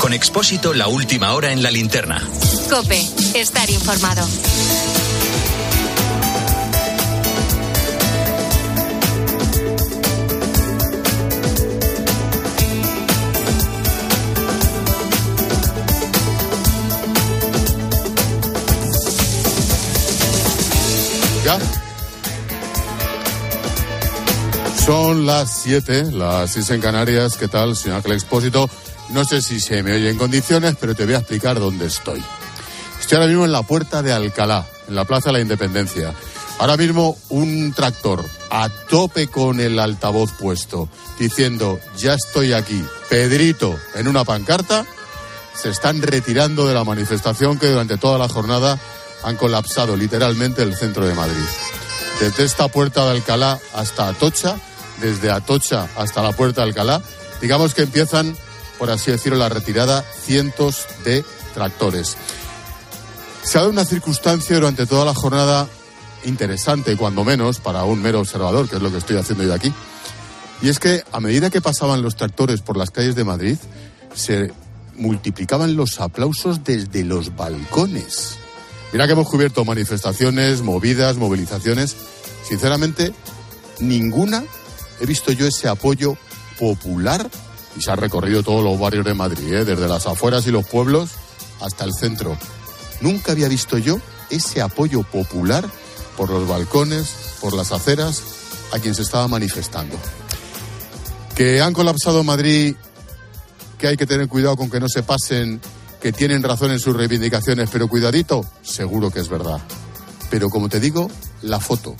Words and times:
Con 0.00 0.12
Expósito, 0.12 0.72
la 0.72 0.88
última 0.88 1.32
hora 1.34 1.52
en 1.52 1.62
la 1.62 1.70
linterna. 1.70 2.22
Cope, 2.70 3.04
estar 3.34 3.68
informado. 3.70 4.26
¿Ya? 21.44 21.85
Son 24.86 25.26
las 25.26 25.62
7, 25.62 26.12
las 26.12 26.52
6 26.52 26.70
en 26.70 26.80
Canarias. 26.80 27.36
¿Qué 27.36 27.48
tal, 27.48 27.74
señor 27.74 27.96
Ángel 27.96 28.12
Expósito? 28.12 28.70
No 29.08 29.24
sé 29.24 29.42
si 29.42 29.58
se 29.58 29.82
me 29.82 29.92
oye 29.92 30.10
en 30.10 30.16
condiciones, 30.16 30.76
pero 30.78 30.94
te 30.94 31.04
voy 31.04 31.14
a 31.14 31.18
explicar 31.18 31.58
dónde 31.58 31.86
estoy. 31.86 32.22
Estoy 33.00 33.16
ahora 33.16 33.26
mismo 33.26 33.44
en 33.44 33.50
la 33.50 33.64
puerta 33.64 34.00
de 34.02 34.12
Alcalá, 34.12 34.64
en 34.86 34.94
la 34.94 35.04
Plaza 35.04 35.30
de 35.30 35.32
la 35.32 35.40
Independencia. 35.40 36.14
Ahora 36.60 36.76
mismo 36.76 37.18
un 37.30 37.72
tractor 37.72 38.24
a 38.48 38.68
tope 38.88 39.26
con 39.26 39.58
el 39.58 39.80
altavoz 39.80 40.30
puesto, 40.38 40.88
diciendo, 41.18 41.80
ya 41.96 42.14
estoy 42.14 42.52
aquí, 42.52 42.80
Pedrito, 43.10 43.76
en 43.96 44.06
una 44.06 44.22
pancarta, 44.22 44.86
se 45.52 45.70
están 45.70 46.00
retirando 46.00 46.68
de 46.68 46.74
la 46.74 46.84
manifestación 46.84 47.58
que 47.58 47.70
durante 47.70 47.98
toda 47.98 48.18
la 48.18 48.28
jornada 48.28 48.78
han 49.24 49.36
colapsado 49.36 49.96
literalmente 49.96 50.62
el 50.62 50.76
centro 50.76 51.04
de 51.08 51.14
Madrid. 51.14 51.44
Desde 52.20 52.44
esta 52.44 52.68
puerta 52.68 53.04
de 53.04 53.10
Alcalá 53.10 53.58
hasta 53.74 54.06
Atocha, 54.06 54.56
desde 55.00 55.30
Atocha 55.30 55.88
hasta 55.96 56.22
la 56.22 56.32
puerta 56.32 56.62
de 56.62 56.68
Alcalá, 56.68 57.02
digamos 57.40 57.74
que 57.74 57.82
empiezan, 57.82 58.36
por 58.78 58.90
así 58.90 59.10
decirlo, 59.10 59.38
la 59.38 59.48
retirada 59.48 60.04
cientos 60.22 60.86
de 61.04 61.24
tractores. 61.54 62.16
Se 63.42 63.58
ha 63.58 63.60
dado 63.60 63.72
una 63.72 63.84
circunstancia 63.84 64.56
durante 64.56 64.86
toda 64.86 65.04
la 65.04 65.14
jornada 65.14 65.68
interesante, 66.24 66.96
cuando 66.96 67.24
menos, 67.24 67.60
para 67.60 67.84
un 67.84 68.02
mero 68.02 68.20
observador, 68.20 68.68
que 68.68 68.76
es 68.76 68.82
lo 68.82 68.90
que 68.90 68.98
estoy 68.98 69.16
haciendo 69.16 69.44
yo 69.44 69.54
aquí. 69.54 69.72
Y 70.62 70.68
es 70.68 70.78
que 70.78 71.04
a 71.12 71.20
medida 71.20 71.50
que 71.50 71.60
pasaban 71.60 72.02
los 72.02 72.16
tractores 72.16 72.60
por 72.60 72.76
las 72.76 72.90
calles 72.90 73.14
de 73.14 73.24
Madrid, 73.24 73.56
se 74.14 74.52
multiplicaban 74.96 75.76
los 75.76 76.00
aplausos 76.00 76.64
desde 76.64 77.04
los 77.04 77.36
balcones. 77.36 78.38
Mira 78.92 79.06
que 79.06 79.12
hemos 79.12 79.28
cubierto 79.28 79.64
manifestaciones, 79.64 80.62
movidas, 80.62 81.16
movilizaciones. 81.16 81.96
Sinceramente, 82.48 83.12
ninguna 83.80 84.44
he 85.00 85.06
visto 85.06 85.32
yo 85.32 85.46
ese 85.46 85.68
apoyo 85.68 86.16
popular 86.58 87.28
y 87.76 87.82
se 87.82 87.90
ha 87.90 87.96
recorrido 87.96 88.42
todos 88.42 88.64
los 88.64 88.78
barrios 88.78 89.04
de 89.04 89.14
Madrid, 89.14 89.52
¿eh? 89.52 89.64
desde 89.64 89.88
las 89.88 90.06
afueras 90.06 90.46
y 90.46 90.50
los 90.50 90.66
pueblos 90.66 91.10
hasta 91.60 91.84
el 91.84 91.92
centro. 91.92 92.36
Nunca 93.00 93.32
había 93.32 93.48
visto 93.48 93.78
yo 93.78 94.00
ese 94.30 94.62
apoyo 94.62 95.02
popular 95.02 95.68
por 96.16 96.30
los 96.30 96.48
balcones, 96.48 97.14
por 97.40 97.54
las 97.54 97.72
aceras, 97.72 98.22
a 98.72 98.78
quien 98.78 98.94
se 98.94 99.02
estaba 99.02 99.28
manifestando. 99.28 99.96
Que 101.34 101.60
han 101.60 101.74
colapsado 101.74 102.24
Madrid, 102.24 102.74
que 103.78 103.88
hay 103.88 103.96
que 103.96 104.06
tener 104.06 104.28
cuidado 104.28 104.56
con 104.56 104.70
que 104.70 104.80
no 104.80 104.88
se 104.88 105.02
pasen, 105.02 105.60
que 106.00 106.12
tienen 106.12 106.42
razón 106.42 106.72
en 106.72 106.80
sus 106.80 106.96
reivindicaciones, 106.96 107.68
pero 107.70 107.88
cuidadito, 107.88 108.44
seguro 108.62 109.10
que 109.10 109.20
es 109.20 109.28
verdad. 109.28 109.60
Pero 110.30 110.48
como 110.48 110.68
te 110.68 110.80
digo, 110.80 111.10
la 111.42 111.60
foto 111.60 111.94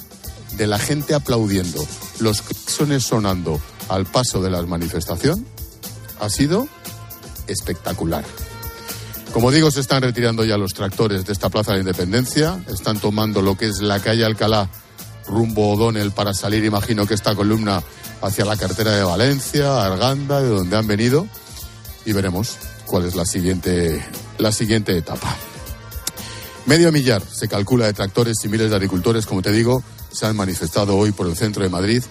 de 0.53 0.67
la 0.67 0.79
gente 0.79 1.15
aplaudiendo, 1.15 1.85
los 2.21 2.43
claxones 2.43 3.05
sonando 3.05 3.61
al 3.89 4.07
paso 4.07 4.41
de 4.41 4.51
la 4.51 4.63
manifestación, 4.63 5.47
ha 6.21 6.29
sido 6.29 6.69
espectacular. 7.47 8.25
Como 9.33 9.51
digo, 9.51 9.71
se 9.71 9.81
están 9.81 10.03
retirando 10.03 10.45
ya 10.45 10.57
los 10.57 10.73
tractores 10.73 11.27
de 11.27 11.33
esta 11.33 11.51
Plaza 11.51 11.75
de 11.75 11.81
Independencia, 11.81 12.59
están 12.73 12.99
tomando 12.99 13.43
lo 13.43 13.57
que 13.57 13.67
es 13.67 13.81
la 13.81 14.01
calle 14.01 14.25
Alcalá 14.25 14.71
rumbo 15.27 15.73
O'Donnell 15.73 16.13
para 16.13 16.33
salir, 16.33 16.65
imagino 16.65 17.07
que 17.07 17.15
esta 17.15 17.35
columna 17.35 17.83
hacia 18.23 18.45
la 18.45 18.57
cartera 18.57 18.93
de 18.93 19.03
Valencia, 19.03 19.85
Arganda, 19.85 20.41
de 20.41 20.49
donde 20.49 20.77
han 20.77 20.87
venido, 20.87 21.27
y 22.05 22.13
veremos 22.13 22.57
cuál 22.87 23.05
es 23.05 23.15
la 23.15 23.27
siguiente, 23.27 24.05
la 24.39 24.53
siguiente 24.53 24.97
etapa. 24.97 25.37
Medio 26.67 26.91
millar 26.91 27.23
se 27.23 27.49
calcula 27.49 27.87
de 27.87 27.93
tractores 27.93 28.37
y 28.45 28.49
miles 28.49 28.71
de 28.71 28.77
agricultores, 28.77 29.27
como 29.27 29.43
te 29.43 29.53
digo, 29.53 29.83
se 30.17 30.27
han 30.27 30.37
manifestado 30.37 30.97
hoy 30.97 31.13
por 31.13 31.27
el 31.27 31.37
centro 31.37 31.63
de 31.63 31.69
Madrid 31.69 32.03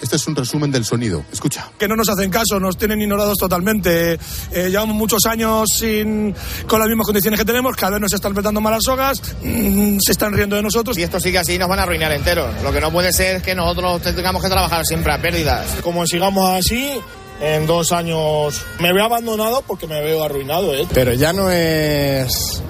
este 0.00 0.16
es 0.16 0.26
un 0.26 0.36
resumen 0.36 0.70
del 0.70 0.84
sonido. 0.84 1.24
Escucha. 1.32 1.70
Que 1.78 1.88
no 1.88 1.96
nos 1.96 2.08
hacen 2.08 2.30
caso, 2.30 2.60
nos 2.60 2.76
tienen 2.76 3.00
ignorados 3.00 3.38
totalmente. 3.38 4.14
Eh, 4.52 4.68
llevamos 4.68 4.94
muchos 4.94 5.24
años 5.26 5.68
sin, 5.74 6.34
con 6.66 6.80
las 6.80 6.88
mismas 6.88 7.06
condiciones 7.06 7.40
que 7.40 7.46
tenemos, 7.46 7.74
cada 7.76 7.92
vez 7.92 8.00
nos 8.02 8.12
están 8.12 8.32
apretando 8.32 8.60
malas 8.60 8.82
sogas, 8.84 9.22
mmm, 9.42 9.96
se 10.04 10.12
están 10.12 10.34
riendo 10.34 10.56
de 10.56 10.62
nosotros. 10.62 10.98
Y 10.98 11.02
esto 11.02 11.18
sigue 11.18 11.38
así, 11.38 11.58
nos 11.58 11.68
van 11.68 11.78
a 11.78 11.84
arruinar 11.84 12.12
enteros. 12.12 12.50
Lo 12.62 12.72
que 12.72 12.80
no 12.80 12.92
puede 12.92 13.12
ser 13.12 13.36
es 13.36 13.42
que 13.42 13.54
nosotros 13.54 14.02
tengamos 14.02 14.42
que 14.42 14.50
trabajar 14.50 14.84
siempre 14.84 15.12
a 15.12 15.20
pérdidas. 15.20 15.66
Como 15.82 16.06
sigamos 16.06 16.50
así, 16.50 17.00
en 17.40 17.66
dos 17.66 17.92
años 17.92 18.62
me 18.80 18.92
veo 18.92 19.04
abandonado 19.04 19.62
porque 19.66 19.86
me 19.86 20.02
veo 20.02 20.22
arruinado. 20.22 20.74
¿eh? 20.74 20.86
Pero 20.92 21.14
ya 21.14 21.32
no 21.32 21.50
es 21.50 22.62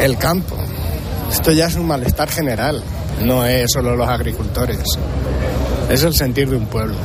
el 0.00 0.18
campo. 0.18 0.56
Esto 1.30 1.52
ya 1.52 1.66
es 1.66 1.76
un 1.76 1.86
malestar 1.86 2.28
general. 2.30 2.82
No 3.20 3.46
es 3.46 3.70
solo 3.72 3.96
los 3.96 4.08
agricultores. 4.08 4.80
Es 5.88 6.02
el 6.02 6.14
sentir 6.14 6.48
de 6.48 6.56
un 6.56 6.66
pueblo. 6.66 6.96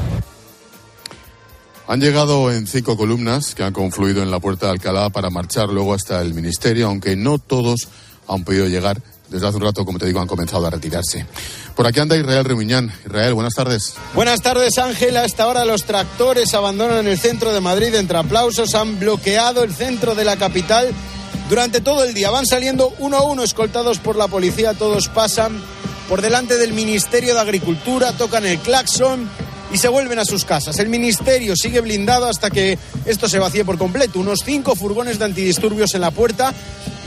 Han 1.88 2.00
llegado 2.00 2.52
en 2.52 2.68
cinco 2.68 2.96
columnas 2.96 3.56
que 3.56 3.64
han 3.64 3.74
confluido 3.74 4.22
en 4.22 4.30
la 4.30 4.40
puerta 4.40 4.68
de 4.68 4.74
Alcalá 4.74 5.10
para 5.10 5.30
marchar 5.30 5.70
luego 5.70 5.94
hasta 5.94 6.22
el 6.22 6.34
ministerio, 6.34 6.88
aunque 6.88 7.16
no 7.16 7.40
todos 7.40 7.88
han 8.28 8.44
podido 8.44 8.68
llegar. 8.68 9.02
Desde 9.30 9.48
hace 9.48 9.58
un 9.58 9.64
rato, 9.64 9.86
como 9.86 10.00
te 10.00 10.06
digo, 10.06 10.20
han 10.20 10.28
comenzado 10.28 10.66
a 10.66 10.70
retirarse. 10.70 11.26
Por 11.76 11.86
aquí 11.88 12.00
anda 12.00 12.18
Israel 12.18 12.46
Remuñán. 12.46 12.92
Israel, 13.06 13.34
buenas 13.34 13.54
tardes. 13.54 13.94
Buenas 14.14 14.42
tardes, 14.42 14.78
Ángel. 14.78 15.18
A 15.18 15.26
esta 15.26 15.48
hora 15.48 15.66
los 15.66 15.84
tractores 15.84 16.54
abandonan 16.54 17.08
el 17.08 17.18
centro 17.18 17.54
de 17.54 17.62
Madrid 17.62 17.94
entre 17.96 18.18
aplausos. 18.18 18.74
Han 18.76 19.00
bloqueado 19.00 19.64
el 19.64 19.74
centro 19.74 20.16
de 20.16 20.26
la 20.26 20.36
capital 20.38 20.90
durante 21.50 21.82
todo 21.82 22.04
el 22.04 22.14
día. 22.14 22.32
Van 22.32 22.46
saliendo 22.46 22.94
uno 23.00 23.18
a 23.18 23.24
uno, 23.24 23.44
escoltados 23.44 24.00
por 24.00 24.16
la 24.16 24.28
policía. 24.28 24.74
Todos 24.74 25.08
pasan 25.10 25.60
por 26.10 26.22
delante 26.22 26.58
del 26.58 26.74
Ministerio 26.74 27.36
de 27.36 27.40
Agricultura, 27.40 28.12
tocan 28.14 28.44
el 28.44 28.58
claxon 28.58 29.30
y 29.72 29.78
se 29.78 29.88
vuelven 29.88 30.18
a 30.18 30.26
sus 30.26 30.44
casas. 30.44 30.80
El 30.80 30.90
ministerio 30.90 31.56
sigue 31.56 31.82
blindado 31.82 32.26
hasta 32.26 32.50
que 32.50 32.80
esto 33.06 33.30
se 33.30 33.38
vacíe 33.38 33.64
por 33.64 33.78
completo. 33.78 34.20
Unos 34.20 34.40
cinco 34.44 34.76
furgones 34.76 35.20
de 35.20 35.26
antidisturbios 35.26 35.94
en 35.94 36.02
la 36.02 36.10
puerta, 36.10 36.52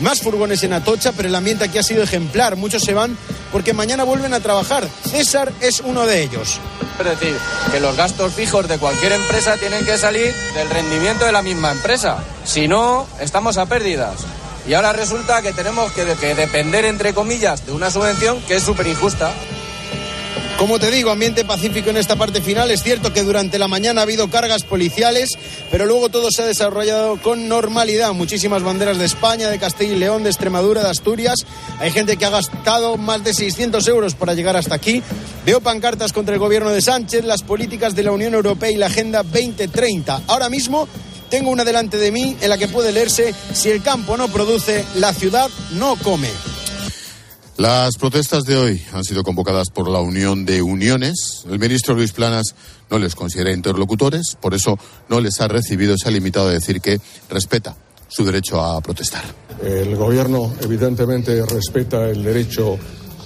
más 0.01 0.21
furgones 0.21 0.62
en 0.62 0.73
Atocha, 0.73 1.11
pero 1.12 1.29
el 1.29 1.35
ambiente 1.35 1.65
aquí 1.65 1.79
ha 1.79 1.83
sido 1.83 2.05
ejemplar. 2.05 2.55
Muchos 2.55 2.85
se 2.85 2.95
van 2.95 3.19
porque 3.51 3.73
mañana 3.73 4.05
vuelven 4.05 4.35
a 4.35 4.41
trabajar. 4.41 4.89
César 5.11 5.53
es 5.61 5.81
uno 5.81 6.07
de 6.07 6.23
ellos. 6.23 6.61
Es 7.01 7.05
decir, 7.05 7.37
que 7.73 7.81
los 7.81 7.97
gastos 7.97 8.33
fijos 8.33 8.69
de 8.69 8.79
cualquier 8.79 9.12
empresa 9.12 9.57
tienen 9.57 9.85
que 9.85 9.99
salir 9.99 10.33
del 10.55 10.71
rendimiento 10.71 11.25
de 11.25 11.33
la 11.33 11.43
misma 11.43 11.73
empresa. 11.73 12.23
Si 12.45 12.69
no, 12.69 13.09
estamos 13.19 13.57
a 13.57 13.67
pérdidas. 13.67 14.25
Y 14.67 14.75
ahora 14.75 14.93
resulta 14.93 15.43
que 15.43 15.53
tenemos 15.53 15.93
que, 15.93 16.05
que 16.21 16.34
depender, 16.34 16.84
entre 16.84 17.12
comillas, 17.15 17.67
de 17.67 17.73
una 17.73 17.91
subvención 17.91 18.41
que 18.43 18.56
es 18.56 18.62
súper 18.62 18.87
injusta. 18.87 19.33
Como 20.62 20.78
te 20.78 20.93
digo, 20.93 21.11
ambiente 21.11 21.45
pacífico 21.45 21.91
en 21.91 21.97
esta 21.97 22.15
parte 22.15 22.41
final. 22.41 22.71
Es 22.71 22.84
cierto 22.84 23.12
que 23.12 23.25
durante 23.25 23.59
la 23.59 23.67
mañana 23.67 24.00
ha 24.00 24.05
habido 24.05 24.31
cargas 24.31 24.62
policiales, 24.62 25.31
pero 25.73 25.87
luego 25.87 26.09
todo 26.09 26.31
se 26.31 26.43
ha 26.43 26.47
desarrollado 26.47 27.21
con 27.21 27.49
normalidad. 27.49 28.12
Muchísimas 28.12 28.62
banderas 28.62 28.97
de 28.99 29.06
España, 29.06 29.49
de 29.49 29.59
Castilla 29.59 29.95
y 29.95 29.99
León, 29.99 30.23
de 30.23 30.31
Extremadura, 30.31 30.84
de 30.84 30.91
Asturias. 30.91 31.41
Hay 31.81 31.91
gente 31.91 32.17
que 32.17 32.27
ha 32.27 32.31
gastado 32.31 32.97
más 32.97 33.25
de 33.25 33.34
600 33.34 33.89
euros 33.89 34.15
para 34.15 34.34
llegar 34.34 34.56
hasta 34.56 34.77
aquí. 34.77 35.03
Veo 35.44 35.61
pancartas 35.61 36.12
contra 36.12 36.34
el 36.34 36.39
gobierno 36.39 36.70
de 36.70 36.81
Sánchez, 36.81 37.25
las 37.25 37.43
políticas 37.43 37.97
de 37.97 38.05
la 38.05 38.12
Unión 38.12 38.35
Europea 38.35 38.70
y 38.70 38.76
la 38.76 38.87
Agenda 38.87 39.25
2030. 39.25 40.23
Ahora 40.29 40.49
mismo 40.49 40.87
tengo 41.32 41.50
una 41.50 41.64
delante 41.64 41.96
de 41.96 42.12
mí 42.12 42.37
en 42.43 42.50
la 42.50 42.58
que 42.58 42.69
puede 42.69 42.93
leerse, 42.93 43.34
si 43.55 43.70
el 43.70 43.82
campo 43.82 44.19
no 44.19 44.29
produce, 44.29 44.84
la 44.96 45.14
ciudad 45.14 45.49
no 45.73 45.96
come. 45.96 46.29
Las 47.56 47.96
protestas 47.96 48.44
de 48.44 48.58
hoy 48.58 48.82
han 48.93 49.02
sido 49.02 49.25
convocadas 49.25 49.70
por 49.70 49.88
la 49.88 50.00
Unión 50.00 50.44
de 50.44 50.61
Uniones. 50.61 51.44
El 51.50 51.58
ministro 51.58 51.94
Luis 51.94 52.12
Planas 52.12 52.55
no 52.90 52.99
les 52.99 53.14
considera 53.14 53.50
interlocutores, 53.50 54.37
por 54.38 54.52
eso 54.52 54.79
no 55.08 55.23
les 55.23 55.40
ha 55.40 55.49
recibido, 55.49 55.96
se 55.96 56.06
ha 56.06 56.11
limitado 56.11 56.49
a 56.49 56.52
decir 56.52 56.82
que 56.82 57.00
respeta 57.31 57.75
su 58.08 58.26
derecho 58.26 58.61
a 58.61 58.82
protestar. 58.82 59.25
El 59.64 59.96
gobierno 59.96 60.52
evidentemente 60.61 61.46
respeta 61.46 62.11
el 62.11 62.23
derecho 62.23 62.76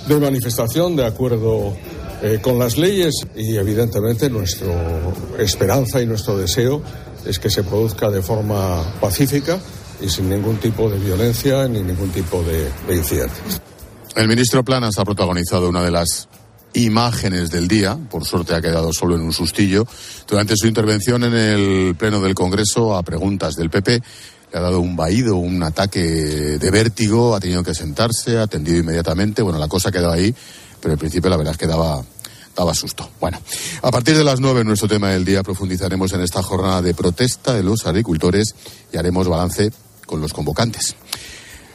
de 0.06 0.16
manifestación 0.20 0.94
de 0.94 1.06
acuerdo 1.06 1.76
eh, 2.22 2.38
con 2.40 2.56
las 2.56 2.78
leyes 2.78 3.14
y 3.34 3.56
evidentemente 3.56 4.30
nuestra 4.30 4.72
esperanza 5.40 6.00
y 6.00 6.06
nuestro 6.06 6.38
deseo 6.38 6.80
es 7.26 7.38
que 7.38 7.50
se 7.50 7.62
produzca 7.62 8.10
de 8.10 8.22
forma 8.22 8.82
pacífica 9.00 9.58
y 10.00 10.08
sin 10.08 10.28
ningún 10.28 10.58
tipo 10.58 10.88
de 10.90 10.98
violencia 10.98 11.66
ni 11.68 11.82
ningún 11.82 12.10
tipo 12.10 12.42
de, 12.42 12.70
de 12.86 12.96
incidentes. 12.96 13.60
El 14.14 14.28
ministro 14.28 14.64
Planas 14.64 14.98
ha 14.98 15.04
protagonizado 15.04 15.68
una 15.68 15.82
de 15.82 15.90
las 15.90 16.28
imágenes 16.76 17.50
del 17.50 17.68
día. 17.68 17.98
Por 18.10 18.24
suerte 18.24 18.54
ha 18.54 18.60
quedado 18.60 18.92
solo 18.92 19.16
en 19.16 19.22
un 19.22 19.32
sustillo. 19.32 19.86
Durante 20.26 20.54
su 20.56 20.66
intervención 20.66 21.24
en 21.24 21.34
el 21.34 21.94
Pleno 21.96 22.20
del 22.20 22.34
Congreso 22.34 22.96
a 22.96 23.02
preguntas 23.02 23.54
del 23.56 23.70
PP, 23.70 24.02
le 24.52 24.58
ha 24.58 24.62
dado 24.62 24.80
un 24.80 24.96
vaído, 24.96 25.36
un 25.36 25.62
ataque 25.62 26.00
de 26.00 26.70
vértigo, 26.70 27.34
ha 27.34 27.40
tenido 27.40 27.62
que 27.62 27.74
sentarse, 27.74 28.38
ha 28.38 28.42
atendido 28.42 28.78
inmediatamente. 28.78 29.42
Bueno, 29.42 29.58
la 29.58 29.68
cosa 29.68 29.90
quedó 29.90 30.10
ahí, 30.10 30.34
pero 30.80 30.92
en 30.92 30.98
principio 30.98 31.30
la 31.30 31.36
verdad 31.36 31.52
es 31.52 31.58
que 31.58 31.66
daba, 31.66 32.02
daba 32.56 32.74
susto. 32.74 33.08
Bueno, 33.20 33.38
a 33.82 33.90
partir 33.90 34.16
de 34.16 34.24
las 34.24 34.40
nueve, 34.40 34.64
nuestro 34.64 34.88
tema 34.88 35.10
del 35.10 35.24
día, 35.24 35.42
profundizaremos 35.42 36.12
en 36.12 36.22
esta 36.22 36.42
jornada 36.42 36.82
de 36.82 36.94
protesta 36.94 37.54
de 37.54 37.62
los 37.62 37.86
agricultores 37.86 38.54
y 38.92 38.96
haremos 38.96 39.28
balance 39.28 39.70
con 40.06 40.20
los 40.20 40.32
convocantes. 40.32 40.96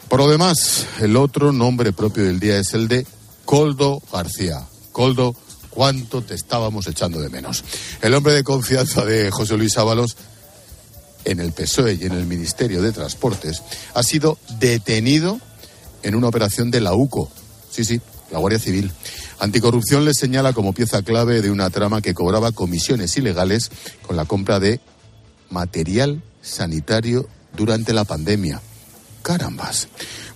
Por 0.10 0.20
lo 0.20 0.30
demás, 0.30 0.88
el 1.00 1.16
otro 1.16 1.54
nombre 1.54 1.94
propio 1.94 2.26
del 2.26 2.40
día 2.40 2.58
es 2.58 2.74
el 2.74 2.88
de 2.88 3.06
Coldo 3.46 4.02
García. 4.12 4.62
Coldo, 4.92 5.36
cuánto 5.70 6.22
te 6.22 6.34
estábamos 6.34 6.88
echando 6.88 7.22
de 7.22 7.30
menos. 7.30 7.64
El 8.02 8.14
hombre 8.14 8.34
de 8.34 8.44
confianza 8.44 9.06
de 9.06 9.32
José 9.32 9.56
Luis 9.56 9.78
Ábalos 9.78 10.18
en 11.24 11.40
el 11.40 11.52
PSOE 11.54 11.94
y 11.94 12.06
en 12.06 12.14
el 12.14 12.26
Ministerio 12.26 12.82
de 12.82 12.92
Transportes 12.92 13.62
ha 13.94 14.04
sido 14.04 14.38
detenido 14.60 15.40
en 16.04 16.16
una 16.16 16.28
operación 16.28 16.72
de 16.72 16.82
la 16.82 16.94
UCO. 16.94 17.32
Sí, 17.70 17.86
sí, 17.86 18.02
la 18.32 18.40
Guardia 18.40 18.60
Civil. 18.60 18.92
Anticorrupción 19.40 20.06
le 20.06 20.14
señala 20.14 20.54
como 20.54 20.74
pieza 20.74 21.02
clave 21.02 21.42
de 21.42 21.52
una 21.52 21.70
trama 21.70 22.02
que 22.02 22.14
cobraba 22.14 22.52
comisiones 22.52 23.16
ilegales 23.18 23.72
con 24.02 24.16
la 24.16 24.26
compra 24.26 24.60
de 24.60 24.80
material 25.50 26.22
sanitario 26.42 27.28
durante 27.56 27.94
la 27.94 28.06
pandemia. 28.06 28.62
Carambas. 29.22 29.88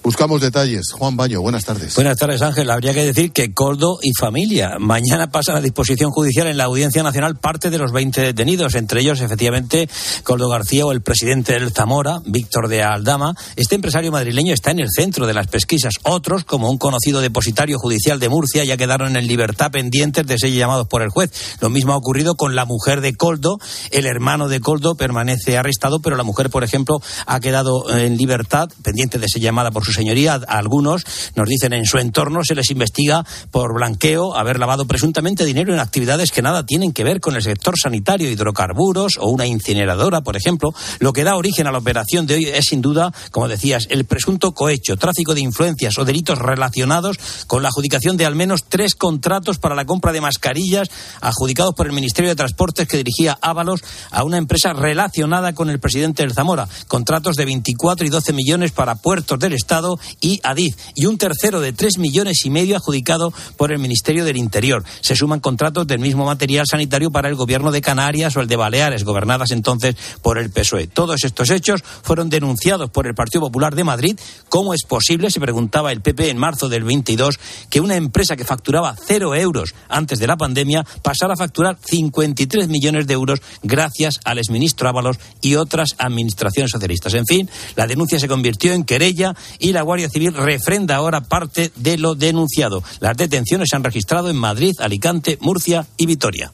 Buscamos 0.06 0.40
detalles. 0.40 0.92
Juan 0.92 1.18
Baño, 1.18 1.42
buenas 1.42 1.66
tardes. 1.66 1.96
Buenas 1.96 2.16
tardes, 2.16 2.40
Ángel. 2.44 2.69
Habría 2.69 2.94
que 2.94 3.04
decir 3.04 3.31
que 3.31 3.56
Coldo 3.56 3.98
y 4.04 4.12
familia. 4.13 4.75
Mañana 4.78 5.31
pasan 5.31 5.56
a 5.56 5.62
disposición 5.62 6.12
judicial 6.12 6.46
en 6.46 6.57
la 6.57 6.66
Audiencia 6.66 7.02
Nacional 7.02 7.38
parte 7.38 7.72
de 7.72 7.80
los 7.80 7.92
20 7.92 8.22
detenidos, 8.22 8.75
entre 8.75 9.02
ellos, 9.02 9.19
efectivamente, 9.22 9.90
Coldo 10.22 10.48
García 10.48 10.86
o 10.86 10.92
el 10.92 11.02
presidente 11.02 11.54
del 11.54 11.72
Zamora, 11.72 12.19
Víctor 12.24 12.68
de 12.68 12.84
Aldama. 12.84 13.34
Este 13.56 13.74
empresario 13.74 14.12
madrileño 14.12 14.54
está 14.54 14.69
en 14.69 14.81
el 14.81 14.90
centro 14.96 15.25
de 15.25 15.34
las 15.34 15.48
pesquisas. 15.48 15.96
Otros, 16.04 16.46
como 16.46 16.69
un 16.69 16.78
conocido 16.78 17.19
depositario 17.19 17.80
judicial 17.80 18.19
de 18.19 18.30
Murcia, 18.30 18.63
ya 18.63 18.78
quedaron 18.78 19.18
en 19.18 19.25
libertad 19.25 19.72
pendientes 19.72 20.28
de 20.28 20.38
ser 20.38 20.51
llamados 20.51 20.88
por 20.88 21.01
el 21.01 21.10
juez. 21.10 21.31
Lo 21.62 21.72
mismo 21.72 21.94
ha 21.94 21.98
ocurrido 21.98 22.36
con 22.36 22.54
la 22.54 22.66
mujer 22.66 23.01
de 23.01 23.16
Coldo. 23.16 23.58
El 23.90 24.06
hermano 24.06 24.50
de 24.50 24.60
Coldo 24.60 24.94
permanece 24.94 25.58
arrestado, 25.58 26.00
pero 26.00 26.16
la 26.16 26.22
mujer, 26.24 26.51
por 26.51 26.63
ejemplo, 26.63 27.01
ha 27.25 27.40
quedado 27.40 27.90
en 27.98 28.18
libertad, 28.18 28.69
pendiente 28.84 29.18
de 29.18 29.28
ser 29.28 29.42
llamada 29.42 29.72
por 29.72 29.84
sus 29.84 29.94
señoría, 29.95 30.39
algunos 30.47 31.03
nos 31.36 31.50
dicen 31.50 31.74
en 31.74 31.86
su 31.86 31.97
entorno 31.97 32.44
se 32.44 32.56
les 32.56 32.69
investiga 32.69 33.25
por 33.51 33.74
blanqueo, 33.74 34.36
haber 34.36 34.59
lavado 34.59 34.86
presuntamente 34.86 35.45
dinero 35.45 35.74
en 35.74 35.80
actividades 35.80 36.31
que 36.31 36.42
nada 36.42 36.65
tienen 36.65 36.94
que 36.94 37.03
ver 37.03 37.19
con 37.19 37.36
el 37.36 37.42
sector 37.42 37.75
sanitario, 37.77 38.30
hidrocarburos 38.30 39.18
o 39.19 39.30
una 39.30 39.47
incineradora, 39.47 40.21
por 40.21 40.36
ejemplo. 40.36 40.74
Lo 41.00 41.13
que 41.13 41.24
da 41.24 41.36
origen 41.36 41.68
a 41.68 41.71
la 41.71 41.77
operación 41.77 42.27
de 42.27 42.36
hoy 42.36 42.45
es 42.45 42.65
sin 42.65 42.81
duda, 42.81 43.12
como 43.31 43.47
decías, 43.47 43.88
el 43.89 44.06
presunto 44.06 44.53
cohecho, 44.53 44.97
tráfico 44.97 45.33
de 45.33 45.42
influencias 45.42 45.98
o 45.98 46.06
delitos 46.06 46.38
relacionados 46.38 47.18
con 47.48 47.63
la 47.63 47.69
adjudicación 47.69 48.18
de 48.18 48.25
al 48.25 48.36
menos 48.36 48.65
tres 48.65 48.95
contratos 48.95 49.57
para 49.57 49.75
la 49.75 49.86
compra 49.86 50.12
de 50.12 50.21
mascarillas 50.21 50.89
adjudicados 51.21 51.74
por 51.75 51.88
el 51.88 51.94
Ministerio 51.94 52.30
de 52.30 52.36
Transportes 52.36 52.88
que 52.88 52.98
dirigía 52.98 53.38
Ábalos 53.41 53.81
a 54.12 54.24
una 54.24 54.38
empresa 54.38 54.74
relacionada 54.74 55.53
con 55.53 55.69
el 55.69 55.80
presidente 55.80 56.24
del 56.24 56.33
Zamora. 56.33 56.68
Contratos 56.88 57.36
de 57.36 57.45
24 57.45 58.06
y 58.06 58.09
12 58.09 58.33
millones 58.33 58.71
para 58.71 58.95
puertos 58.95 59.39
del 59.39 59.53
Estado 59.53 59.85
y 60.22 60.40
Adif, 60.44 60.76
y 60.96 61.06
un 61.06 61.18
tercero 61.18 61.60
de 61.60 61.74
tres 61.74 61.98
millones 61.98 62.46
y 62.46 62.50
medio 62.50 62.78
adjudicado 62.78 63.34
por 63.58 63.72
el 63.72 63.80
Ministerio 63.80 64.26
del 64.26 64.38
Interior. 64.38 64.84
Se 65.02 65.16
suman 65.16 65.40
contratos 65.40 65.88
del 65.88 66.00
mismo 66.00 66.26
material 66.26 66.66
sanitario 66.70 67.12
para 67.12 67.30
el 67.30 67.36
gobierno 67.36 67.72
de 67.72 67.82
Canarias 67.82 68.36
o 68.36 68.42
el 68.42 68.48
de 68.48 68.56
Baleares, 68.56 69.04
gobernadas 69.04 69.52
entonces 69.52 69.96
por 70.22 70.38
el 70.38 70.50
PSOE. 70.50 70.88
Todos 70.88 71.24
estos 71.24 71.50
hechos 71.50 71.84
fueron 72.04 72.30
denunciados 72.30 72.90
por 72.90 73.08
el 73.08 73.16
Partido 73.16 73.42
Popular 73.42 73.76
de 73.76 73.84
Madrid. 73.84 74.20
¿Cómo 74.50 74.74
es 74.74 74.84
posible, 74.84 75.30
se 75.32 75.40
preguntaba 75.40 75.92
el 75.92 76.02
PP 76.02 76.30
en 76.30 76.38
marzo 76.38 76.70
del 76.70 76.84
22, 76.84 77.40
que 77.70 77.82
una 77.82 77.96
empresa 77.96 78.36
que 78.36 78.46
facturaba 78.46 78.96
cero 79.08 79.36
euros 79.36 79.74
antes 79.90 80.20
de 80.20 80.28
la 80.28 80.38
pandemia 80.38 80.86
pasara 81.02 81.34
a 81.34 81.38
facturar 81.38 81.78
53 81.84 82.68
millones 82.68 83.08
de 83.08 83.14
euros 83.14 83.42
gracias 83.64 84.20
al 84.24 84.38
exministro 84.38 84.90
Ábalos 84.90 85.18
y 85.42 85.56
otras 85.56 85.96
administraciones 85.98 86.72
socialistas? 86.72 87.14
En 87.14 87.26
fin, 87.26 87.50
la 87.76 87.88
denuncia 87.88 88.20
se 88.20 88.28
convirtió 88.28 88.74
en 88.74 88.84
querella 88.84 89.36
y 89.60 89.72
la 89.75 89.83
Guardia 89.83 90.10
Civil 90.10 90.33
refrenda 90.33 90.95
ahora 90.95 91.22
parte 91.22 91.72
de 91.75 91.98
lo 91.98 92.16
denunciado. 92.16 92.83
Las 93.00 93.16
detenciones 93.16 93.68
se 93.69 93.75
han 93.75 93.83
registrado 93.83 94.30
en 94.30 94.36
Madrid, 94.36 94.74
Alicante, 94.80 95.38
Murcia 95.42 95.86
y 95.98 96.07
Vitoria. 96.07 96.51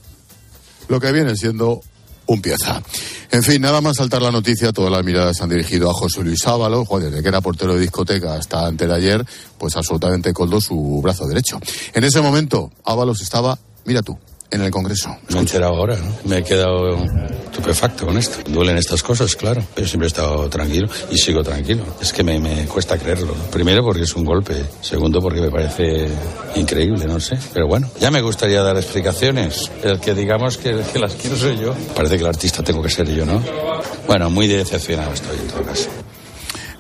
Lo 0.89 1.00
que 1.00 1.12
viene 1.12 1.35
siendo 1.35 1.81
un 2.25 2.41
pieza. 2.41 2.81
En 3.31 3.44
fin, 3.44 3.62
nada 3.62 3.81
más 3.81 3.97
saltar 3.97 4.21
la 4.21 4.31
noticia, 4.31 4.71
todas 4.71 4.91
las 4.91 5.03
miradas 5.03 5.38
se 5.38 5.44
han 5.44 5.50
dirigido 5.50 5.89
a 5.89 5.94
José 5.94 6.23
Luis 6.23 6.45
Ábalos, 6.47 6.88
desde 7.00 7.21
que 7.21 7.27
era 7.27 7.41
portero 7.41 7.75
de 7.75 7.81
discoteca 7.81 8.35
hasta 8.35 8.65
antes 8.65 8.88
de 8.88 8.94
ayer, 8.94 9.25
pues 9.57 9.75
absolutamente 9.75 10.33
coldo 10.33 10.59
su 10.59 11.00
brazo 11.01 11.27
derecho. 11.27 11.59
En 11.94 12.03
ese 12.03 12.21
momento, 12.21 12.71
Ábalos 12.83 13.21
estaba, 13.21 13.57
mira 13.85 14.01
tú, 14.01 14.18
en 14.51 14.62
el 14.62 14.71
Congreso. 14.71 15.15
Me 15.30 15.38
he 15.38 15.39
enterado 15.39 15.75
ahora, 15.75 15.95
¿no? 15.95 16.13
Me 16.25 16.39
he 16.39 16.44
quedado 16.44 16.98
estupefacto 17.45 18.06
con 18.06 18.18
esto. 18.18 18.38
Duelen 18.50 18.77
estas 18.77 19.01
cosas, 19.01 19.36
claro. 19.36 19.63
Yo 19.77 19.88
siempre 19.88 20.07
he 20.07 20.07
estado 20.07 20.50
tranquilo 20.50 20.89
y 21.09 21.18
sigo 21.18 21.42
tranquilo. 21.42 21.83
Es 22.01 22.12
que 22.12 22.24
me, 22.24 22.39
me 22.39 22.65
cuesta 22.65 22.98
creerlo. 22.98 23.33
Primero 23.51 23.83
porque 23.83 24.03
es 24.03 24.13
un 24.15 24.25
golpe. 24.25 24.65
Segundo 24.81 25.21
porque 25.21 25.42
me 25.42 25.50
parece 25.50 26.09
increíble, 26.56 27.06
no 27.06 27.19
sé. 27.19 27.38
Pero 27.53 27.68
bueno, 27.68 27.89
ya 28.00 28.12
me 28.12 28.21
gustaría 28.21 28.62
dar 28.62 28.75
explicaciones. 28.75 29.71
El 29.83 30.00
que 30.00 30.13
digamos 30.13 30.57
que, 30.57 30.81
que 30.92 31.00
las 31.00 31.15
quiero 31.15 31.38
soy 31.38 31.57
yo. 31.57 31.74
Parece 31.95 32.18
que 32.18 32.24
el 32.24 32.30
artista 32.30 32.63
tengo 32.63 32.81
que 32.81 32.89
ser 32.89 33.09
yo, 33.09 33.25
¿no? 33.25 33.42
Bueno, 34.06 34.30
muy 34.30 34.47
decepcionado 34.47 35.13
estoy 35.13 35.38
en 35.38 35.47
todo 35.47 35.63
caso. 35.63 35.89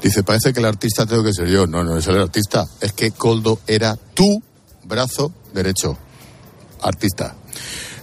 Dice, 0.01 0.23
parece 0.23 0.51
que 0.51 0.59
el 0.59 0.65
artista 0.65 1.05
tengo 1.05 1.23
que 1.23 1.33
ser 1.33 1.47
yo. 1.47 1.67
No, 1.67 1.83
no 1.83 1.97
es 1.97 2.07
el 2.07 2.19
artista. 2.19 2.65
Es 2.81 2.91
que 2.93 3.11
Coldo 3.11 3.59
era 3.67 3.95
tu 3.95 4.41
brazo 4.83 5.31
derecho. 5.53 5.97
Artista. 6.81 7.35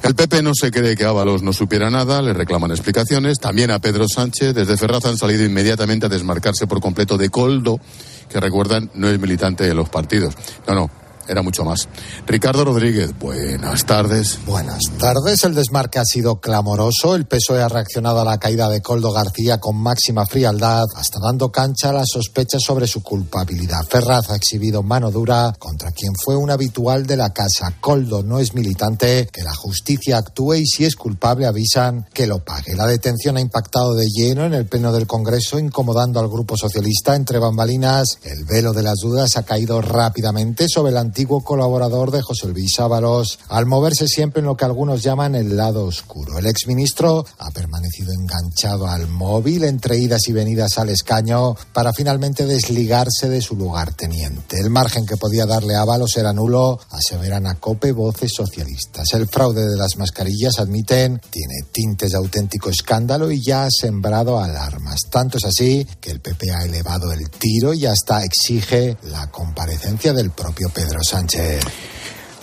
El 0.03 0.15
PP 0.15 0.43
no 0.43 0.53
se 0.55 0.71
cree 0.71 0.97
que 0.97 1.05
Ábalos 1.05 1.43
no 1.43 1.53
supiera 1.53 1.91
nada, 1.91 2.23
le 2.23 2.33
reclaman 2.33 2.71
explicaciones. 2.71 3.39
También 3.39 3.71
a 3.71 3.81
Pedro 3.81 4.07
Sánchez. 4.09 4.55
Desde 4.55 4.77
Ferraz 4.77 5.05
han 5.07 5.19
salido 5.19 5.45
inmediatamente 5.45 6.07
a 6.07 6.09
desmarcarse 6.09 6.67
por 6.67 6.81
completo 6.81 7.19
de 7.19 7.31
Coldo, 7.31 7.81
que 8.29 8.41
recuerdan 8.41 8.91
no 8.95 9.09
es 9.09 9.19
militante 9.19 9.65
de 9.65 9.75
los 9.75 9.89
partidos. 9.89 10.35
No, 10.67 10.75
no, 10.75 10.91
era 11.29 11.43
mucho 11.43 11.65
más. 11.65 11.89
Ricardo 12.27 12.65
Rodríguez, 12.65 13.17
buenas 13.19 13.85
tardes. 13.85 14.39
Buenas 14.47 14.83
tardes. 14.99 15.45
El 15.45 15.55
desmarque 15.55 15.99
ha 15.99 16.05
sido 16.05 16.41
clamoroso. 16.41 17.15
El 17.15 17.27
PSOE 17.27 17.63
ha 17.63 17.69
reaccionado 17.69 18.21
a 18.21 18.25
la 18.25 18.39
caída 18.39 18.69
de 18.69 18.81
Coldo 18.81 19.13
García 19.13 19.59
con 19.59 19.77
máxima 19.77 20.27
frialdad, 20.27 20.85
hasta 20.97 21.19
dando 21.21 21.51
cancha 21.51 21.91
a 21.91 21.93
las 21.93 22.09
sospechas 22.13 22.63
sobre 22.65 22.87
su 22.87 23.03
culpabilidad. 23.03 23.85
Ferraz 23.89 24.31
ha 24.31 24.37
exhibido 24.37 24.83
mano 24.83 25.11
dura 25.11 25.55
contra 25.59 25.93
quien 25.93 26.13
fue 26.25 26.37
un 26.37 26.51
habitual 26.51 27.07
de 27.07 27.17
la 27.17 27.33
casa. 27.33 27.75
Coldo 27.81 28.23
no 28.23 28.39
es 28.39 28.55
militante, 28.55 29.29
que 29.33 29.43
la 29.43 29.55
justicia 29.55 30.19
actúe 30.19 30.55
y 30.55 30.67
si 30.67 30.85
es 30.85 30.97
culpable 30.97 31.47
avisan 31.47 32.07
que 32.13 32.27
lo 32.27 32.45
pague. 32.45 32.75
La 32.75 32.87
detención 32.87 33.37
ha 33.37 33.41
impactado 33.41 33.95
de 33.95 34.07
lleno 34.09 34.45
en 34.45 34.55
el 34.55 34.67
pleno 34.67 34.93
del 34.93 35.07
Congreso, 35.07 35.59
incomodando 35.59 36.21
al 36.21 36.29
Grupo 36.29 36.57
Socialista 36.57 37.15
entre 37.15 37.39
bambalinas. 37.39 38.19
El 38.23 38.45
velo 38.45 38.73
de 38.73 38.83
las 38.83 38.97
dudas 39.03 39.37
ha 39.37 39.45
caído 39.45 39.81
rápidamente 39.81 40.67
sobre 40.69 40.93
la 40.93 41.01
antiguo 41.19 41.43
colaborador 41.43 42.13
de 42.13 42.23
José 42.23 42.47
Luis 42.47 42.79
Ábalos, 42.79 43.41
al 43.49 43.67
moverse 43.67 44.07
siempre 44.07 44.39
en 44.39 44.47
lo 44.47 44.57
que 44.57 44.65
algunos 44.65 45.03
llaman 45.03 45.35
el 45.35 45.57
lado 45.57 45.85
oscuro. 45.85 46.39
El 46.39 46.47
exministro 46.47 47.27
ha 47.39 47.51
permanecido 47.51 48.13
enganchado 48.13 48.87
al 48.87 49.09
móvil 49.09 49.65
entre 49.65 49.99
idas 49.99 50.29
y 50.29 50.33
venidas 50.33 50.79
al 50.79 50.91
escaño 50.91 51.57
para 51.73 51.93
finalmente 51.93 52.47
desligarse 52.47 53.29
de 53.29 53.43
su 53.43 53.57
lugarteniente. 53.57 54.61
El 54.61 54.71
margen 54.71 55.07
que 55.07 55.17
podía 55.17 55.45
darle 55.45 55.75
Ábalos 55.75 56.17
era 56.17 56.33
nulo, 56.33 56.79
aseveran 56.91 57.49
a 57.49 57.57
COPE 57.57 57.91
voces 57.91 58.31
socialistas. 58.37 59.13
El 59.13 59.27
fraude 59.27 59.69
de 59.69 59.77
las 59.77 59.97
mascarillas, 59.97 60.61
admiten, 60.61 61.21
tiene 61.31 61.65
tintes 61.73 62.13
de 62.13 62.19
auténtico 62.19 62.71
escándalo 62.71 63.33
y 63.33 63.43
ya 63.43 63.65
ha 63.65 63.71
sembrado 63.73 64.39
alarmas. 64.39 65.01
Tanto 65.11 65.39
es 65.39 65.47
así 65.47 65.85
que 66.01 66.13
el 66.13 66.21
PP 66.21 66.53
ha 66.53 66.65
elevado 66.65 67.11
el 67.11 67.29
tiro 67.29 67.75
y 67.75 67.87
hasta 67.87 68.23
exige 68.23 68.97
la 69.11 69.29
comparecencia 69.33 70.13
del 70.13 70.31
propio 70.31 70.69
Pedro 70.69 71.01
Sánchez. 71.09 71.65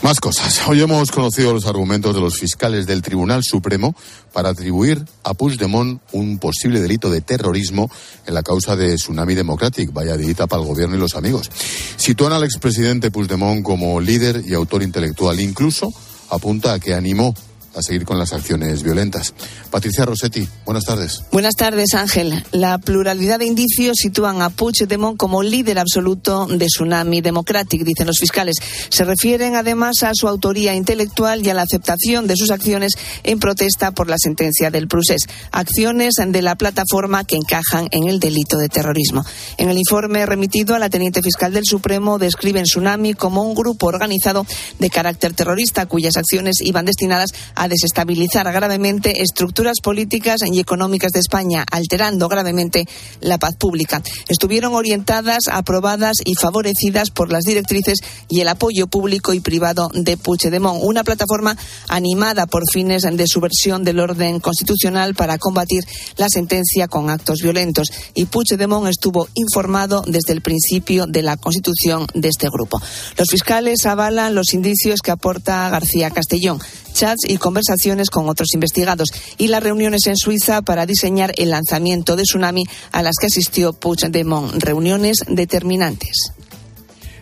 Más 0.01 0.19
cosas. 0.19 0.59
Hoy 0.67 0.81
hemos 0.81 1.11
conocido 1.11 1.53
los 1.53 1.67
argumentos 1.67 2.15
de 2.15 2.21
los 2.21 2.39
fiscales 2.39 2.87
del 2.87 3.03
Tribunal 3.03 3.43
Supremo 3.43 3.95
para 4.33 4.49
atribuir 4.49 5.05
a 5.23 5.35
Puigdemont 5.35 6.01
un 6.13 6.39
posible 6.39 6.81
delito 6.81 7.11
de 7.11 7.21
terrorismo 7.21 7.91
en 8.25 8.33
la 8.33 8.41
causa 8.41 8.75
de 8.75 8.95
Tsunami 8.95 9.35
Democratic. 9.35 9.93
Vaya 9.93 10.17
dirita 10.17 10.47
para 10.47 10.63
el 10.63 10.67
gobierno 10.67 10.95
y 10.95 10.99
los 10.99 11.15
amigos. 11.15 11.51
Sitúan 11.95 12.33
al 12.33 12.43
expresidente 12.43 13.11
Puigdemont 13.11 13.61
como 13.61 14.01
líder 14.01 14.41
y 14.43 14.55
autor 14.55 14.81
intelectual. 14.81 15.39
Incluso 15.39 15.93
apunta 16.31 16.73
a 16.73 16.79
que 16.79 16.95
animó 16.95 17.35
a 17.75 17.81
seguir 17.81 18.05
con 18.05 18.17
las 18.17 18.33
acciones 18.33 18.83
violentas. 18.83 19.33
Patricia 19.69 20.05
Rossetti, 20.05 20.47
buenas 20.65 20.85
tardes. 20.85 21.23
Buenas 21.31 21.55
tardes, 21.55 21.93
Ángel. 21.93 22.43
La 22.51 22.77
pluralidad 22.77 23.39
de 23.39 23.45
indicios 23.45 23.97
sitúan 23.97 24.41
a 24.41 24.49
Puigdemont 24.49 25.17
como 25.17 25.43
líder 25.43 25.79
absoluto 25.79 26.47
de 26.47 26.65
Tsunami 26.67 27.21
Democratic, 27.21 27.83
dicen 27.83 28.07
los 28.07 28.19
fiscales. 28.19 28.55
Se 28.89 29.03
refieren 29.03 29.55
además 29.55 30.03
a 30.03 30.11
su 30.13 30.27
autoría 30.27 30.75
intelectual 30.75 31.45
y 31.45 31.49
a 31.49 31.53
la 31.53 31.63
aceptación 31.63 32.27
de 32.27 32.35
sus 32.35 32.51
acciones 32.51 32.93
en 33.23 33.39
protesta 33.39 33.91
por 33.91 34.09
la 34.09 34.17
sentencia 34.17 34.71
del 34.71 34.87
procés. 34.87 35.21
Acciones 35.51 36.15
de 36.25 36.41
la 36.41 36.55
plataforma 36.55 37.23
que 37.23 37.35
encajan 37.35 37.87
en 37.91 38.07
el 38.07 38.19
delito 38.19 38.57
de 38.57 38.69
terrorismo. 38.69 39.25
En 39.57 39.69
el 39.69 39.77
informe 39.77 40.25
remitido 40.25 40.75
a 40.75 40.79
la 40.79 40.89
teniente 40.89 41.21
fiscal 41.21 41.53
del 41.53 41.65
Supremo 41.65 42.19
describen 42.19 42.63
Tsunami 42.63 43.13
como 43.13 43.43
un 43.43 43.55
grupo 43.55 43.87
organizado 43.87 44.45
de 44.79 44.89
carácter 44.89 45.33
terrorista 45.33 45.85
cuyas 45.85 46.17
acciones 46.17 46.55
iban 46.61 46.85
destinadas 46.85 47.31
a 47.65 47.67
desestabilizar 47.67 48.51
gravemente 48.51 49.21
estructuras 49.21 49.77
políticas 49.81 50.41
y 50.45 50.59
económicas 50.59 51.11
de 51.11 51.19
España, 51.19 51.65
alterando 51.71 52.29
gravemente 52.29 52.87
la 53.21 53.37
paz 53.37 53.55
pública. 53.59 54.01
Estuvieron 54.27 54.73
orientadas, 54.73 55.47
aprobadas 55.51 56.17
y 56.23 56.35
favorecidas 56.35 57.09
por 57.09 57.31
las 57.31 57.43
directrices 57.43 57.99
y 58.29 58.41
el 58.41 58.47
apoyo 58.47 58.87
público 58.87 59.33
y 59.33 59.39
privado 59.39 59.89
de 59.93 60.15
Puigdemont, 60.17 60.79
una 60.83 61.03
plataforma 61.03 61.57
animada 61.89 62.45
por 62.45 62.63
fines 62.71 63.03
de 63.03 63.27
subversión 63.27 63.83
del 63.83 63.99
orden 63.99 64.39
constitucional 64.39 65.15
para 65.15 65.37
combatir 65.37 65.83
la 66.17 66.29
sentencia 66.29 66.87
con 66.87 67.09
actos 67.09 67.39
violentos. 67.41 67.87
Y 68.13 68.25
Puigdemont 68.25 68.87
estuvo 68.87 69.27
informado 69.33 70.03
desde 70.05 70.33
el 70.33 70.41
principio 70.41 71.07
de 71.07 71.23
la 71.23 71.37
constitución 71.37 72.05
de 72.13 72.29
este 72.29 72.47
grupo. 72.49 72.79
Los 73.17 73.29
fiscales 73.29 73.85
avalan 73.85 74.35
los 74.35 74.53
indicios 74.53 75.01
que 75.01 75.11
aporta 75.11 75.69
García 75.69 76.11
Castellón 76.11 76.59
chats 76.95 77.25
y 77.27 77.37
conversaciones 77.55 78.09
con 78.09 78.27
otros 78.27 78.49
investigados 78.53 79.07
y 79.37 79.47
las 79.47 79.63
reuniones 79.63 80.07
en 80.07 80.17
Suiza 80.17 80.61
para 80.61 80.85
diseñar 80.85 81.31
el 81.37 81.51
lanzamiento 81.51 82.17
de 82.17 82.23
Tsunami 82.23 82.65
a 82.91 83.01
las 83.01 83.15
que 83.17 83.27
asistió 83.27 83.71
Puigdemont, 83.71 84.61
reuniones 84.61 85.19
determinantes. 85.25 86.33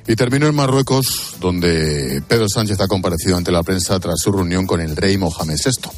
Y 0.07 0.15
terminó 0.15 0.47
en 0.47 0.55
Marruecos, 0.55 1.35
donde 1.39 2.23
Pedro 2.27 2.49
Sánchez 2.49 2.79
ha 2.81 2.87
comparecido 2.87 3.37
ante 3.37 3.51
la 3.51 3.61
prensa 3.61 3.99
tras 3.99 4.15
su 4.17 4.31
reunión 4.31 4.65
con 4.65 4.81
el 4.81 4.95
rey 4.95 5.19
Mohamed 5.19 5.55
VI. 5.63 5.91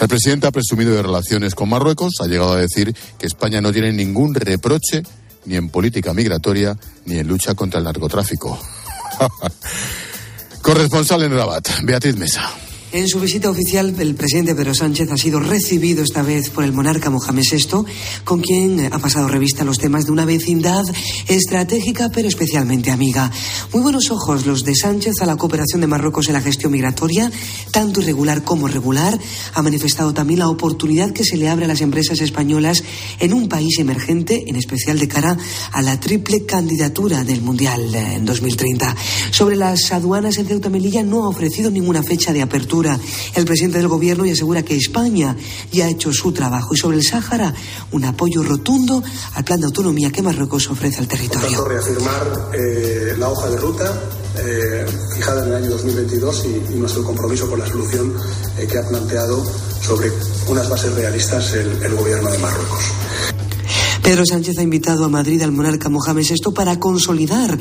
El 0.00 0.08
presidente 0.08 0.46
ha 0.46 0.52
presumido 0.52 0.94
de 0.94 1.02
relaciones 1.02 1.54
con 1.54 1.70
Marruecos, 1.70 2.16
ha 2.20 2.26
llegado 2.26 2.52
a 2.52 2.60
decir 2.60 2.94
que 3.18 3.26
España 3.26 3.62
no 3.62 3.72
tiene 3.72 3.90
ningún 3.90 4.34
reproche 4.34 5.02
ni 5.46 5.56
en 5.56 5.70
política 5.70 6.12
migratoria 6.12 6.76
ni 7.06 7.18
en 7.18 7.26
lucha 7.26 7.54
contra 7.54 7.78
el 7.78 7.84
narcotráfico. 7.84 8.58
Corresponsal 10.62 11.22
en 11.22 11.34
Rabat, 11.34 11.66
Beatriz 11.84 12.16
Mesa. 12.16 12.52
En 12.90 13.06
su 13.06 13.20
visita 13.20 13.50
oficial, 13.50 13.94
el 13.98 14.14
presidente 14.14 14.54
Pedro 14.54 14.74
Sánchez 14.74 15.10
ha 15.12 15.18
sido 15.18 15.40
recibido 15.40 16.02
esta 16.02 16.22
vez 16.22 16.48
por 16.48 16.64
el 16.64 16.72
monarca 16.72 17.10
Mohamed 17.10 17.42
VI, 17.52 17.84
con 18.24 18.40
quien 18.40 18.90
ha 18.90 18.98
pasado 18.98 19.28
revista 19.28 19.62
los 19.62 19.76
temas 19.76 20.06
de 20.06 20.12
una 20.12 20.24
vecindad 20.24 20.84
estratégica 21.28 22.08
pero 22.08 22.28
especialmente 22.28 22.90
amiga. 22.90 23.30
Muy 23.74 23.82
buenos 23.82 24.10
ojos 24.10 24.46
los 24.46 24.64
de 24.64 24.74
Sánchez 24.74 25.20
a 25.20 25.26
la 25.26 25.36
cooperación 25.36 25.82
de 25.82 25.86
Marruecos 25.86 26.28
en 26.28 26.32
la 26.32 26.40
gestión 26.40 26.72
migratoria, 26.72 27.30
tanto 27.72 28.00
irregular 28.00 28.42
como 28.42 28.68
regular. 28.68 29.18
Ha 29.52 29.60
manifestado 29.60 30.14
también 30.14 30.38
la 30.38 30.48
oportunidad 30.48 31.12
que 31.12 31.24
se 31.24 31.36
le 31.36 31.50
abre 31.50 31.66
a 31.66 31.68
las 31.68 31.82
empresas 31.82 32.22
españolas 32.22 32.82
en 33.18 33.34
un 33.34 33.50
país 33.50 33.78
emergente, 33.80 34.44
en 34.46 34.56
especial 34.56 34.98
de 34.98 35.08
cara 35.08 35.36
a 35.72 35.82
la 35.82 36.00
triple 36.00 36.46
candidatura 36.46 37.22
del 37.22 37.42
Mundial 37.42 37.94
en 37.94 38.24
2030. 38.24 38.96
Sobre 39.30 39.56
las 39.56 39.92
aduanas 39.92 40.38
en 40.38 40.46
Ceuta 40.46 40.70
Melilla 40.70 41.02
no 41.02 41.24
ha 41.24 41.28
ofrecido 41.28 41.70
ninguna 41.70 42.02
fecha 42.02 42.32
de 42.32 42.40
apertura 42.40 42.77
el 43.34 43.44
presidente 43.44 43.78
del 43.78 43.88
gobierno 43.88 44.24
y 44.24 44.30
asegura 44.30 44.62
que 44.62 44.76
España 44.76 45.36
ya 45.72 45.86
ha 45.86 45.88
hecho 45.88 46.12
su 46.12 46.32
trabajo. 46.32 46.74
Y 46.74 46.76
sobre 46.76 46.96
el 46.96 47.02
Sáhara, 47.02 47.52
un 47.92 48.04
apoyo 48.04 48.42
rotundo 48.42 49.02
al 49.34 49.44
plan 49.44 49.60
de 49.60 49.66
autonomía 49.66 50.10
que 50.10 50.22
Marruecos 50.22 50.70
ofrece 50.70 51.00
al 51.00 51.08
territorio. 51.08 51.64
reafirmar 51.64 52.50
eh, 52.54 53.14
la 53.18 53.28
hoja 53.28 53.48
de 53.48 53.56
ruta 53.56 54.00
eh, 54.38 54.86
fijada 55.14 55.42
en 55.44 55.48
el 55.48 55.56
año 55.56 55.70
2022 55.70 56.44
y, 56.44 56.74
y, 56.74 56.78
nuestro 56.78 57.02
compromiso 57.02 57.48
con 57.48 57.58
la 57.58 57.66
solución 57.66 58.14
eh, 58.56 58.66
que 58.66 58.78
ha 58.78 58.88
planteado 58.88 59.42
sobre 59.82 60.12
unas 60.48 60.68
bases 60.68 60.94
realistas 60.94 61.52
el 61.54 61.94
gobierno 61.94 62.30
de 62.30 62.38
Marruecos. 62.38 62.84
Pedro 64.08 64.24
Sánchez 64.24 64.56
ha 64.56 64.62
invitado 64.62 65.04
a 65.04 65.10
Madrid 65.10 65.42
al 65.42 65.52
monarca 65.52 65.90
Mohamed 65.90 66.24
VI 66.24 66.54
para 66.54 66.80
consolidar 66.80 67.58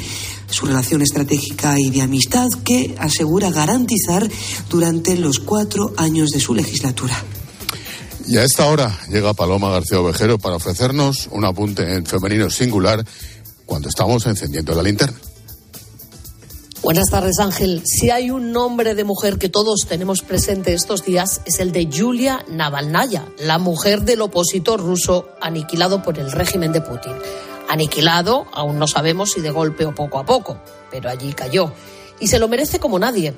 su 0.50 0.66
relación 0.66 1.02
estratégica 1.02 1.78
y 1.78 1.90
de 1.90 2.02
amistad 2.02 2.48
que 2.64 2.96
asegura 3.00 3.50
garantizar 3.50 4.26
durante 4.70 5.18
los 5.18 5.40
cuatro 5.40 5.94
años 5.98 6.30
de 6.30 6.40
su 6.40 6.56
legislatura. 6.56 7.22
Y 8.30 8.38
a 8.38 8.46
esta 8.46 8.66
hora 8.68 8.98
llega 9.10 9.34
Paloma 9.34 9.72
García 9.72 10.00
Ovejero 10.00 10.40
para 10.40 10.56
ofrecernos 10.56 11.28
un 11.32 11.44
apunte 11.44 11.84
en 11.94 12.06
femenino 12.06 12.50
singular 12.50 13.06
cuando 13.66 13.90
estamos 13.90 14.26
encendiendo 14.26 14.74
la 14.74 14.84
linterna. 14.84 15.20
Buenas 16.88 17.10
tardes, 17.10 17.40
Ángel. 17.40 17.82
Si 17.84 18.12
hay 18.12 18.32
un 18.32 18.54
nombre 18.54 18.96
de 18.96 19.04
mujer 19.04 19.38
que 19.38 19.50
todos 19.50 19.82
tenemos 19.90 20.22
presente 20.22 20.72
estos 20.72 21.04
días, 21.04 21.42
es 21.44 21.60
el 21.60 21.74
de 21.74 21.88
Yulia 21.88 22.46
Navalnaya, 22.48 23.26
la 23.40 23.58
mujer 23.58 24.04
del 24.04 24.22
opositor 24.22 24.80
ruso 24.80 25.28
aniquilado 25.42 26.02
por 26.02 26.18
el 26.18 26.32
régimen 26.32 26.72
de 26.72 26.80
Putin. 26.80 27.12
Aniquilado, 27.68 28.48
aún 28.54 28.80
no 28.80 28.88
sabemos 28.88 29.34
si 29.34 29.42
de 29.42 29.52
golpe 29.52 29.86
o 29.86 29.94
poco 29.94 30.18
a 30.18 30.26
poco, 30.26 30.60
pero 30.90 31.10
allí 31.10 31.34
cayó. 31.34 31.74
Y 32.22 32.28
se 32.28 32.40
lo 32.40 32.48
merece 32.48 32.80
como 32.80 33.00
nadie. 33.00 33.34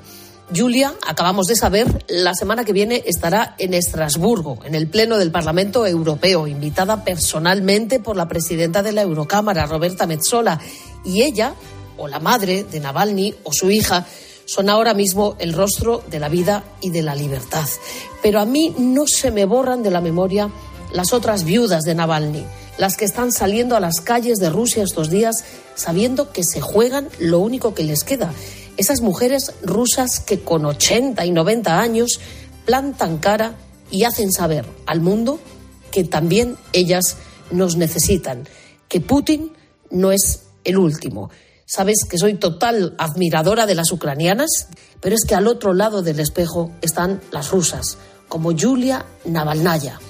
Julia, 0.54 0.94
acabamos 1.04 1.48
de 1.48 1.56
saber, 1.56 2.04
la 2.08 2.34
semana 2.34 2.64
que 2.64 2.72
viene 2.72 3.02
estará 3.04 3.56
en 3.58 3.74
Estrasburgo, 3.74 4.60
en 4.64 4.76
el 4.76 4.86
Pleno 4.86 5.18
del 5.18 5.32
Parlamento 5.32 5.88
Europeo, 5.88 6.46
invitada 6.46 7.02
personalmente 7.02 7.98
por 7.98 8.16
la 8.16 8.28
presidenta 8.28 8.84
de 8.84 8.92
la 8.92 9.02
Eurocámara, 9.02 9.66
Roberta 9.66 10.06
Metsola. 10.06 10.60
Y 11.04 11.22
ella, 11.22 11.54
o 12.00 12.08
la 12.08 12.18
madre 12.18 12.64
de 12.64 12.80
Navalny, 12.80 13.36
o 13.44 13.52
su 13.52 13.70
hija, 13.70 14.06
son 14.46 14.68
ahora 14.68 14.94
mismo 14.94 15.36
el 15.38 15.52
rostro 15.52 16.02
de 16.10 16.18
la 16.18 16.28
vida 16.28 16.64
y 16.80 16.90
de 16.90 17.02
la 17.02 17.14
libertad. 17.14 17.68
Pero 18.20 18.40
a 18.40 18.44
mí 18.44 18.74
no 18.76 19.06
se 19.06 19.30
me 19.30 19.44
borran 19.44 19.84
de 19.84 19.92
la 19.92 20.00
memoria 20.00 20.50
las 20.92 21.12
otras 21.12 21.44
viudas 21.44 21.84
de 21.84 21.94
Navalny, 21.94 22.44
las 22.78 22.96
que 22.96 23.04
están 23.04 23.30
saliendo 23.30 23.76
a 23.76 23.80
las 23.80 24.00
calles 24.00 24.38
de 24.38 24.50
Rusia 24.50 24.82
estos 24.82 25.10
días 25.10 25.44
sabiendo 25.76 26.32
que 26.32 26.42
se 26.42 26.60
juegan 26.60 27.08
lo 27.20 27.38
único 27.38 27.74
que 27.74 27.84
les 27.84 28.02
queda 28.02 28.32
esas 28.80 29.02
mujeres 29.02 29.52
rusas 29.62 30.20
que 30.20 30.40
con 30.40 30.64
80 30.64 31.26
y 31.26 31.30
90 31.32 31.80
años 31.80 32.18
plantan 32.64 33.18
cara 33.18 33.54
y 33.90 34.04
hacen 34.04 34.32
saber 34.32 34.64
al 34.86 35.02
mundo 35.02 35.38
que 35.90 36.02
también 36.04 36.56
ellas 36.72 37.18
nos 37.50 37.76
necesitan, 37.76 38.48
que 38.88 39.02
Putin 39.02 39.52
no 39.90 40.12
es 40.12 40.44
el 40.64 40.78
último. 40.78 41.28
Sabes 41.72 41.98
que 42.10 42.18
soy 42.18 42.34
total 42.34 42.96
admiradora 42.98 43.64
de 43.64 43.76
las 43.76 43.92
ucranianas, 43.92 44.66
pero 45.00 45.14
es 45.14 45.24
que 45.24 45.36
al 45.36 45.46
otro 45.46 45.72
lado 45.72 46.02
del 46.02 46.18
espejo 46.18 46.72
están 46.80 47.20
las 47.30 47.52
rusas, 47.52 47.96
como 48.28 48.50
Julia 48.50 49.06
Navalnaya. 49.24 50.00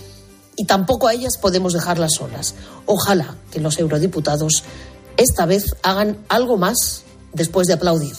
Y 0.56 0.64
tampoco 0.64 1.06
a 1.06 1.12
ellas 1.12 1.36
podemos 1.36 1.74
dejarlas 1.74 2.14
solas. 2.14 2.54
Ojalá 2.86 3.36
que 3.52 3.60
los 3.60 3.78
eurodiputados 3.78 4.64
esta 5.18 5.44
vez 5.44 5.76
hagan 5.82 6.16
algo 6.30 6.56
más 6.56 7.02
después 7.34 7.66
de 7.66 7.74
aplaudir. 7.74 8.14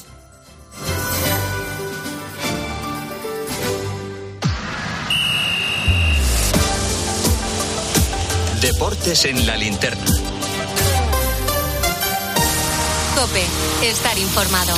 Deportes 8.62 9.26
en 9.26 9.48
la 9.48 9.58
linterna. 9.58 10.21
Cope, 13.16 13.46
estar 13.84 14.18
informado. 14.18 14.74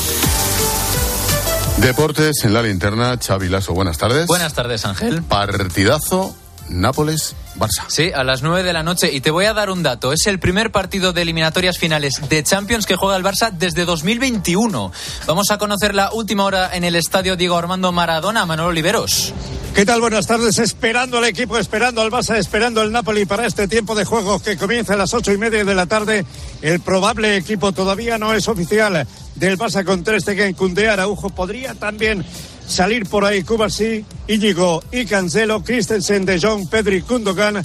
Deportes 1.77 2.43
en 2.43 2.53
la 2.53 2.61
linterna, 2.61 3.17
Xavi 3.17 3.49
Lasso, 3.49 3.73
buenas 3.73 3.97
tardes. 3.97 4.27
Buenas 4.27 4.53
tardes, 4.53 4.85
Ángel. 4.85 5.23
Partidazo 5.23 6.35
Nápoles. 6.69 7.35
Barça. 7.55 7.83
Sí, 7.87 8.11
a 8.13 8.23
las 8.23 8.41
9 8.41 8.63
de 8.63 8.73
la 8.73 8.83
noche. 8.83 9.13
Y 9.13 9.21
te 9.21 9.31
voy 9.31 9.45
a 9.45 9.53
dar 9.53 9.69
un 9.69 9.83
dato. 9.83 10.11
Es 10.11 10.25
el 10.27 10.39
primer 10.39 10.71
partido 10.71 11.13
de 11.13 11.21
eliminatorias 11.21 11.77
finales 11.77 12.21
de 12.29 12.43
Champions 12.43 12.85
que 12.85 12.95
juega 12.95 13.15
el 13.15 13.23
Barça 13.23 13.51
desde 13.51 13.85
2021. 13.85 14.91
Vamos 15.27 15.51
a 15.51 15.57
conocer 15.57 15.93
la 15.93 16.11
última 16.11 16.45
hora 16.45 16.75
en 16.75 16.83
el 16.83 16.95
estadio 16.95 17.35
Diego 17.35 17.57
Armando 17.57 17.91
Maradona. 17.91 18.45
Manuel 18.45 18.69
Oliveros. 18.69 19.33
¿Qué 19.75 19.85
tal? 19.85 20.01
Buenas 20.01 20.27
tardes. 20.27 20.57
Esperando 20.59 21.17
al 21.17 21.25
equipo, 21.25 21.57
esperando 21.57 22.01
al 22.01 22.11
Barça, 22.11 22.37
esperando 22.37 22.81
al 22.81 22.91
Napoli 22.91 23.25
para 23.25 23.45
este 23.45 23.67
tiempo 23.67 23.95
de 23.95 24.05
juego 24.05 24.39
que 24.39 24.57
comienza 24.57 24.93
a 24.93 24.97
las 24.97 25.13
ocho 25.13 25.31
y 25.31 25.37
media 25.37 25.63
de 25.63 25.75
la 25.75 25.85
tarde. 25.85 26.25
El 26.61 26.79
probable 26.79 27.37
equipo 27.37 27.71
todavía 27.71 28.17
no 28.17 28.33
es 28.33 28.47
oficial 28.47 29.07
del 29.35 29.57
Barça 29.57 29.83
con 29.83 30.03
tres 30.03 30.25
de 30.25 30.53
Cundé, 30.53 30.89
Araujo. 30.89 31.29
Podría 31.29 31.73
también 31.73 32.23
salir 32.67 33.05
por 33.05 33.25
ahí 33.25 33.43
sí, 33.69 34.05
Íñigo 34.27 34.83
y 34.91 35.05
Cancelo, 35.05 35.63
Christensen, 35.63 36.25
De 36.25 36.39
Jong, 36.39 36.69
Pedri, 36.69 37.01
Kundogan, 37.01 37.63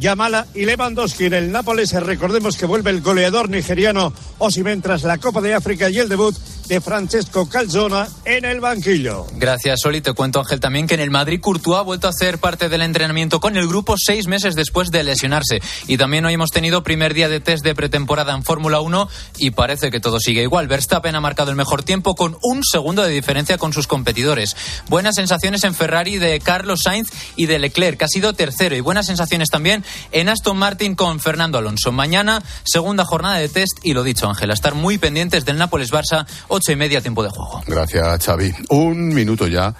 Yamala 0.00 0.46
y 0.54 0.64
Lewandowski 0.64 1.26
en 1.26 1.34
el 1.34 1.52
Nápoles. 1.52 1.92
Recordemos 1.92 2.56
que 2.56 2.66
vuelve 2.66 2.90
el 2.90 3.00
goleador 3.00 3.48
nigeriano 3.48 4.12
Osimen 4.38 4.82
tras 4.82 5.04
la 5.04 5.18
Copa 5.18 5.40
de 5.40 5.54
África 5.54 5.88
y 5.90 5.98
el 5.98 6.08
debut 6.08 6.34
de 6.68 6.80
Francesco 6.80 7.48
Calzona 7.48 8.08
en 8.24 8.44
el 8.44 8.60
banquillo. 8.60 9.26
Gracias, 9.34 9.80
Soli. 9.80 10.00
Te 10.00 10.12
cuento, 10.12 10.40
Ángel, 10.40 10.60
también 10.60 10.86
que 10.86 10.94
en 10.94 11.00
el 11.00 11.10
Madrid 11.10 11.40
Courtois 11.40 11.78
ha 11.78 11.82
vuelto 11.82 12.06
a 12.06 12.10
hacer 12.10 12.38
parte 12.38 12.68
del 12.68 12.82
entrenamiento 12.82 13.40
con 13.40 13.56
el 13.56 13.68
grupo 13.68 13.94
seis 13.96 14.26
meses 14.26 14.54
después 14.54 14.90
de 14.90 15.02
lesionarse. 15.02 15.60
Y 15.86 15.96
también 15.96 16.24
hoy 16.24 16.34
hemos 16.34 16.50
tenido 16.50 16.82
primer 16.82 17.14
día 17.14 17.28
de 17.28 17.40
test 17.40 17.64
de 17.64 17.74
pretemporada 17.74 18.34
en 18.34 18.42
Fórmula 18.42 18.80
1 18.80 19.08
y 19.38 19.50
parece 19.50 19.90
que 19.90 20.00
todo 20.00 20.18
sigue 20.20 20.42
igual. 20.42 20.68
Verstappen 20.68 21.14
ha 21.14 21.20
marcado 21.20 21.50
el 21.50 21.56
mejor 21.56 21.82
tiempo 21.82 22.14
con 22.14 22.36
un 22.42 22.62
segundo 22.64 23.02
de 23.02 23.10
diferencia 23.10 23.58
con 23.58 23.72
sus 23.72 23.86
competidores. 23.86 24.56
Buenas 24.88 25.16
sensaciones 25.16 25.64
en 25.64 25.74
Ferrari 25.74 26.18
de 26.18 26.40
Carlos 26.40 26.82
Sainz 26.82 27.10
y 27.36 27.46
de 27.46 27.58
Leclerc, 27.58 27.98
que 27.98 28.04
ha 28.04 28.08
sido 28.08 28.32
tercero. 28.32 28.76
Y 28.76 28.80
buenas 28.80 29.06
sensaciones 29.06 29.48
también 29.50 29.84
en 30.10 30.28
Aston 30.28 30.56
Martin 30.56 30.94
con 30.94 31.20
Fernando 31.20 31.58
Alonso. 31.58 31.92
Mañana, 31.92 32.42
segunda 32.64 33.04
jornada 33.04 33.36
de 33.36 33.48
test 33.48 33.78
y 33.82 33.94
lo 33.94 34.02
dicho, 34.02 34.28
Ángel, 34.28 34.50
a 34.50 34.54
estar 34.54 34.74
muy 34.74 34.98
pendientes 34.98 35.44
del 35.44 35.58
Nápoles-Barça, 35.58 36.26
ocho 36.52 36.70
y 36.72 36.76
media 36.76 37.00
tiempo 37.00 37.22
de 37.22 37.30
juego. 37.30 37.62
Gracias, 37.66 38.24
Xavi. 38.24 38.54
Un 38.70 39.08
minuto 39.08 39.46
ya 39.46 39.74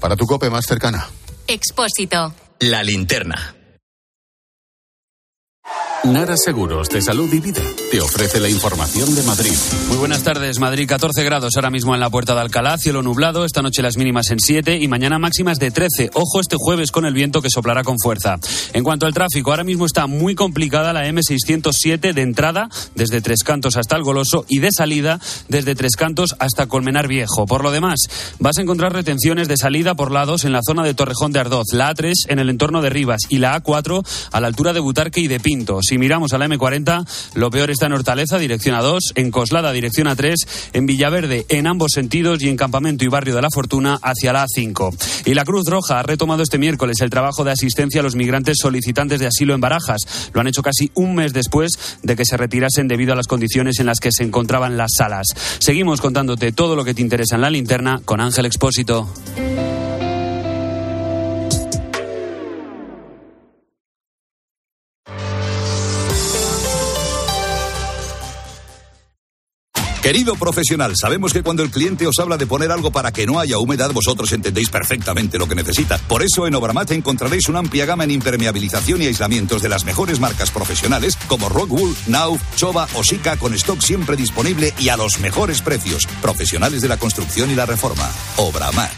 para 0.00 0.16
tu 0.16 0.26
cope 0.26 0.48
más 0.50 0.64
cercana. 0.66 1.06
Expósito. 1.46 2.34
La 2.60 2.82
linterna. 2.82 3.56
Nara 6.04 6.36
Seguros 6.36 6.88
de 6.88 7.02
Salud 7.02 7.32
y 7.32 7.40
Vida 7.40 7.62
te 7.92 8.00
ofrece 8.00 8.40
la 8.40 8.48
información 8.48 9.14
de 9.14 9.22
Madrid. 9.24 9.52
Muy 9.88 9.98
buenas 9.98 10.22
tardes. 10.22 10.58
Madrid 10.58 10.88
14 10.88 11.24
grados 11.24 11.56
ahora 11.56 11.68
mismo 11.68 11.92
en 11.92 12.00
la 12.00 12.08
puerta 12.08 12.34
de 12.34 12.40
Alcalá, 12.40 12.78
cielo 12.78 13.02
nublado, 13.02 13.44
esta 13.44 13.60
noche 13.60 13.82
las 13.82 13.98
mínimas 13.98 14.30
en 14.30 14.40
7 14.40 14.78
y 14.78 14.88
mañana 14.88 15.18
máximas 15.18 15.58
de 15.58 15.70
13. 15.70 16.08
Ojo 16.14 16.40
este 16.40 16.56
jueves 16.58 16.90
con 16.90 17.04
el 17.04 17.12
viento 17.12 17.42
que 17.42 17.50
soplará 17.50 17.84
con 17.84 17.98
fuerza. 18.02 18.38
En 18.72 18.82
cuanto 18.82 19.04
al 19.04 19.12
tráfico, 19.12 19.50
ahora 19.50 19.62
mismo 19.62 19.84
está 19.84 20.06
muy 20.06 20.34
complicada 20.34 20.94
la 20.94 21.06
M607 21.06 22.14
de 22.14 22.22
entrada 22.22 22.70
desde 22.94 23.20
Tres 23.20 23.44
Cantos 23.44 23.76
hasta 23.76 23.94
el 23.96 24.04
Goloso 24.04 24.46
y 24.48 24.60
de 24.60 24.70
salida 24.72 25.20
desde 25.48 25.74
Tres 25.74 25.94
Cantos 25.94 26.34
hasta 26.38 26.68
Colmenar 26.68 27.08
Viejo. 27.08 27.44
Por 27.44 27.62
lo 27.62 27.72
demás, 27.72 28.00
vas 28.38 28.56
a 28.56 28.62
encontrar 28.62 28.94
retenciones 28.94 29.48
de 29.48 29.58
salida 29.58 29.94
por 29.94 30.12
lados 30.12 30.46
en 30.46 30.52
la 30.52 30.62
zona 30.66 30.82
de 30.82 30.94
Torrejón 30.94 31.32
de 31.32 31.40
Ardoz, 31.40 31.66
la 31.74 31.94
A3 31.94 32.14
en 32.28 32.38
el 32.38 32.48
entorno 32.48 32.80
de 32.80 32.88
Rivas 32.88 33.20
y 33.28 33.36
la 33.36 33.62
A4 33.62 34.02
a 34.32 34.40
la 34.40 34.46
altura 34.46 34.72
de 34.72 34.80
Butarque 34.80 35.20
y 35.20 35.28
de 35.28 35.40
Pinto. 35.40 35.80
Si 35.82 35.98
miramos 35.98 36.32
a 36.32 36.38
la 36.38 36.46
M40, 36.46 37.06
lo 37.34 37.50
peor 37.50 37.70
está 37.82 37.88
en 37.88 37.94
Hortaleza, 37.94 38.38
dirección 38.38 38.76
A2, 38.76 39.00
en 39.16 39.32
Coslada, 39.32 39.72
dirección 39.72 40.06
A3, 40.06 40.36
en 40.72 40.86
Villaverde, 40.86 41.46
en 41.48 41.66
ambos 41.66 41.90
sentidos 41.92 42.40
y 42.40 42.48
en 42.48 42.56
Campamento 42.56 43.04
y 43.04 43.08
Barrio 43.08 43.34
de 43.34 43.42
la 43.42 43.48
Fortuna 43.52 43.98
hacia 44.00 44.32
la 44.32 44.46
A5. 44.46 45.24
Y 45.24 45.34
la 45.34 45.42
Cruz 45.42 45.64
Roja 45.66 45.98
ha 45.98 46.04
retomado 46.04 46.44
este 46.44 46.58
miércoles 46.58 47.00
el 47.00 47.10
trabajo 47.10 47.42
de 47.42 47.50
asistencia 47.50 48.00
a 48.00 48.04
los 48.04 48.14
migrantes 48.14 48.58
solicitantes 48.60 49.18
de 49.18 49.26
asilo 49.26 49.52
en 49.52 49.60
Barajas. 49.60 50.30
Lo 50.32 50.40
han 50.40 50.46
hecho 50.46 50.62
casi 50.62 50.92
un 50.94 51.16
mes 51.16 51.32
después 51.32 51.72
de 52.04 52.14
que 52.14 52.24
se 52.24 52.36
retirasen 52.36 52.86
debido 52.86 53.14
a 53.14 53.16
las 53.16 53.26
condiciones 53.26 53.80
en 53.80 53.86
las 53.86 53.98
que 53.98 54.12
se 54.12 54.22
encontraban 54.22 54.76
las 54.76 54.92
salas. 54.96 55.26
Seguimos 55.58 56.00
contándote 56.00 56.52
todo 56.52 56.76
lo 56.76 56.84
que 56.84 56.94
te 56.94 57.02
interesa 57.02 57.34
en 57.34 57.40
la 57.40 57.50
linterna 57.50 58.00
con 58.04 58.20
Ángel 58.20 58.46
Expósito. 58.46 59.08
Querido 70.12 70.36
profesional, 70.36 70.92
sabemos 70.94 71.32
que 71.32 71.42
cuando 71.42 71.62
el 71.62 71.70
cliente 71.70 72.06
os 72.06 72.18
habla 72.18 72.36
de 72.36 72.46
poner 72.46 72.70
algo 72.70 72.90
para 72.90 73.12
que 73.12 73.24
no 73.24 73.40
haya 73.40 73.56
humedad, 73.56 73.90
vosotros 73.92 74.30
entendéis 74.32 74.68
perfectamente 74.68 75.38
lo 75.38 75.48
que 75.48 75.54
necesita. 75.54 75.96
Por 75.96 76.22
eso 76.22 76.46
en 76.46 76.54
Obramat 76.54 76.90
encontraréis 76.90 77.48
una 77.48 77.60
amplia 77.60 77.86
gama 77.86 78.04
en 78.04 78.10
impermeabilización 78.10 79.00
y 79.00 79.06
aislamientos 79.06 79.62
de 79.62 79.70
las 79.70 79.86
mejores 79.86 80.20
marcas 80.20 80.50
profesionales 80.50 81.16
como 81.28 81.48
Rockwool, 81.48 81.96
Nauf, 82.08 82.42
Chova 82.56 82.88
o 82.94 83.02
Sika 83.02 83.38
con 83.38 83.54
stock 83.54 83.80
siempre 83.80 84.14
disponible 84.14 84.74
y 84.78 84.90
a 84.90 84.98
los 84.98 85.18
mejores 85.18 85.62
precios. 85.62 86.06
Profesionales 86.20 86.82
de 86.82 86.88
la 86.88 86.98
construcción 86.98 87.50
y 87.50 87.54
la 87.54 87.64
reforma. 87.64 88.06
Obramat. 88.36 88.92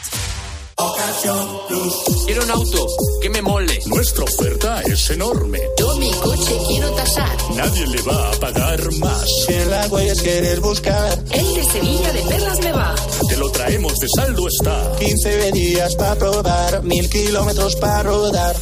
Quiero 2.26 2.42
un 2.42 2.50
auto 2.50 2.86
que 3.22 3.30
me 3.30 3.40
mole. 3.40 3.78
Nuestra 3.86 4.24
oferta 4.24 4.82
es 4.82 5.10
enorme. 5.10 5.60
Yo 5.78 5.96
mi 5.96 6.10
coche 6.10 6.58
quiero 6.66 6.90
tasar. 6.90 7.36
Nadie 7.54 7.86
le 7.86 8.02
va 8.02 8.30
a 8.30 8.32
pagar 8.32 8.63
más. 8.92 9.24
En 9.48 9.70
la 9.70 9.86
huellas 9.88 10.22
quieres 10.22 10.60
buscar. 10.60 11.18
El 11.30 11.54
de 11.54 11.64
Sevilla 11.64 12.12
de 12.12 12.22
Perlas 12.22 12.60
me 12.60 12.72
va. 12.72 12.94
Te 13.28 13.36
lo 13.36 13.50
traemos 13.50 13.98
de 13.98 14.06
saldo 14.16 14.46
está. 14.48 14.92
15 14.98 15.52
días 15.52 15.96
para 15.96 16.16
probar, 16.16 16.82
mil 16.82 17.08
kilómetros 17.08 17.76
para 17.76 18.02
rodar. 18.02 18.56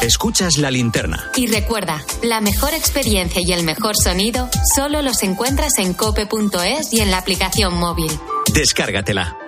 Escuchas 0.00 0.58
la 0.58 0.70
linterna. 0.70 1.30
Y 1.36 1.48
recuerda, 1.48 2.02
la 2.22 2.40
mejor 2.40 2.72
experiencia 2.72 3.42
y 3.44 3.52
el 3.52 3.64
mejor 3.64 3.96
sonido 3.96 4.48
solo 4.74 5.02
los 5.02 5.22
encuentras 5.22 5.78
en 5.78 5.92
cope.es 5.92 6.92
y 6.92 7.00
en 7.00 7.10
la 7.10 7.18
aplicación 7.18 7.74
móvil. 7.74 8.10
Descárgatela. 8.54 9.47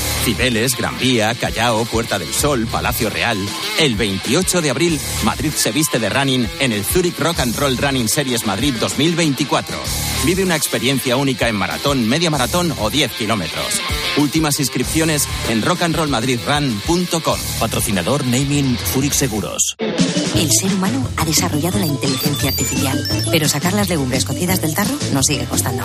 Cibeles, 0.23 0.77
Gran 0.77 0.97
Vía, 0.97 1.33
Callao, 1.35 1.85
Puerta 1.85 2.19
del 2.19 2.33
Sol, 2.33 2.67
Palacio 2.67 3.09
Real. 3.09 3.37
El 3.79 3.95
28 3.95 4.61
de 4.61 4.69
abril, 4.69 4.99
Madrid 5.23 5.51
se 5.55 5.71
viste 5.71 5.99
de 5.99 6.09
running 6.09 6.47
en 6.59 6.71
el 6.71 6.85
Zurich 6.85 7.17
Rock 7.19 7.39
and 7.39 7.55
Roll 7.55 7.77
Running 7.77 8.07
Series 8.07 8.45
Madrid 8.45 8.75
2024. 8.79 9.77
Vive 10.25 10.43
una 10.43 10.55
experiencia 10.55 11.17
única 11.17 11.49
en 11.49 11.55
maratón, 11.55 12.07
media 12.07 12.29
maratón 12.29 12.73
o 12.79 12.89
10 12.89 13.11
kilómetros. 13.13 13.81
Últimas 14.17 14.59
inscripciones 14.59 15.27
en 15.49 15.61
rockandrollmadridrun.com. 15.63 17.39
Patrocinador 17.59 18.25
Naming 18.25 18.77
Zurich 18.77 19.13
Seguros. 19.13 19.75
El 19.79 20.49
ser 20.51 20.73
humano 20.73 21.07
ha 21.17 21.25
desarrollado 21.25 21.79
la 21.79 21.85
inteligencia 21.85 22.49
artificial, 22.49 23.07
pero 23.31 23.49
sacar 23.49 23.73
las 23.73 23.89
legumbres 23.89 24.25
cocidas 24.25 24.61
del 24.61 24.73
tarro 24.73 24.97
nos 25.13 25.25
sigue 25.25 25.45
costando. 25.45 25.83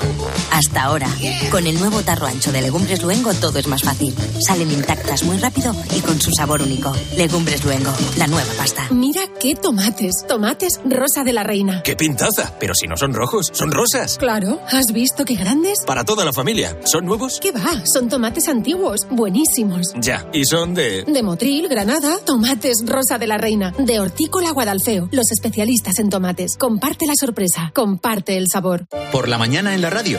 Hasta 0.50 0.84
ahora, 0.84 1.08
con 1.50 1.66
el 1.66 1.78
nuevo 1.78 2.02
tarro 2.02 2.26
ancho 2.26 2.52
de 2.52 2.62
Legumbres 2.62 3.02
Luengo 3.02 3.34
todo 3.34 3.58
es 3.58 3.66
más 3.66 3.82
fácil. 3.82 4.14
Salen 4.40 4.70
intactas 4.70 5.22
muy 5.24 5.38
rápido 5.38 5.74
y 5.96 6.00
con 6.00 6.20
su 6.20 6.30
sabor 6.32 6.62
único. 6.62 6.92
Legumbres 7.16 7.64
Luengo, 7.64 7.92
la 8.16 8.26
nueva 8.26 8.52
pasta. 8.56 8.86
Mira 8.90 9.22
qué 9.40 9.54
tomates. 9.54 10.24
Tomates 10.28 10.80
rosa 10.84 11.24
de 11.24 11.32
la 11.32 11.42
reina. 11.42 11.82
¡Qué 11.82 11.96
pintaza! 11.96 12.52
Pero 12.58 12.74
si 12.74 12.86
no 12.86 12.96
son 12.96 13.14
rojos, 13.14 13.50
son 13.52 13.70
rosas. 13.70 14.18
Claro, 14.18 14.60
¿has 14.70 14.92
visto 14.92 15.24
qué 15.24 15.34
grandes? 15.34 15.78
Para 15.86 16.04
toda 16.04 16.24
la 16.24 16.32
familia. 16.32 16.78
¿Son 16.84 17.04
nuevos? 17.04 17.38
¿Qué 17.40 17.52
va? 17.52 17.84
Son 17.84 18.08
tomates 18.08 18.48
antiguos, 18.48 19.06
buenísimos. 19.10 19.92
Ya. 20.00 20.28
¿Y 20.32 20.44
son 20.44 20.74
de...? 20.74 21.04
De 21.04 21.22
Motril, 21.22 21.68
Granada, 21.68 22.18
tomates 22.24 22.84
rosa 22.86 23.18
de 23.18 23.26
la 23.26 23.38
reina. 23.38 23.72
De 23.78 24.00
Hortícola 24.00 24.50
Guadalfeo, 24.50 25.08
los 25.12 25.30
especialistas 25.30 25.98
en 25.98 26.10
tomates. 26.10 26.56
Comparte 26.56 27.06
la 27.06 27.14
sorpresa, 27.18 27.72
comparte 27.74 28.36
el 28.36 28.46
sabor. 28.52 28.86
Por 29.12 29.28
la 29.28 29.38
mañana 29.38 29.74
en 29.74 29.82
la 29.82 29.90
radio. 29.90 30.18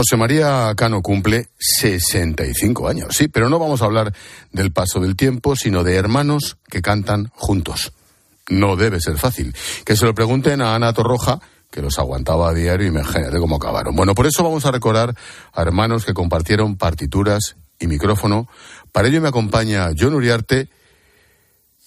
José 0.00 0.16
María 0.16 0.72
Cano 0.76 1.02
cumple 1.02 1.50
65 1.58 2.88
años, 2.88 3.14
sí, 3.14 3.28
pero 3.28 3.50
no 3.50 3.58
vamos 3.58 3.82
a 3.82 3.84
hablar 3.84 4.14
del 4.50 4.72
paso 4.72 4.98
del 4.98 5.14
tiempo, 5.14 5.56
sino 5.56 5.84
de 5.84 5.94
hermanos 5.94 6.56
que 6.70 6.80
cantan 6.80 7.30
juntos. 7.34 7.92
No 8.48 8.76
debe 8.76 8.98
ser 8.98 9.18
fácil. 9.18 9.54
Que 9.84 9.96
se 9.96 10.06
lo 10.06 10.14
pregunten 10.14 10.62
a 10.62 10.74
Ana 10.74 10.94
Torroja, 10.94 11.38
que 11.70 11.82
los 11.82 11.98
aguantaba 11.98 12.48
a 12.48 12.54
diario, 12.54 12.86
y 12.86 12.88
imagínate 12.88 13.38
cómo 13.38 13.56
acabaron. 13.56 13.94
Bueno, 13.94 14.14
por 14.14 14.26
eso 14.26 14.42
vamos 14.42 14.64
a 14.64 14.70
recordar 14.70 15.14
a 15.52 15.60
hermanos 15.60 16.06
que 16.06 16.14
compartieron 16.14 16.78
partituras 16.78 17.56
y 17.78 17.86
micrófono. 17.86 18.48
Para 18.92 19.08
ello 19.08 19.20
me 19.20 19.28
acompaña 19.28 19.90
John 19.98 20.14
Uriarte, 20.14 20.70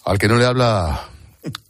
al 0.05 0.19
que 0.19 0.27
no 0.27 0.37
le 0.37 0.45
habla 0.45 1.09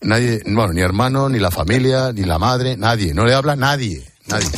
nadie, 0.02 0.42
bueno, 0.46 0.74
ni 0.74 0.82
hermano, 0.82 1.30
ni 1.30 1.40
la 1.40 1.52
familia, 1.52 2.12
ni 2.12 2.26
la 2.26 2.38
madre, 2.38 2.76
nadie. 2.76 3.14
No 3.14 3.24
le 3.24 3.34
habla 3.34 3.56
nadie, 3.56 4.04
nadie. 4.28 4.50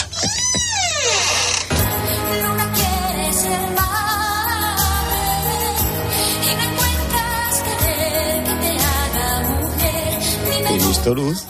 Visto 11.05 11.13
luz, 11.15 11.43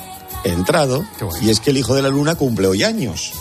he 0.44 0.50
entrado, 0.50 1.06
y 1.42 1.50
es 1.50 1.60
que 1.62 1.70
el 1.70 1.78
hijo 1.78 1.96
de 1.96 2.02
la 2.02 2.10
luna 2.10 2.36
cumple 2.36 2.68
hoy 2.68 2.84
años. 2.84 3.32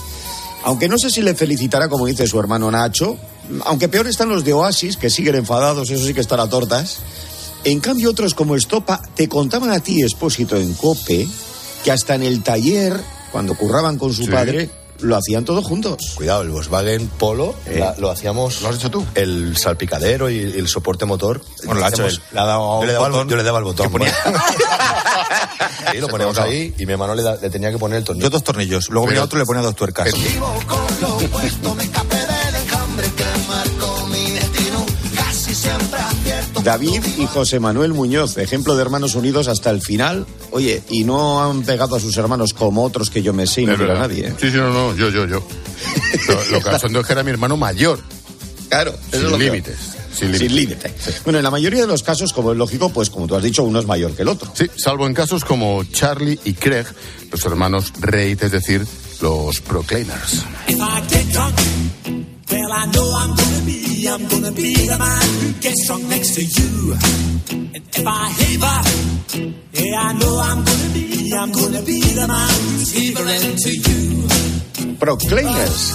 Aunque 0.63 0.87
no 0.87 0.97
sé 0.97 1.09
si 1.09 1.21
le 1.21 1.35
felicitará 1.35 1.89
como 1.89 2.05
dice 2.05 2.25
su 2.25 2.39
hermano 2.39 2.71
Nacho, 2.71 3.17
aunque 3.65 3.89
peor 3.89 4.07
están 4.07 4.29
los 4.29 4.43
de 4.45 4.53
Oasis, 4.53 4.97
que 4.97 5.09
siguen 5.09 5.35
enfadados, 5.35 5.89
eso 5.89 6.05
sí 6.05 6.13
que 6.13 6.21
están 6.21 6.39
a 6.39 6.47
tortas. 6.49 6.99
En 7.65 7.79
cambio, 7.79 8.09
otros 8.11 8.33
como 8.33 8.55
Estopa 8.55 9.01
te 9.15 9.27
contaban 9.27 9.71
a 9.71 9.79
ti, 9.79 10.01
expósito 10.01 10.55
en 10.55 10.73
Cope, 10.73 11.27
que 11.83 11.91
hasta 11.91 12.15
en 12.15 12.23
el 12.23 12.41
taller, 12.43 12.99
cuando 13.31 13.55
curraban 13.55 13.97
con 13.97 14.13
su 14.13 14.23
Sí. 14.23 14.31
padre, 14.31 14.69
lo 14.99 15.15
hacían 15.17 15.45
todos 15.45 15.65
juntos. 15.65 16.13
Cuidado, 16.15 16.41
el 16.41 16.49
Volkswagen 16.49 17.07
Polo 17.07 17.55
Eh. 17.65 17.77
la- 17.79 17.95
lo 17.97 18.09
hacíamos. 18.09 18.61
¿Lo 18.61 18.69
has 18.69 18.75
hecho 18.75 18.89
tú? 18.91 19.05
El 19.15 19.55
salpicadero 19.57 20.29
y 20.29 20.39
el 20.39 20.67
soporte 20.67 21.05
motor. 21.05 21.41
Bueno, 21.65 21.79
lo 21.81 21.85
ha 21.85 21.89
hecho 21.89 22.05
él. 22.05 22.19
Le 22.31 22.39
ha 22.39 22.45
dado 22.45 22.81
yo, 22.81 22.87
le 22.87 22.93
daba 22.93 23.07
el, 23.07 23.27
yo 23.27 23.35
le 23.35 23.43
daba 23.43 23.57
el 23.59 23.63
botón. 23.65 23.91
ponía- 23.91 24.13
y 25.93 25.97
lo 25.99 26.07
poníamos 26.07 26.37
ahí 26.39 26.73
y 26.77 26.85
mi 26.85 26.93
hermano 26.93 27.13
le, 27.15 27.23
da- 27.23 27.37
le 27.41 27.49
tenía 27.49 27.71
que 27.71 27.77
poner 27.77 27.97
el 27.99 28.03
tornillo. 28.03 28.25
Yo 28.27 28.29
dos 28.29 28.43
tornillos. 28.43 28.89
Luego 28.89 29.07
venía 29.07 29.23
otro 29.23 29.37
y 29.37 29.41
le 29.41 29.45
ponía 29.45 29.61
dos 29.61 29.75
tuercas. 29.75 30.07
David 36.65 37.03
y 37.19 37.27
José 37.27 37.59
Manuel 37.59 37.93
Muñoz, 37.93 38.37
ejemplo 38.39 38.75
de 38.75 38.81
hermanos 38.81 39.13
unidos 39.13 39.47
hasta 39.47 39.69
el 39.69 39.83
final. 39.83 40.25
Oye, 40.49 40.81
y 40.89 41.03
no 41.03 41.43
han 41.43 41.61
pegado 41.61 41.95
a 41.95 41.99
sus 41.99 42.17
hermanos 42.17 42.55
como 42.55 42.83
otros 42.83 43.11
que 43.11 43.21
yo 43.21 43.33
me 43.33 43.45
sé 43.45 43.61
y 43.61 43.65
no 43.67 43.73
a 43.75 43.77
nadie. 43.77 44.29
¿eh? 44.29 44.33
Sí, 44.41 44.49
sí, 44.49 44.57
no, 44.57 44.73
no, 44.73 44.95
yo, 44.95 45.09
yo, 45.09 45.27
yo. 45.27 45.45
Lo, 46.27 46.57
lo 46.57 46.61
cachondo 46.61 47.01
es 47.01 47.05
que 47.05 47.13
era 47.13 47.21
mi 47.21 47.29
hermano 47.29 47.55
mayor. 47.55 47.99
Claro, 48.67 48.95
eso 49.11 49.15
es 49.15 49.21
Sin 49.21 49.31
lo 49.31 49.37
límites. 49.37 49.75
Sin 50.11 50.31
límites. 50.31 50.47
Sin 50.47 50.55
límite. 50.55 50.93
Bueno, 51.23 51.37
en 51.37 51.43
la 51.43 51.51
mayoría 51.51 51.81
de 51.81 51.87
los 51.87 52.01
casos, 52.01 52.33
como 52.33 52.51
es 52.51 52.57
lógico, 52.57 52.89
pues 52.89 53.11
como 53.11 53.27
tú 53.27 53.35
has 53.35 53.43
dicho, 53.43 53.63
uno 53.63 53.79
es 53.79 53.85
mayor 53.85 54.15
que 54.15 54.23
el 54.23 54.29
otro. 54.29 54.51
Sí, 54.55 54.65
salvo 54.75 55.05
en 55.05 55.13
casos 55.13 55.45
como 55.45 55.83
Charlie 55.83 56.39
y 56.45 56.53
Craig, 56.53 56.87
los 57.31 57.45
hermanos 57.45 57.93
Reid, 57.99 58.41
es 58.41 58.51
decir, 58.51 58.87
los 59.21 59.61
Proclaimers. 59.61 60.43
If 60.67 60.79
I 60.79 61.01
get 61.09 61.31
drunk, 61.31 61.55
well, 62.49 62.71
I 62.71 62.87
know 62.91 63.11
I'm 63.19 63.35
I'm 64.07 64.27
gonna 64.27 64.51
be 64.51 64.73
the 64.73 64.97
man 64.97 65.21
who 65.41 65.53
gets 65.61 65.87
drunk 65.87 66.03
next 66.09 66.35
to 66.35 66.43
you. 66.43 66.93
And 67.51 67.81
if 67.91 68.05
I 68.05 68.29
heaver, 68.37 68.81
yeah, 69.73 69.99
I 69.99 70.13
know 70.13 70.39
I'm 70.39 70.63
gonna 70.63 70.93
be, 70.93 71.33
I'm 71.33 71.51
gonna 71.51 71.81
be 71.81 71.99
the 72.01 72.27
man 72.27 72.49
who's 72.49 72.93
heavering 72.93 73.55
to 73.55 73.71
you. 73.71 74.97
Proclaimers. 74.99 75.93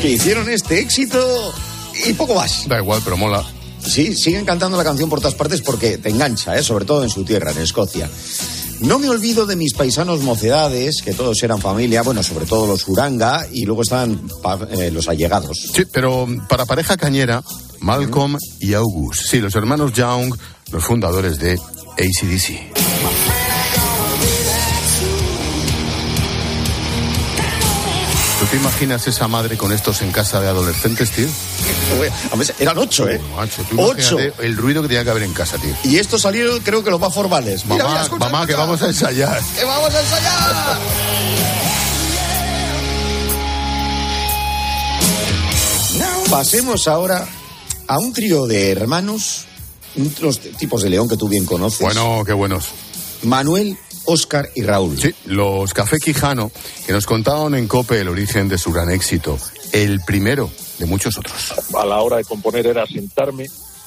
Que 0.00 0.10
hicieron 0.10 0.48
este 0.50 0.80
éxito 0.80 1.52
y 2.06 2.12
poco 2.12 2.34
más. 2.34 2.68
Da 2.68 2.78
igual, 2.78 3.00
pero 3.04 3.16
mola. 3.16 3.44
Sí, 3.84 4.14
siguen 4.14 4.44
cantando 4.44 4.76
la 4.76 4.84
canción 4.84 5.10
por 5.10 5.20
todas 5.20 5.34
partes 5.34 5.62
porque 5.62 5.98
te 5.98 6.10
engancha, 6.10 6.56
¿eh? 6.56 6.62
sobre 6.62 6.84
todo 6.84 7.02
en 7.02 7.10
su 7.10 7.24
tierra, 7.24 7.50
en 7.50 7.58
Escocia. 7.58 8.08
No 8.80 8.98
me 8.98 9.08
olvido 9.08 9.46
de 9.46 9.56
mis 9.56 9.74
paisanos 9.74 10.22
mocedades, 10.22 11.02
que 11.02 11.12
todos 11.12 11.42
eran 11.42 11.60
familia, 11.60 12.02
bueno, 12.02 12.22
sobre 12.22 12.46
todo 12.46 12.66
los 12.66 12.88
Uranga, 12.88 13.46
y 13.52 13.64
luego 13.66 13.82
estaban 13.82 14.20
pa- 14.42 14.66
eh, 14.70 14.90
los 14.90 15.08
allegados. 15.08 15.70
Sí, 15.74 15.84
pero 15.92 16.26
para 16.48 16.64
pareja 16.66 16.96
cañera, 16.96 17.42
Malcolm 17.80 18.36
y 18.58 18.72
August. 18.74 19.22
Sí, 19.28 19.38
los 19.40 19.54
hermanos 19.54 19.92
Young, 19.92 20.34
los 20.72 20.84
fundadores 20.84 21.38
de 21.38 21.52
ACDC. 21.98 22.79
Te 28.50 28.56
imaginas 28.56 29.06
esa 29.06 29.28
madre 29.28 29.56
con 29.56 29.72
estos 29.72 30.02
en 30.02 30.10
casa 30.10 30.40
de 30.40 30.48
adolescentes, 30.48 31.10
tío? 31.12 31.28
Además, 32.28 32.52
eran 32.58 32.78
ocho, 32.78 33.08
¿eh? 33.08 33.20
Macho, 33.36 33.62
tú 33.68 33.80
Ocho. 33.80 34.18
el 34.18 34.56
ruido 34.56 34.82
que 34.82 34.88
tenía 34.88 35.04
que 35.04 35.10
haber 35.10 35.22
en 35.22 35.32
casa, 35.32 35.56
tío. 35.58 35.74
Y 35.84 35.98
estos 35.98 36.22
salieron, 36.22 36.58
creo 36.60 36.82
que 36.82 36.90
los 36.90 36.98
más 37.00 37.14
formales. 37.14 37.64
Mamá, 37.66 37.84
mira, 37.88 38.02
escucha, 38.02 38.28
mamá, 38.28 38.46
que 38.46 38.54
vamos 38.54 38.82
a 38.82 38.86
ensayar. 38.86 39.40
¡Que 39.56 39.64
vamos 39.64 39.94
a 39.94 40.00
ensayar! 40.00 40.78
Pasemos 46.30 46.86
ahora 46.88 47.26
a 47.86 47.98
un 47.98 48.12
trío 48.12 48.46
de 48.46 48.70
hermanos, 48.70 49.46
los 50.20 50.40
tipos 50.40 50.82
de 50.82 50.90
león 50.90 51.08
que 51.08 51.16
tú 51.16 51.28
bien 51.28 51.44
conoces. 51.44 51.80
Bueno, 51.80 52.22
qué 52.24 52.32
buenos. 52.32 52.66
Manuel, 53.22 53.76
Óscar 54.06 54.48
y 54.54 54.62
Raúl. 54.62 54.98
Sí, 54.98 55.14
los 55.26 55.72
Café 55.74 55.98
Quijano, 55.98 56.50
que 56.86 56.92
nos 56.92 57.06
contaban 57.06 57.54
en 57.54 57.68
COPE 57.68 58.00
el 58.00 58.08
origen 58.08 58.48
de 58.48 58.58
su 58.58 58.72
gran 58.72 58.90
éxito. 58.90 59.38
El 59.72 60.00
primero 60.00 60.50
de 60.78 60.86
muchos 60.86 61.16
otros. 61.18 61.54
a 61.74 61.84
la 61.84 62.00
hora 62.00 62.16
de 62.16 62.24
componer 62.24 62.66
era 62.66 62.86
sentarme 62.86 63.46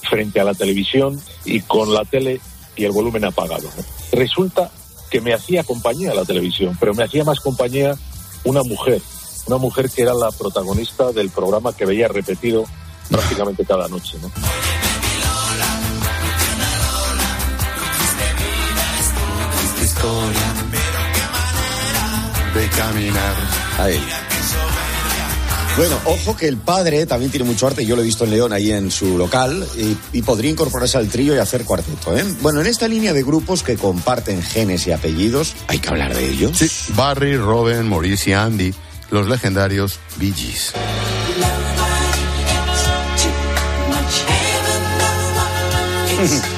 frente 0.09 0.39
a 0.39 0.43
la 0.43 0.53
televisión 0.53 1.19
y 1.45 1.61
con 1.61 1.93
la 1.93 2.05
tele 2.05 2.39
y 2.75 2.85
el 2.85 2.91
volumen 2.91 3.25
apagado. 3.25 3.69
Resulta 4.11 4.71
que 5.09 5.21
me 5.21 5.33
hacía 5.33 5.63
compañía 5.63 6.13
la 6.13 6.25
televisión, 6.25 6.77
pero 6.79 6.93
me 6.93 7.03
hacía 7.03 7.23
más 7.23 7.39
compañía 7.39 7.95
una 8.43 8.63
mujer, 8.63 9.01
una 9.47 9.57
mujer 9.57 9.89
que 9.89 10.01
era 10.01 10.13
la 10.13 10.31
protagonista 10.31 11.11
del 11.11 11.29
programa 11.29 11.75
que 11.75 11.85
veía 11.85 12.07
repetido 12.07 12.65
prácticamente 13.09 13.65
cada 13.65 13.87
noche. 13.87 14.17
¿no? 14.21 14.31
Historia 20.03 20.53
de 22.53 22.67
caminar. 22.75 23.35
Ahí. 23.79 24.03
Bueno, 25.77 25.97
ojo 26.03 26.35
que 26.35 26.49
el 26.49 26.57
padre 26.57 27.05
también 27.05 27.31
tiene 27.31 27.45
mucho 27.45 27.67
arte, 27.67 27.85
yo 27.85 27.95
lo 27.95 28.01
he 28.01 28.05
visto 28.05 28.25
en 28.25 28.31
León 28.31 28.51
ahí 28.51 28.73
en 28.73 28.91
su 28.91 29.17
local, 29.17 29.65
y, 29.77 29.95
y 30.11 30.21
podría 30.21 30.51
incorporarse 30.51 30.97
al 30.97 31.07
trío 31.07 31.33
y 31.33 31.37
hacer 31.37 31.63
cuarteto. 31.63 32.17
¿eh? 32.17 32.25
Bueno, 32.41 32.59
en 32.59 32.67
esta 32.67 32.89
línea 32.89 33.13
de 33.13 33.23
grupos 33.23 33.63
que 33.63 33.77
comparten 33.77 34.43
genes 34.43 34.85
y 34.87 34.91
apellidos, 34.91 35.55
hay 35.67 35.79
que 35.79 35.87
hablar 35.87 36.13
de 36.13 36.29
ellos. 36.29 36.57
Sí, 36.57 36.69
Barry, 36.97 37.37
Robin, 37.37 37.87
Maurice 37.87 38.31
y 38.31 38.33
Andy, 38.33 38.73
los 39.09 39.29
legendarios 39.29 40.01
Bee 40.17 40.33
Gees. 40.33 40.73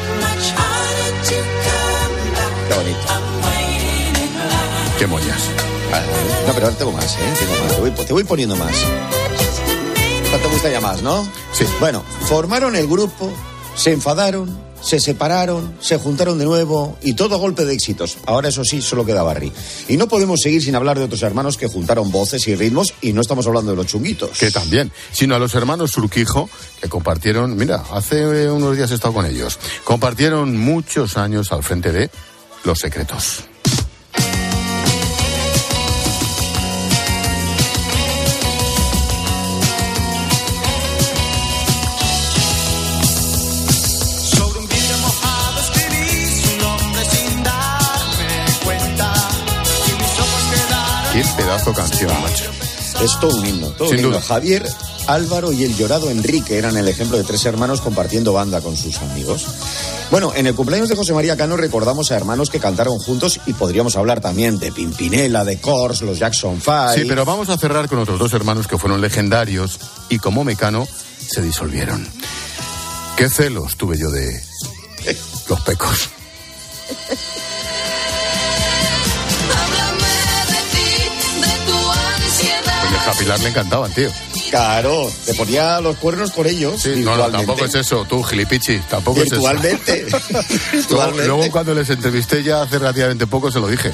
Qué 2.68 2.74
bonito. 2.74 3.14
Qué 4.98 5.08
moñas. 5.08 5.50
No, 6.48 6.54
pero 6.54 6.68
ahora 6.68 6.78
tengo 6.78 6.92
más, 6.92 7.16
¿eh? 7.16 7.34
Tengo 7.40 7.64
más. 7.64 7.76
Te, 7.76 7.82
voy, 7.82 7.92
te 7.92 8.14
voy 8.14 8.24
poniendo 8.24 8.56
más. 8.56 8.76
Te 10.42 10.48
gusta 10.50 10.70
ya 10.70 10.82
más, 10.82 11.02
¿no? 11.02 11.24
Sí. 11.54 11.66
Bueno, 11.80 12.04
formaron 12.28 12.76
el 12.76 12.88
grupo, 12.88 13.32
se 13.76 13.94
enfadaron, 13.94 14.58
se 14.82 15.00
separaron, 15.00 15.76
se 15.80 15.98
juntaron 15.98 16.38
de 16.38 16.46
nuevo 16.46 16.98
y 17.02 17.14
todo 17.14 17.40
golpe 17.40 17.64
de 17.64 17.74
éxitos. 17.74 18.18
Ahora 18.26 18.50
eso 18.50 18.66
sí, 18.66 18.82
solo 18.82 19.06
queda 19.06 19.24
Barry. 19.24 19.52
Y 19.88 19.96
no 19.96 20.08
podemos 20.08 20.42
seguir 20.42 20.62
sin 20.62 20.76
hablar 20.76 20.98
de 20.98 21.06
otros 21.06 21.24
hermanos 21.24 21.58
que 21.58 21.68
juntaron 21.68 22.12
voces 22.12 22.48
y 22.48 22.56
ritmos 22.56 22.94
y 23.02 23.14
no 23.14 23.22
estamos 23.22 23.48
hablando 23.48 23.72
de 23.72 23.78
los 23.78 23.88
chunguitos. 23.88 24.38
Que 24.38 24.52
también, 24.52 24.92
sino 25.12 25.36
a 25.36 25.40
los 25.40 25.56
hermanos 25.56 25.92
Surquijo, 25.92 26.50
que 26.82 26.90
compartieron, 26.90 27.56
mira, 27.56 27.84
hace 27.92 28.44
eh, 28.44 28.52
unos 28.52 28.76
días 28.76 28.92
he 28.92 28.96
estado 28.96 29.14
con 29.14 29.26
ellos, 29.26 29.58
compartieron 29.86 30.58
muchos 30.58 31.16
años 31.16 31.52
al 31.54 31.64
frente 31.64 31.92
de 31.92 32.10
Los 32.66 32.80
Secretos. 32.80 33.46
Qué 51.15 51.23
pedazo 51.38 51.71
canción, 51.71 52.12
macho. 52.21 52.51
Es 53.01 53.17
todo 53.21 53.38
un 53.38 53.45
himno, 53.45 53.67
todo 53.69 53.88
Sin 53.88 53.99
un 53.99 54.04
himno. 54.04 54.17
duda. 54.17 54.21
Javier, 54.21 54.67
Álvaro 55.08 55.54
y 55.54 55.63
el 55.63 55.73
llorado 55.78 56.10
Enrique 56.10 56.58
eran 56.58 56.75
el 56.75 56.89
ejemplo 56.89 57.17
de 57.17 57.23
tres 57.23 57.45
hermanos 57.45 57.80
compartiendo 57.80 58.34
banda 58.34 58.60
con 58.60 58.75
sus 58.75 58.97
amigos. 58.97 59.45
Bueno, 60.12 60.34
en 60.36 60.45
el 60.45 60.56
cumpleaños 60.56 60.89
de 60.89 60.97
José 60.97 61.13
María 61.13 61.38
Cano 61.38 61.56
recordamos 61.56 62.12
a 62.12 62.17
hermanos 62.17 62.49
que 62.49 62.60
cantaron 62.60 62.99
juntos 62.99 63.39
y 63.45 63.54
podríamos 63.54 63.95
hablar 63.95 64.19
también 64.19 64.60
de 64.60 64.73
Pimpinela, 64.73 65.45
de 65.45 65.58
Kors, 65.62 66.01
los 66.01 66.19
Jackson 66.19 66.60
Five. 66.60 66.95
Sí, 66.95 67.06
pero 67.08 67.23
vamos 67.23 67.47
a 67.47 67.58
cerrar 67.58 67.88
con 67.88 67.99
otros 67.99 68.19
dos 68.19 68.34
hermanos 68.34 68.67
que 68.67 68.78
fueron 68.78 68.99
legendarios 68.99 69.80
y 70.10 70.19
como 70.19 70.43
mecano 70.43 70.86
se 71.25 71.41
disolvieron. 71.41 72.06
Qué 73.15 73.30
celos 73.30 73.78
tuve 73.78 73.97
yo 73.97 74.12
de 74.12 74.43
los 75.47 75.62
pecos. 75.62 76.10
Pilar 83.26 83.40
le 83.42 83.50
encantaban, 83.50 83.92
tío. 83.94 84.10
Claro, 84.50 85.12
te 85.26 85.34
ponía 85.34 85.82
los 85.82 85.98
cuernos 85.98 86.32
con 86.32 86.46
ellos. 86.48 86.82
Sí, 86.82 86.94
no, 86.98 87.16
no, 87.18 87.30
tampoco 87.30 87.66
es 87.66 87.76
eso, 87.76 88.06
tú, 88.08 88.22
gilipichi, 88.24 88.78
tampoco 88.90 89.22
Virtualmente. 89.22 90.02
es 90.02 90.08
eso. 90.08 90.20
luego, 90.32 90.46
Virtualmente. 90.72 91.28
luego 91.28 91.52
cuando 91.52 91.74
les 91.74 91.90
entrevisté 91.90 92.44
ya 92.44 92.62
hace 92.62 92.78
relativamente 92.80 93.26
poco 93.28 93.52
se 93.52 93.60
lo 93.60 93.68
dije. 93.68 93.92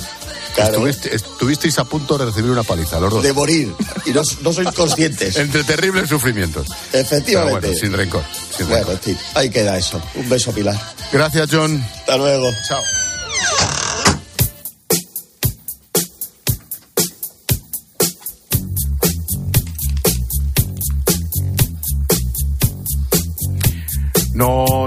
Claro. 0.54 0.86
Estuviste- 0.86 1.16
estuvisteis 1.16 1.80
a 1.80 1.86
punto 1.86 2.18
de 2.18 2.26
recibir 2.26 2.52
una 2.52 2.64
paliza, 2.64 3.00
los 3.00 3.14
dos. 3.14 3.24
De 3.24 3.32
morir. 3.32 3.74
Y 4.06 4.10
no, 4.12 4.22
no 4.42 4.52
sois 4.52 4.68
conscientes. 4.74 5.36
Entre 5.38 5.64
terribles 5.64 6.10
sufrimientos. 6.10 6.68
Efectivamente. 6.92 7.62
Pero 7.62 7.72
bueno, 7.72 7.80
sin 7.80 7.94
rencor. 7.94 8.24
sin 8.58 8.68
Bueno, 8.68 8.92
en 8.92 9.00
fin, 9.00 9.18
ahí 9.34 9.50
queda 9.50 9.78
eso. 9.78 10.02
Un 10.16 10.28
beso, 10.28 10.52
Pilar. 10.52 10.78
Gracias, 11.14 11.48
John. 11.50 11.82
Hasta 12.02 12.18
luego. 12.18 12.50
Chao. 12.68 12.82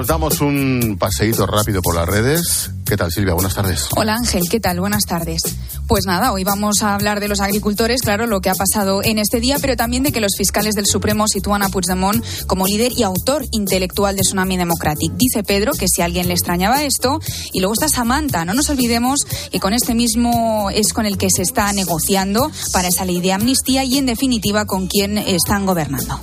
Nos 0.05 0.09
damos 0.11 0.43
un 0.43 0.99
paseíto 1.01 1.47
rápido 1.47 1.81
por 1.81 1.95
las 1.95 2.07
redes. 2.07 2.71
¿Qué 2.85 2.95
tal, 2.95 3.11
Silvia? 3.11 3.33
Buenas 3.33 3.55
tardes. 3.55 3.87
Hola, 3.97 4.17
Ángel. 4.17 4.43
¿Qué 4.51 4.61
tal? 4.61 4.79
Buenas 4.79 5.05
tardes. 5.05 5.41
Pues 5.89 6.05
nada, 6.05 6.31
hoy 6.33 6.45
vamos 6.45 6.83
a 6.83 6.95
hablar 6.95 7.21
de 7.21 7.29
los 7.29 7.41
agricultores, 7.41 8.03
claro, 8.03 8.27
lo 8.27 8.43
que 8.43 8.51
ha 8.51 8.55
pasado 8.55 9.03
en 9.03 9.19
este 9.19 9.41
día, 9.41 9.57
pero 9.63 9.77
también 9.77 10.03
de 10.03 10.13
que 10.13 10.21
los 10.21 10.33
fiscales 10.37 10.75
del 10.75 10.85
Supremo 10.85 11.27
sitúan 11.27 11.63
a 11.63 11.71
Puigdemont 11.71 12.23
como 12.47 12.67
líder 12.67 12.93
y 12.95 13.03
autor 13.03 13.47
intelectual 13.51 14.15
de 14.15 14.21
Tsunami 14.21 14.59
Democratic. 14.59 15.11
Dice 15.15 15.43
Pedro 15.43 15.73
que 15.73 15.89
si 15.89 16.03
a 16.03 16.05
alguien 16.05 16.29
le 16.29 16.35
extrañaba 16.35 16.85
esto, 16.85 17.19
y 17.55 17.61
luego 17.61 17.73
está 17.73 17.89
Samantha. 17.89 18.45
No 18.45 18.53
nos 18.53 18.69
olvidemos 18.69 19.21
que 19.51 19.59
con 19.59 19.73
este 19.73 19.95
mismo 19.95 20.69
es 20.69 20.93
con 20.93 21.07
el 21.07 21.17
que 21.17 21.29
se 21.35 21.41
está 21.41 21.73
negociando 21.73 22.51
para 22.75 22.89
esa 22.89 23.07
ley 23.07 23.23
de 23.23 23.33
amnistía 23.33 23.85
y, 23.85 23.97
en 23.97 24.05
definitiva, 24.05 24.67
con 24.67 24.87
quien 24.87 25.17
están 25.17 25.65
gobernando. 25.65 26.21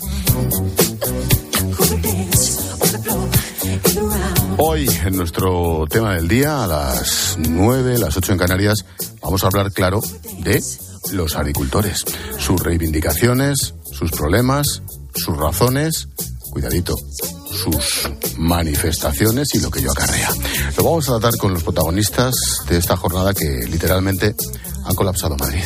Hoy, 4.57 4.89
en 5.05 5.15
nuestro 5.15 5.85
tema 5.89 6.15
del 6.15 6.27
día, 6.27 6.63
a 6.63 6.67
las 6.67 7.37
9, 7.37 7.97
las 7.97 8.15
8 8.17 8.33
en 8.33 8.37
Canarias, 8.37 8.85
vamos 9.21 9.43
a 9.43 9.47
hablar, 9.47 9.71
claro, 9.71 10.01
de 10.39 10.61
los 11.13 11.35
agricultores, 11.35 12.05
sus 12.37 12.61
reivindicaciones, 12.61 13.73
sus 13.91 14.11
problemas, 14.11 14.83
sus 15.15 15.35
razones, 15.37 16.07
cuidadito, 16.49 16.95
sus 17.51 18.09
manifestaciones 18.37 19.53
y 19.55 19.59
lo 19.59 19.71
que 19.71 19.81
yo 19.81 19.91
acarrea. 19.91 20.29
Lo 20.77 20.83
vamos 20.83 21.09
a 21.09 21.19
tratar 21.19 21.37
con 21.37 21.53
los 21.53 21.63
protagonistas 21.63 22.33
de 22.67 22.77
esta 22.77 22.95
jornada 22.95 23.33
que 23.33 23.65
literalmente 23.67 24.35
han 24.85 24.95
colapsado 24.95 25.37
Madrid. 25.37 25.63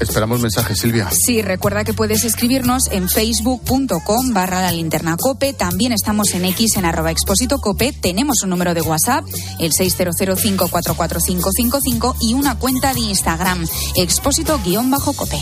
Esperamos 0.00 0.40
mensajes, 0.40 0.78
Silvia. 0.78 1.10
Sí, 1.10 1.42
recuerda 1.42 1.84
que 1.84 1.92
puedes 1.94 2.24
escribirnos 2.24 2.88
en 2.90 3.08
facebook.com 3.08 4.32
barra 4.32 4.62
la 4.62 4.72
linterna 4.72 5.16
cope. 5.16 5.52
También 5.52 5.92
estamos 5.92 6.32
en 6.34 6.44
X 6.46 6.76
en 6.76 6.84
arroba 6.84 7.10
expósito 7.10 7.58
cope. 7.58 7.92
Tenemos 7.92 8.42
un 8.42 8.50
número 8.50 8.74
de 8.74 8.82
WhatsApp, 8.82 9.24
el 9.58 9.72
600544555 9.72 12.14
y 12.20 12.34
una 12.34 12.56
cuenta 12.58 12.92
de 12.94 13.00
Instagram, 13.00 13.66
expósito-cope. 13.96 15.40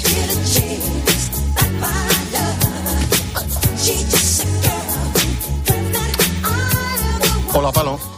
Hola, 7.54 7.70
Palo. 7.70 8.11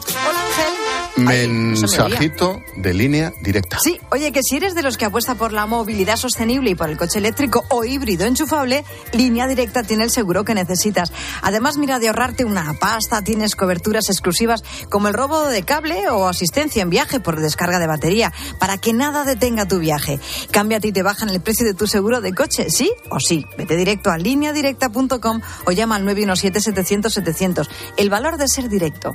Mensajito 1.24 2.62
de 2.76 2.94
línea 2.94 3.32
directa. 3.40 3.78
Sí, 3.82 3.98
oye, 4.10 4.32
que 4.32 4.42
si 4.42 4.56
eres 4.56 4.74
de 4.74 4.82
los 4.82 4.96
que 4.96 5.06
apuesta 5.06 5.34
por 5.34 5.52
la 5.52 5.66
movilidad 5.66 6.16
sostenible 6.16 6.70
y 6.70 6.74
por 6.74 6.90
el 6.90 6.96
coche 6.96 7.18
eléctrico 7.18 7.64
o 7.70 7.84
híbrido 7.84 8.26
enchufable, 8.26 8.84
línea 9.12 9.46
directa 9.46 9.82
tiene 9.82 10.04
el 10.04 10.10
seguro 10.10 10.44
que 10.44 10.54
necesitas. 10.54 11.12
Además, 11.42 11.78
mira, 11.78 11.98
de 11.98 12.08
ahorrarte 12.08 12.44
una 12.44 12.74
pasta, 12.74 13.22
tienes 13.22 13.56
coberturas 13.56 14.08
exclusivas 14.08 14.62
como 14.90 15.08
el 15.08 15.14
robo 15.14 15.46
de 15.46 15.62
cable 15.62 16.08
o 16.10 16.28
asistencia 16.28 16.82
en 16.82 16.90
viaje 16.90 17.20
por 17.20 17.40
descarga 17.40 17.78
de 17.78 17.86
batería, 17.86 18.32
para 18.58 18.78
que 18.78 18.92
nada 18.92 19.24
detenga 19.24 19.66
tu 19.66 19.78
viaje. 19.78 20.20
Cámbiate 20.50 20.88
y 20.88 20.92
te 20.92 21.02
bajan 21.02 21.28
el 21.30 21.40
precio 21.40 21.66
de 21.66 21.74
tu 21.74 21.86
seguro 21.86 22.20
de 22.20 22.34
coche, 22.34 22.70
¿sí 22.70 22.92
o 23.10 23.18
sí? 23.20 23.46
Vete 23.56 23.76
directo 23.76 24.10
a 24.10 24.18
lineadirecta.com 24.18 25.40
o 25.66 25.72
llama 25.72 25.96
al 25.96 26.04
917-700-700. 26.04 27.68
El 27.96 28.10
valor 28.10 28.36
de 28.36 28.48
ser 28.48 28.68
directo. 28.68 29.14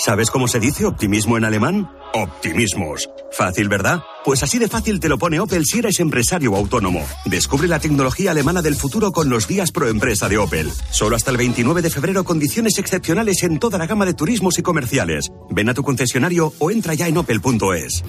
¿Sabes 0.00 0.30
cómo 0.30 0.48
se 0.48 0.60
dice 0.60 0.86
optimismo 0.86 1.36
en 1.36 1.44
alemán? 1.44 1.90
Optimismos. 2.14 3.10
Fácil, 3.32 3.68
¿verdad? 3.68 4.00
Pues 4.24 4.42
así 4.42 4.58
de 4.58 4.66
fácil 4.66 4.98
te 4.98 5.10
lo 5.10 5.18
pone 5.18 5.38
Opel 5.40 5.66
si 5.66 5.80
eres 5.80 6.00
empresario 6.00 6.56
autónomo. 6.56 7.06
Descubre 7.26 7.68
la 7.68 7.80
tecnología 7.80 8.30
alemana 8.30 8.62
del 8.62 8.76
futuro 8.76 9.12
con 9.12 9.28
los 9.28 9.46
días 9.46 9.72
pro 9.72 9.88
empresa 9.88 10.30
de 10.30 10.38
Opel. 10.38 10.72
Solo 10.90 11.16
hasta 11.16 11.30
el 11.30 11.36
29 11.36 11.82
de 11.82 11.90
febrero 11.90 12.24
condiciones 12.24 12.78
excepcionales 12.78 13.42
en 13.42 13.58
toda 13.58 13.76
la 13.76 13.86
gama 13.86 14.06
de 14.06 14.14
turismos 14.14 14.58
y 14.58 14.62
comerciales. 14.62 15.30
Ven 15.50 15.68
a 15.68 15.74
tu 15.74 15.82
concesionario 15.82 16.54
o 16.58 16.70
entra 16.70 16.94
ya 16.94 17.06
en 17.06 17.18
opel.es. 17.18 18.02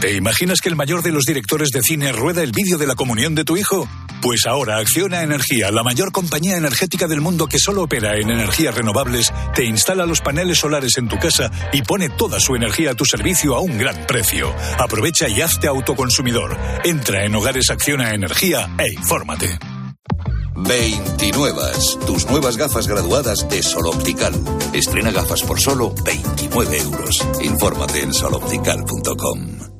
¿Te 0.00 0.16
imaginas 0.16 0.60
que 0.60 0.70
el 0.70 0.76
mayor 0.76 1.04
de 1.04 1.12
los 1.12 1.22
directores 1.22 1.70
de 1.70 1.82
cine 1.82 2.10
rueda 2.10 2.42
el 2.42 2.50
vídeo 2.50 2.78
de 2.78 2.88
la 2.88 2.96
comunión 2.96 3.36
de 3.36 3.44
tu 3.44 3.56
hijo? 3.56 3.86
Pues 4.22 4.46
ahora 4.46 4.76
Acciona 4.76 5.22
Energía, 5.22 5.70
la 5.70 5.82
mayor 5.82 6.12
compañía 6.12 6.56
energética 6.56 7.06
del 7.06 7.22
mundo 7.22 7.46
que 7.46 7.58
solo 7.58 7.84
opera 7.84 8.16
en 8.16 8.30
energías 8.30 8.74
renovables, 8.74 9.32
te 9.54 9.64
instala 9.64 10.04
los 10.04 10.20
paneles 10.20 10.58
solares 10.58 10.98
en 10.98 11.08
tu 11.08 11.18
casa 11.18 11.50
y 11.72 11.82
pone 11.82 12.10
toda 12.10 12.38
su 12.38 12.54
energía 12.54 12.90
a 12.90 12.94
tu 12.94 13.06
servicio 13.06 13.54
a 13.54 13.60
un 13.60 13.78
gran 13.78 14.06
precio. 14.06 14.54
Aprovecha 14.78 15.28
y 15.28 15.40
hazte 15.40 15.68
autoconsumidor. 15.68 16.56
Entra 16.84 17.24
en 17.24 17.34
Hogares 17.34 17.70
Acciona 17.70 18.12
Energía 18.12 18.68
e 18.78 18.92
infórmate. 18.92 19.58
29. 20.54 21.62
Tus 22.06 22.26
nuevas 22.26 22.58
gafas 22.58 22.86
graduadas 22.86 23.48
de 23.48 23.62
Sol 23.62 23.86
Optical. 23.86 24.34
Estrena 24.74 25.10
gafas 25.10 25.42
por 25.42 25.58
solo 25.58 25.94
29 26.04 26.78
euros. 26.78 27.26
Infórmate 27.42 28.02
en 28.02 28.12
soloptical.com. 28.12 29.79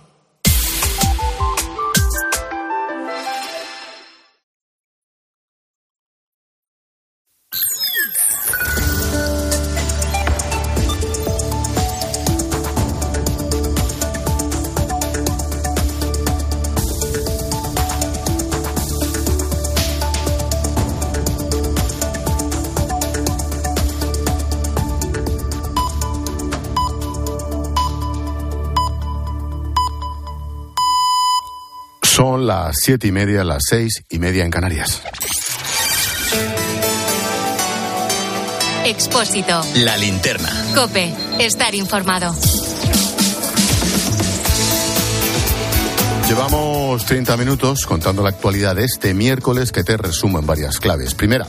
Son 32.21 32.45
las 32.45 32.75
siete 32.79 33.07
y 33.07 33.11
media, 33.11 33.43
las 33.43 33.63
seis 33.67 34.03
y 34.07 34.19
media 34.19 34.45
en 34.45 34.51
Canarias. 34.51 35.01
Expósito. 38.85 39.59
La 39.77 39.97
linterna. 39.97 40.47
Cope. 40.75 41.11
Estar 41.39 41.73
informado. 41.73 42.31
Llevamos 46.29 47.03
30 47.07 47.37
minutos 47.37 47.87
contando 47.87 48.21
la 48.21 48.29
actualidad 48.29 48.75
de 48.75 48.83
este 48.83 49.15
miércoles 49.15 49.71
que 49.71 49.83
te 49.83 49.97
resumo 49.97 50.37
en 50.37 50.45
varias 50.45 50.79
claves. 50.79 51.15
Primera, 51.15 51.47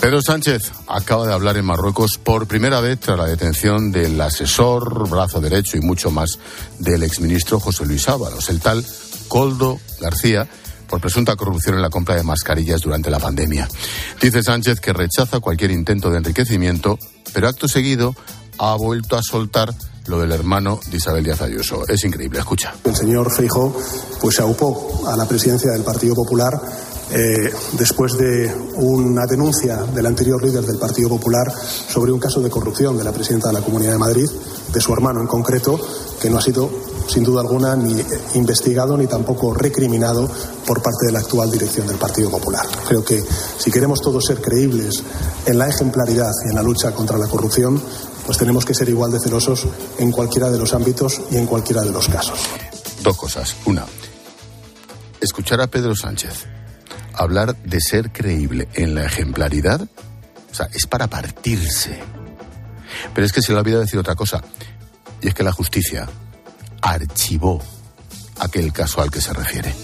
Pedro 0.00 0.22
Sánchez 0.22 0.72
acaba 0.88 1.24
de 1.28 1.34
hablar 1.34 1.56
en 1.56 1.66
Marruecos 1.66 2.18
por 2.18 2.48
primera 2.48 2.80
vez 2.80 2.98
tras 2.98 3.16
la 3.16 3.26
detención 3.26 3.92
del 3.92 4.20
asesor, 4.20 5.08
brazo 5.08 5.40
derecho 5.40 5.76
y 5.76 5.80
mucho 5.82 6.10
más 6.10 6.40
del 6.80 7.04
exministro 7.04 7.60
José 7.60 7.86
Luis 7.86 8.08
Ábalos, 8.08 8.48
el 8.48 8.58
tal 8.58 8.84
Coldo 9.30 9.78
García, 10.00 10.46
por 10.88 11.00
presunta 11.00 11.36
corrupción 11.36 11.76
en 11.76 11.82
la 11.82 11.88
compra 11.88 12.16
de 12.16 12.24
mascarillas 12.24 12.80
durante 12.80 13.10
la 13.10 13.20
pandemia. 13.20 13.68
Dice 14.20 14.42
Sánchez 14.42 14.80
que 14.80 14.92
rechaza 14.92 15.38
cualquier 15.38 15.70
intento 15.70 16.10
de 16.10 16.18
enriquecimiento, 16.18 16.98
pero 17.32 17.48
acto 17.48 17.68
seguido 17.68 18.16
ha 18.58 18.74
vuelto 18.74 19.16
a 19.16 19.22
soltar 19.22 19.72
lo 20.06 20.18
del 20.18 20.32
hermano 20.32 20.80
de 20.90 20.96
Isabel 20.96 21.22
Díaz 21.22 21.42
Ayuso. 21.42 21.86
Es 21.86 22.04
increíble, 22.04 22.40
escucha. 22.40 22.74
El 22.84 22.96
señor 22.96 23.32
Feijóo 23.32 23.72
pues 24.20 24.34
se 24.34 24.42
aupó 24.42 25.08
a 25.08 25.16
la 25.16 25.26
presidencia 25.26 25.70
del 25.70 25.84
Partido 25.84 26.16
Popular 26.16 26.60
eh, 27.12 27.52
después 27.78 28.18
de 28.18 28.52
una 28.74 29.26
denuncia 29.26 29.76
del 29.76 30.06
anterior 30.06 30.44
líder 30.44 30.64
del 30.64 30.78
Partido 30.78 31.08
Popular 31.08 31.52
sobre 31.52 32.10
un 32.10 32.18
caso 32.18 32.40
de 32.40 32.50
corrupción 32.50 32.98
de 32.98 33.04
la 33.04 33.12
presidenta 33.12 33.48
de 33.48 33.54
la 33.54 33.62
Comunidad 33.62 33.92
de 33.92 33.98
Madrid, 33.98 34.26
de 34.72 34.80
su 34.80 34.92
hermano 34.92 35.20
en 35.20 35.28
concreto, 35.28 35.78
que 36.20 36.28
no 36.28 36.38
ha 36.38 36.42
sido 36.42 36.68
sin 37.10 37.24
duda 37.24 37.40
alguna 37.40 37.76
ni 37.76 38.00
investigado 38.34 38.96
ni 38.96 39.06
tampoco 39.06 39.52
recriminado 39.52 40.28
por 40.66 40.82
parte 40.82 41.06
de 41.06 41.12
la 41.12 41.20
actual 41.20 41.50
dirección 41.50 41.86
del 41.86 41.96
Partido 41.96 42.30
Popular. 42.30 42.66
Creo 42.86 43.04
que 43.04 43.22
si 43.58 43.70
queremos 43.70 44.00
todos 44.00 44.24
ser 44.24 44.40
creíbles 44.40 45.02
en 45.46 45.58
la 45.58 45.68
ejemplaridad 45.68 46.32
y 46.46 46.50
en 46.50 46.54
la 46.54 46.62
lucha 46.62 46.92
contra 46.92 47.18
la 47.18 47.26
corrupción, 47.26 47.82
pues 48.24 48.38
tenemos 48.38 48.64
que 48.64 48.74
ser 48.74 48.88
igual 48.88 49.10
de 49.10 49.20
celosos 49.20 49.66
en 49.98 50.12
cualquiera 50.12 50.50
de 50.50 50.58
los 50.58 50.72
ámbitos 50.72 51.20
y 51.30 51.36
en 51.36 51.46
cualquiera 51.46 51.82
de 51.82 51.90
los 51.90 52.08
casos. 52.08 52.38
Dos 53.02 53.16
cosas. 53.16 53.56
Una, 53.66 53.84
escuchar 55.20 55.60
a 55.60 55.66
Pedro 55.66 55.94
Sánchez 55.94 56.46
hablar 57.14 57.56
de 57.56 57.80
ser 57.80 58.12
creíble 58.12 58.68
en 58.74 58.94
la 58.94 59.04
ejemplaridad, 59.04 59.82
o 59.82 60.54
sea, 60.54 60.68
es 60.72 60.86
para 60.86 61.08
partirse. 61.08 61.98
Pero 63.14 63.26
es 63.26 63.32
que 63.32 63.42
se 63.42 63.52
le 63.52 63.58
olvidado 63.58 63.82
decir 63.82 63.98
otra 63.98 64.14
cosa, 64.14 64.42
y 65.20 65.28
es 65.28 65.34
que 65.34 65.42
la 65.42 65.52
justicia 65.52 66.08
archivó 66.82 67.62
aquel 68.38 68.72
caso 68.72 69.02
al 69.02 69.10
que 69.10 69.20
se 69.20 69.32
refiere. 69.32 69.74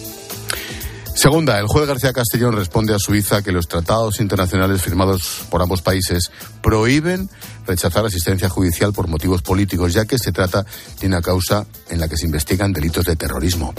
Segunda, 1.17 1.59
el 1.59 1.67
juez 1.67 1.87
García 1.89 2.13
Castellón 2.13 2.55
responde 2.55 2.95
a 2.95 2.99
Suiza 2.99 3.41
que 3.41 3.51
los 3.51 3.69
tratados 3.69 4.21
internacionales 4.21 4.83
firmados 4.83 5.47
por 5.49 5.63
ambos 5.63 5.81
países 5.81 6.31
prohíben 6.63 7.31
rechazar 7.67 8.05
asistencia 8.05 8.51
judicial 8.51 8.93
por 8.93 9.09
motivos 9.09 9.41
políticos, 9.41 9.95
ya 9.95 10.05
que 10.05 10.19
se 10.19 10.31
trata 10.31 10.67
de 11.01 11.07
una 11.07 11.23
causa 11.23 11.67
en 11.89 12.01
la 12.01 12.09
que 12.09 12.19
se 12.19 12.27
investigan 12.27 12.75
delitos 12.75 13.07
de 13.07 13.17
terrorismo. 13.17 13.73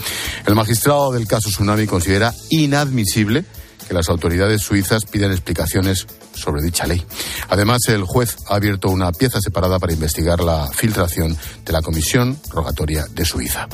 El 0.47 0.55
magistrado 0.55 1.11
del 1.11 1.27
caso 1.27 1.49
Tsunami 1.49 1.85
considera 1.85 2.33
inadmisible 2.49 3.45
que 3.87 3.93
las 3.93 4.09
autoridades 4.09 4.63
suizas 4.63 5.05
pidan 5.05 5.31
explicaciones 5.31 6.07
sobre 6.37 6.61
dicha 6.61 6.87
ley. 6.87 7.03
Además, 7.49 7.79
el 7.87 8.03
juez 8.03 8.37
ha 8.47 8.55
abierto 8.55 8.89
una 8.89 9.11
pieza 9.11 9.39
separada 9.41 9.79
para 9.79 9.93
investigar 9.93 10.39
la 10.41 10.67
filtración 10.67 11.37
de 11.65 11.73
la 11.73 11.81
Comisión 11.81 12.39
Rogatoria 12.49 13.05
de 13.09 13.25
Suiza. 13.25 13.67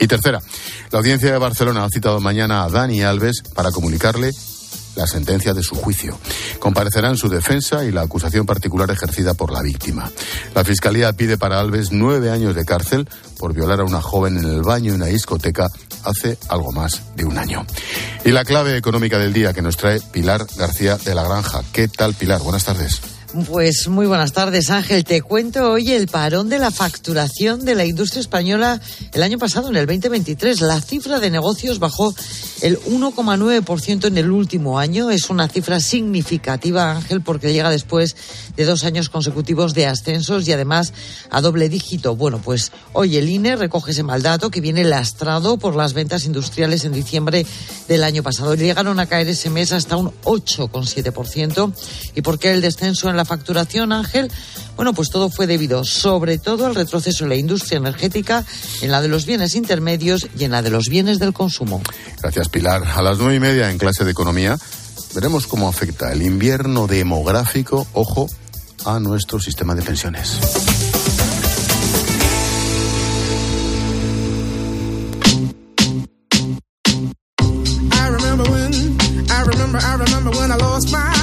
Y 0.00 0.06
tercera, 0.06 0.40
la 0.90 0.98
audiencia 0.98 1.32
de 1.32 1.38
Barcelona 1.38 1.84
ha 1.84 1.88
citado 1.88 2.20
mañana 2.20 2.64
a 2.64 2.68
Dani 2.68 3.02
Alves 3.02 3.42
para 3.54 3.70
comunicarle 3.70 4.30
la 4.96 5.06
sentencia 5.06 5.54
de 5.54 5.62
su 5.62 5.74
juicio. 5.74 6.18
Comparecerán 6.58 7.16
su 7.16 7.28
defensa 7.28 7.84
y 7.84 7.90
la 7.90 8.02
acusación 8.02 8.46
particular 8.46 8.90
ejercida 8.90 9.34
por 9.34 9.52
la 9.52 9.62
víctima. 9.62 10.10
La 10.54 10.64
Fiscalía 10.64 11.12
pide 11.12 11.38
para 11.38 11.60
Alves 11.60 11.92
nueve 11.92 12.30
años 12.30 12.54
de 12.54 12.64
cárcel 12.64 13.08
por 13.38 13.54
violar 13.54 13.80
a 13.80 13.84
una 13.84 14.00
joven 14.00 14.38
en 14.38 14.44
el 14.44 14.62
baño 14.62 14.92
de 14.92 14.96
una 14.96 15.06
discoteca 15.06 15.68
hace 16.04 16.38
algo 16.48 16.72
más 16.72 17.02
de 17.16 17.24
un 17.24 17.38
año. 17.38 17.66
Y 18.24 18.30
la 18.30 18.44
clave 18.44 18.76
económica 18.76 19.18
del 19.18 19.32
día 19.32 19.52
que 19.52 19.62
nos 19.62 19.76
trae 19.76 20.00
Pilar 20.00 20.46
García 20.56 20.96
de 20.96 21.14
la 21.14 21.24
Granja. 21.24 21.62
¿Qué 21.72 21.88
tal, 21.88 22.14
Pilar? 22.14 22.42
Buenas 22.42 22.64
tardes. 22.64 23.00
Pues 23.42 23.88
muy 23.88 24.06
buenas 24.06 24.32
tardes, 24.32 24.70
Ángel. 24.70 25.02
Te 25.02 25.20
cuento 25.20 25.72
hoy 25.72 25.90
el 25.90 26.06
parón 26.06 26.48
de 26.48 26.60
la 26.60 26.70
facturación 26.70 27.64
de 27.64 27.74
la 27.74 27.84
industria 27.84 28.20
española 28.20 28.80
el 29.12 29.22
año 29.24 29.38
pasado, 29.38 29.70
en 29.70 29.76
el 29.76 29.86
2023. 29.86 30.60
La 30.60 30.80
cifra 30.80 31.18
de 31.18 31.30
negocios 31.30 31.80
bajó 31.80 32.14
el 32.62 32.78
1,9% 32.82 34.06
en 34.06 34.18
el 34.18 34.30
último 34.30 34.78
año. 34.78 35.10
Es 35.10 35.30
una 35.30 35.48
cifra 35.48 35.80
significativa, 35.80 36.92
Ángel, 36.92 37.22
porque 37.22 37.52
llega 37.52 37.70
después 37.70 38.14
de 38.56 38.64
dos 38.64 38.84
años 38.84 39.08
consecutivos 39.08 39.74
de 39.74 39.86
ascensos 39.86 40.46
y 40.46 40.52
además 40.52 40.92
a 41.28 41.40
doble 41.40 41.68
dígito. 41.68 42.14
Bueno, 42.14 42.40
pues 42.40 42.70
hoy 42.92 43.16
el 43.16 43.28
INE 43.28 43.56
recoge 43.56 43.90
ese 43.90 44.04
mal 44.04 44.22
dato 44.22 44.48
que 44.48 44.60
viene 44.60 44.84
lastrado 44.84 45.56
por 45.56 45.74
las 45.74 45.92
ventas 45.92 46.24
industriales 46.24 46.84
en 46.84 46.92
diciembre 46.92 47.44
del 47.88 48.04
año 48.04 48.22
pasado. 48.22 48.54
Llegaron 48.54 49.00
a 49.00 49.06
caer 49.06 49.28
ese 49.28 49.50
mes 49.50 49.72
hasta 49.72 49.96
un 49.96 50.12
8,7%. 50.22 51.72
¿Y 52.14 52.22
por 52.22 52.38
qué 52.38 52.52
el 52.52 52.60
descenso 52.60 53.10
en 53.10 53.16
la 53.16 53.23
facturación, 53.24 53.92
Ángel? 53.92 54.30
Bueno, 54.76 54.92
pues 54.92 55.10
todo 55.10 55.30
fue 55.30 55.46
debido 55.46 55.84
sobre 55.84 56.38
todo 56.38 56.66
al 56.66 56.74
retroceso 56.74 57.24
en 57.24 57.30
la 57.30 57.36
industria 57.36 57.78
energética, 57.78 58.44
en 58.82 58.90
la 58.90 59.00
de 59.00 59.08
los 59.08 59.24
bienes 59.26 59.54
intermedios 59.54 60.26
y 60.38 60.44
en 60.44 60.50
la 60.50 60.62
de 60.62 60.70
los 60.70 60.88
bienes 60.88 61.18
del 61.18 61.32
consumo. 61.32 61.82
Gracias, 62.20 62.48
Pilar. 62.48 62.82
A 62.84 63.02
las 63.02 63.18
nueve 63.18 63.36
y 63.36 63.40
media 63.40 63.70
en 63.70 63.78
clase 63.78 64.04
de 64.04 64.10
economía 64.10 64.58
veremos 65.14 65.46
cómo 65.46 65.68
afecta 65.68 66.12
el 66.12 66.22
invierno 66.22 66.86
demográfico, 66.86 67.86
ojo, 67.92 68.28
a 68.84 68.98
nuestro 68.98 69.38
sistema 69.40 69.74
de 69.74 69.82
pensiones. 69.82 70.38
I 77.92 78.08
remember 78.08 78.50
when, 78.50 78.72
I 79.30 79.42
remember, 79.46 79.78
I 79.78 79.96
remember 79.96 80.30
when 80.30 80.50
I 80.50 80.56
lost 80.56 80.92
my 80.92 81.13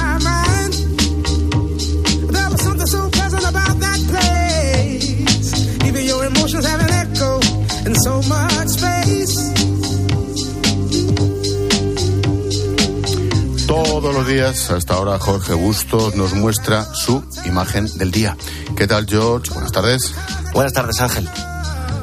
Todos 13.72 14.14
los 14.14 14.26
días, 14.26 14.70
hasta 14.70 14.92
ahora, 14.92 15.18
Jorge 15.18 15.54
Bustos 15.54 16.14
nos 16.14 16.34
muestra 16.34 16.84
su 16.92 17.24
imagen 17.46 17.86
del 17.96 18.10
día. 18.10 18.36
¿Qué 18.76 18.86
tal, 18.86 19.06
George? 19.08 19.50
Buenas 19.54 19.72
tardes. 19.72 20.14
Buenas 20.52 20.74
tardes, 20.74 21.00
Ángel. 21.00 21.26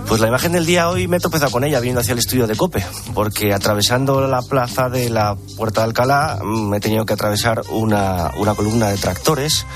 Pues 0.08 0.19
la 0.19 0.29
imagen 0.29 0.53
del 0.53 0.65
día 0.65 0.89
hoy 0.89 1.08
me 1.08 1.17
he 1.17 1.19
tropezado 1.19 1.51
con 1.51 1.63
ella 1.63 1.79
viendo 1.79 2.01
hacia 2.01 2.13
el 2.13 2.17
estudio 2.17 2.47
de 2.47 2.55
Cope, 2.55 2.84
porque 3.13 3.53
atravesando 3.53 4.27
la 4.27 4.41
plaza 4.41 4.89
de 4.89 5.12
la 5.12 5.38
Puerta 5.58 5.82
de 5.82 5.86
Alcalá 5.86 6.39
mm, 6.43 6.73
he 6.73 6.79
tenido 6.79 7.05
que 7.05 7.13
atravesar 7.13 7.62
una, 7.69 8.32
una 8.39 8.55
columna 8.55 8.89
de 8.89 8.97
tractores, 8.97 9.67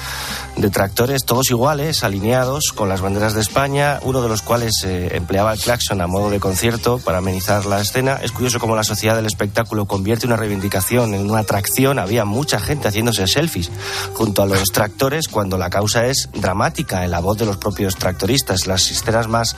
de 0.57 0.69
tractores 0.69 1.25
todos 1.25 1.49
iguales, 1.49 2.03
alineados, 2.03 2.71
con 2.73 2.89
las 2.89 3.01
banderas 3.01 3.33
de 3.33 3.41
España, 3.41 3.99
uno 4.03 4.21
de 4.21 4.29
los 4.29 4.41
cuales 4.41 4.83
eh, 4.85 5.09
empleaba 5.15 5.53
el 5.53 5.59
claxon 5.59 6.01
a 6.01 6.07
modo 6.07 6.29
de 6.29 6.39
concierto 6.39 6.99
para 6.99 7.17
amenizar 7.17 7.65
la 7.65 7.81
escena. 7.81 8.19
Es 8.21 8.31
curioso 8.31 8.59
cómo 8.59 8.75
la 8.75 8.83
sociedad 8.83 9.15
del 9.15 9.25
espectáculo 9.25 9.85
convierte 9.85 10.27
una 10.27 10.35
reivindicación 10.35 11.13
en 11.13 11.29
una 11.29 11.39
atracción. 11.39 11.99
Había 11.99 12.25
mucha 12.25 12.59
gente 12.59 12.87
haciéndose 12.87 13.27
selfies 13.27 13.71
junto 14.13 14.41
a 14.41 14.45
los 14.45 14.69
tractores 14.69 15.27
cuando 15.27 15.57
la 15.57 15.69
causa 15.69 16.05
es 16.05 16.29
dramática 16.33 17.04
en 17.04 17.12
la 17.12 17.19
voz 17.19 17.37
de 17.37 17.45
los 17.45 17.58
propios 17.58 17.95
tractoristas. 17.95 18.67
Las 18.67 18.89
escenas 18.91 19.27
más, 19.27 19.56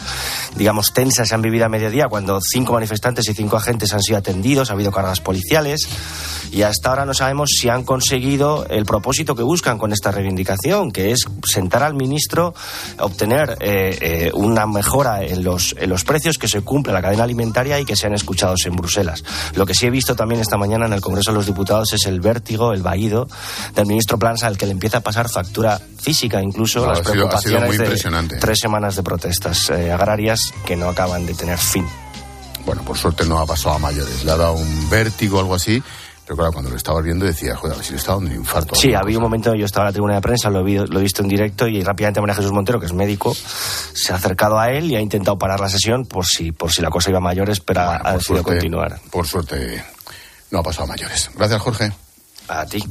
digamos, 0.55 0.93
tensas 0.93 1.29
se 1.29 1.35
han 1.35 1.41
vivido 1.41 1.65
a 1.65 1.69
mediodía 1.69 2.07
cuando 2.07 2.39
cinco 2.41 2.73
manifestantes 2.73 3.27
y 3.29 3.33
cinco 3.33 3.57
agentes 3.57 3.93
han 3.93 4.01
sido 4.01 4.17
atendidos, 4.17 4.69
ha 4.69 4.73
habido 4.73 4.91
cargas 4.91 5.19
policiales 5.19 5.87
y 6.51 6.61
hasta 6.61 6.89
ahora 6.89 7.05
no 7.05 7.13
sabemos 7.13 7.49
si 7.59 7.69
han 7.69 7.83
conseguido 7.83 8.65
el 8.69 8.85
propósito 8.85 9.35
que 9.35 9.43
buscan 9.43 9.77
con 9.77 9.91
esta 9.91 10.11
reivindicación, 10.11 10.84
que 10.91 11.11
es 11.11 11.19
sentar 11.45 11.83
al 11.83 11.93
ministro, 11.93 12.53
obtener 12.99 13.57
eh, 13.59 13.97
eh, 14.01 14.31
una 14.33 14.65
mejora 14.67 15.23
en 15.23 15.43
los, 15.43 15.75
en 15.77 15.89
los 15.89 16.03
precios, 16.03 16.37
que 16.37 16.47
se 16.47 16.61
cumpla 16.61 16.93
la 16.93 17.01
cadena 17.01 17.23
alimentaria 17.23 17.79
y 17.79 17.85
que 17.85 17.95
sean 17.95 18.13
escuchados 18.13 18.65
en 18.65 18.75
Bruselas. 18.75 19.23
Lo 19.55 19.65
que 19.65 19.73
sí 19.73 19.85
he 19.85 19.89
visto 19.89 20.15
también 20.15 20.41
esta 20.41 20.57
mañana 20.57 20.85
en 20.85 20.93
el 20.93 21.01
Congreso 21.01 21.31
de 21.31 21.37
los 21.37 21.45
Diputados 21.45 21.93
es 21.93 22.05
el 22.05 22.19
vértigo, 22.21 22.73
el 22.73 22.81
vaído 22.81 23.27
del 23.73 23.85
ministro 23.85 24.17
Plansa, 24.19 24.47
al 24.47 24.57
que 24.57 24.65
le 24.65 24.71
empieza 24.71 24.97
a 24.97 25.01
pasar 25.01 25.29
factura 25.29 25.79
física, 25.99 26.41
incluso 26.41 26.81
No, 26.81 26.87
las 26.87 26.99
sido- 26.99 27.11
preocupaciones 27.11 27.67
muy 27.67 27.77
de 27.77 28.37
tres 28.39 28.59
semanas 28.59 28.95
de 28.95 29.03
protestas 29.03 29.69
eh, 29.69 29.91
agrarias 29.91 30.39
que 30.65 30.75
no 30.75 30.89
acaban 30.89 31.25
de 31.25 31.33
tener 31.33 31.57
fin. 31.57 31.85
Bueno, 32.65 32.81
por 32.83 32.97
suerte 32.97 33.25
no 33.25 33.37
ha 33.39 33.45
pasado 33.45 33.75
a 33.75 33.79
mayores. 33.79 34.23
Le 34.23 34.31
ha 34.31 34.37
dado 34.37 34.53
un 34.53 34.89
vértigo 34.89 35.37
o 35.37 35.39
algo 35.41 35.53
así, 35.55 35.83
Pero 36.25 36.37
claro, 36.37 36.51
cuando 36.53 36.71
lo 36.71 36.75
estaba 36.77 37.01
viendo 37.01 37.23
decía, 37.25 37.55
joder, 37.55 37.73
a 37.73 37.77
ver 37.77 37.85
si 37.85 37.91
le 37.91 37.99
estaba 37.99 38.17
dando 38.17 38.31
un 38.31 38.37
infarto. 38.37 38.73
Sí, 38.75 38.93
había 38.95 39.17
un 39.17 39.23
momento, 39.23 39.53
yo 39.53 39.65
estaba 39.65 39.85
en 39.85 39.89
la 39.89 39.93
tribuna 39.93 40.15
de 40.15 40.21
prensa, 40.21 40.49
lo 40.49 40.61
he, 40.61 40.63
vi- 40.63 40.77
lo 40.87 40.99
he 40.99 41.03
visto 41.03 41.21
en 41.21 41.27
directo 41.27 41.67
y 41.67 41.83
rápidamente 41.83 42.19
María 42.19 42.35
Jesús 42.35 42.51
Montero, 42.51 42.79
que 42.79 42.87
es 42.87 42.93
médico, 42.93 43.35
se 43.93 44.11
ha 44.11 44.15
acercado 44.15 44.57
a 44.59 44.71
él 44.71 44.89
y 44.91 44.95
ha 44.95 45.01
intentado 45.01 45.37
parar 45.37 45.59
la 45.59 45.69
sesión 45.69 46.05
por 46.05 46.25
si, 46.25 46.51
por 46.51 46.71
si 46.71 46.81
la 46.81 46.89
cosa 46.89 47.09
iba 47.11 47.19
a 47.19 47.21
mayores, 47.21 47.59
pero 47.59 47.81
ha- 47.81 47.95
ha 48.03 48.13
decidido 48.13 48.21
suerte, 48.43 48.43
continuar. 48.51 48.99
Por 49.11 49.27
suerte, 49.27 49.83
no 50.49 50.59
ha 50.59 50.63
pasado 50.63 50.85
a 50.85 50.87
mayores. 50.87 51.29
Gracias, 51.35 51.61
Jorge. 51.61 51.91
A 52.47 52.65
ti. 52.65 52.83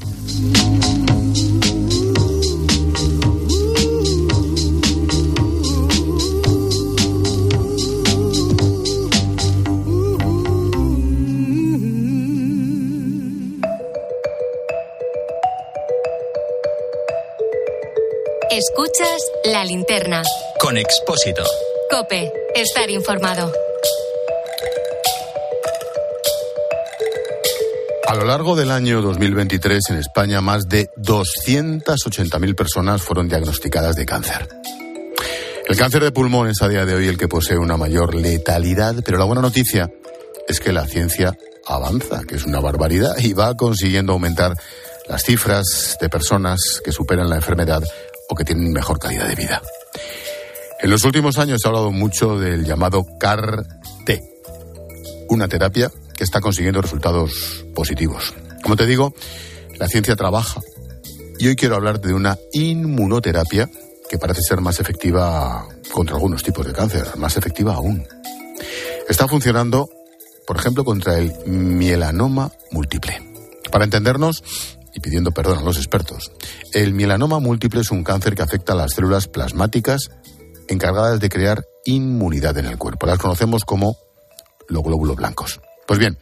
La 19.45 19.64
linterna. 19.64 20.22
Con 20.59 20.78
Expósito. 20.78 21.45
Cope, 21.90 22.32
estar 22.55 22.88
informado. 22.88 23.53
A 28.09 28.14
lo 28.14 28.24
largo 28.24 28.57
del 28.57 28.70
año 28.70 29.03
2023 29.03 29.82
en 29.90 29.97
España 29.97 30.40
más 30.40 30.68
de 30.68 30.88
280.000 30.97 32.55
personas 32.55 33.03
fueron 33.03 33.28
diagnosticadas 33.28 33.97
de 33.97 34.07
cáncer. 34.07 34.49
El 35.68 35.76
cáncer 35.76 36.03
de 36.03 36.12
pulmón 36.12 36.49
es 36.49 36.62
a 36.62 36.68
día 36.68 36.86
de 36.86 36.95
hoy 36.95 37.09
el 37.09 37.18
que 37.18 37.28
posee 37.28 37.59
una 37.59 37.76
mayor 37.76 38.14
letalidad, 38.14 38.97
pero 39.05 39.18
la 39.18 39.24
buena 39.24 39.42
noticia 39.42 39.90
es 40.49 40.61
que 40.61 40.72
la 40.72 40.86
ciencia 40.86 41.36
avanza, 41.66 42.22
que 42.26 42.36
es 42.36 42.45
una 42.45 42.61
barbaridad, 42.61 43.16
y 43.18 43.32
va 43.32 43.55
consiguiendo 43.55 44.12
aumentar 44.12 44.55
las 45.07 45.22
cifras 45.22 45.99
de 46.01 46.09
personas 46.09 46.80
que 46.82 46.92
superan 46.92 47.28
la 47.28 47.36
enfermedad 47.36 47.82
o 48.29 48.35
que 48.35 48.45
tienen 48.45 48.72
mejor 48.72 48.99
calidad 48.99 49.29
de 49.29 49.35
vida. 49.35 49.62
En 50.81 50.91
los 50.91 51.05
últimos 51.05 51.39
años 51.39 51.61
se 51.61 51.68
ha 51.68 51.70
hablado 51.70 51.91
mucho 51.93 52.39
del 52.39 52.64
llamado 52.64 53.05
CAR-T, 53.18 54.22
una 55.29 55.49
terapia 55.49 55.91
que 56.14 56.25
está 56.25 56.41
consiguiendo 56.41 56.83
resultados 56.83 57.64
positivos. 57.75 58.35
Como 58.62 58.77
te 58.77 58.87
digo, 58.87 59.14
la 59.79 59.89
ciencia 59.89 60.16
trabaja 60.16 60.61
y 61.39 61.49
hoy 61.49 61.57
quiero 61.57 61.77
hablar 61.77 62.01
de 62.01 62.14
una 62.14 62.39
inmunoterapia 62.53 63.68
que 64.09 64.18
parece 64.18 64.43
ser 64.43 64.61
más 64.61 64.79
efectiva 64.81 65.66
contra 65.93 66.16
algunos 66.16 66.43
tipos 66.43 66.66
de 66.66 66.72
cáncer, 66.72 67.16
más 67.16 67.37
efectiva 67.37 67.75
aún. 67.75 68.07
Está 69.09 69.27
funcionando, 69.27 69.89
por 70.47 70.57
ejemplo, 70.57 70.85
contra 70.85 71.18
el 71.18 71.33
mielanoma 71.47 72.53
múltiple. 72.70 73.22
Para 73.70 73.85
entendernos, 73.85 74.43
y 74.95 75.01
pidiendo 75.01 75.32
perdón 75.32 75.59
a 75.59 75.62
los 75.62 75.76
expertos, 75.76 76.32
el 76.72 76.95
mielanoma 76.95 77.40
múltiple 77.40 77.80
es 77.80 77.90
un 77.90 78.05
cáncer 78.05 78.34
que 78.34 78.42
afecta 78.42 78.72
a 78.72 78.76
las 78.76 78.92
células 78.92 79.28
plasmáticas 79.28 80.11
encargadas 80.68 81.20
de 81.20 81.28
crear 81.28 81.64
inmunidad 81.84 82.57
en 82.59 82.66
el 82.66 82.78
cuerpo. 82.78 83.07
Las 83.07 83.18
conocemos 83.18 83.64
como 83.64 83.97
los 84.68 84.82
glóbulos 84.82 85.16
blancos. 85.16 85.61
Pues 85.86 85.99
bien, 85.99 86.18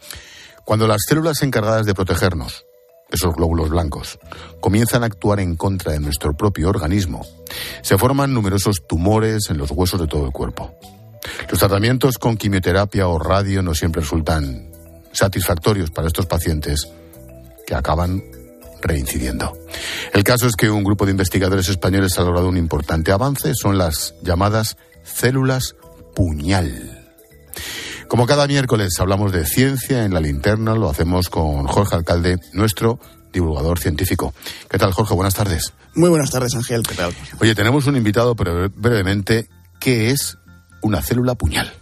cuando 0.64 0.86
las 0.86 1.02
células 1.06 1.42
encargadas 1.42 1.86
de 1.86 1.94
protegernos, 1.94 2.64
esos 3.10 3.34
glóbulos 3.34 3.68
blancos, 3.68 4.18
comienzan 4.60 5.02
a 5.02 5.06
actuar 5.06 5.40
en 5.40 5.56
contra 5.56 5.92
de 5.92 6.00
nuestro 6.00 6.34
propio 6.34 6.70
organismo, 6.70 7.26
se 7.82 7.98
forman 7.98 8.32
numerosos 8.32 8.86
tumores 8.88 9.50
en 9.50 9.58
los 9.58 9.70
huesos 9.70 10.00
de 10.00 10.06
todo 10.06 10.24
el 10.24 10.32
cuerpo. 10.32 10.74
Los 11.48 11.58
tratamientos 11.58 12.18
con 12.18 12.36
quimioterapia 12.36 13.06
o 13.06 13.18
radio 13.18 13.62
no 13.62 13.74
siempre 13.74 14.02
resultan 14.02 14.70
satisfactorios 15.12 15.90
para 15.90 16.06
estos 16.06 16.26
pacientes 16.26 16.88
que 17.66 17.74
acaban 17.74 18.22
reincidiendo. 18.82 19.56
El 20.12 20.24
caso 20.24 20.46
es 20.46 20.56
que 20.56 20.70
un 20.70 20.84
grupo 20.84 21.04
de 21.04 21.12
investigadores 21.12 21.68
españoles 21.68 22.18
ha 22.18 22.22
logrado 22.22 22.48
un 22.48 22.56
importante 22.56 23.12
avance, 23.12 23.52
son 23.54 23.78
las 23.78 24.14
llamadas 24.22 24.76
células 25.04 25.76
puñal. 26.14 26.98
Como 28.08 28.26
cada 28.26 28.46
miércoles 28.46 28.94
hablamos 29.00 29.32
de 29.32 29.46
ciencia 29.46 30.04
en 30.04 30.12
la 30.12 30.20
linterna, 30.20 30.74
lo 30.74 30.90
hacemos 30.90 31.30
con 31.30 31.66
Jorge 31.66 31.96
Alcalde, 31.96 32.36
nuestro 32.52 32.98
divulgador 33.32 33.78
científico. 33.78 34.34
¿Qué 34.68 34.76
tal, 34.76 34.92
Jorge? 34.92 35.14
Buenas 35.14 35.34
tardes. 35.34 35.72
Muy 35.94 36.10
buenas 36.10 36.30
tardes, 36.30 36.54
Ángel. 36.54 36.82
¿Qué 36.86 36.94
tal? 36.94 37.14
Oye, 37.40 37.54
tenemos 37.54 37.86
un 37.86 37.96
invitado, 37.96 38.36
pero 38.36 38.68
brevemente, 38.68 39.48
¿qué 39.80 40.10
es 40.10 40.36
una 40.82 41.00
célula 41.00 41.34
puñal? 41.34 41.72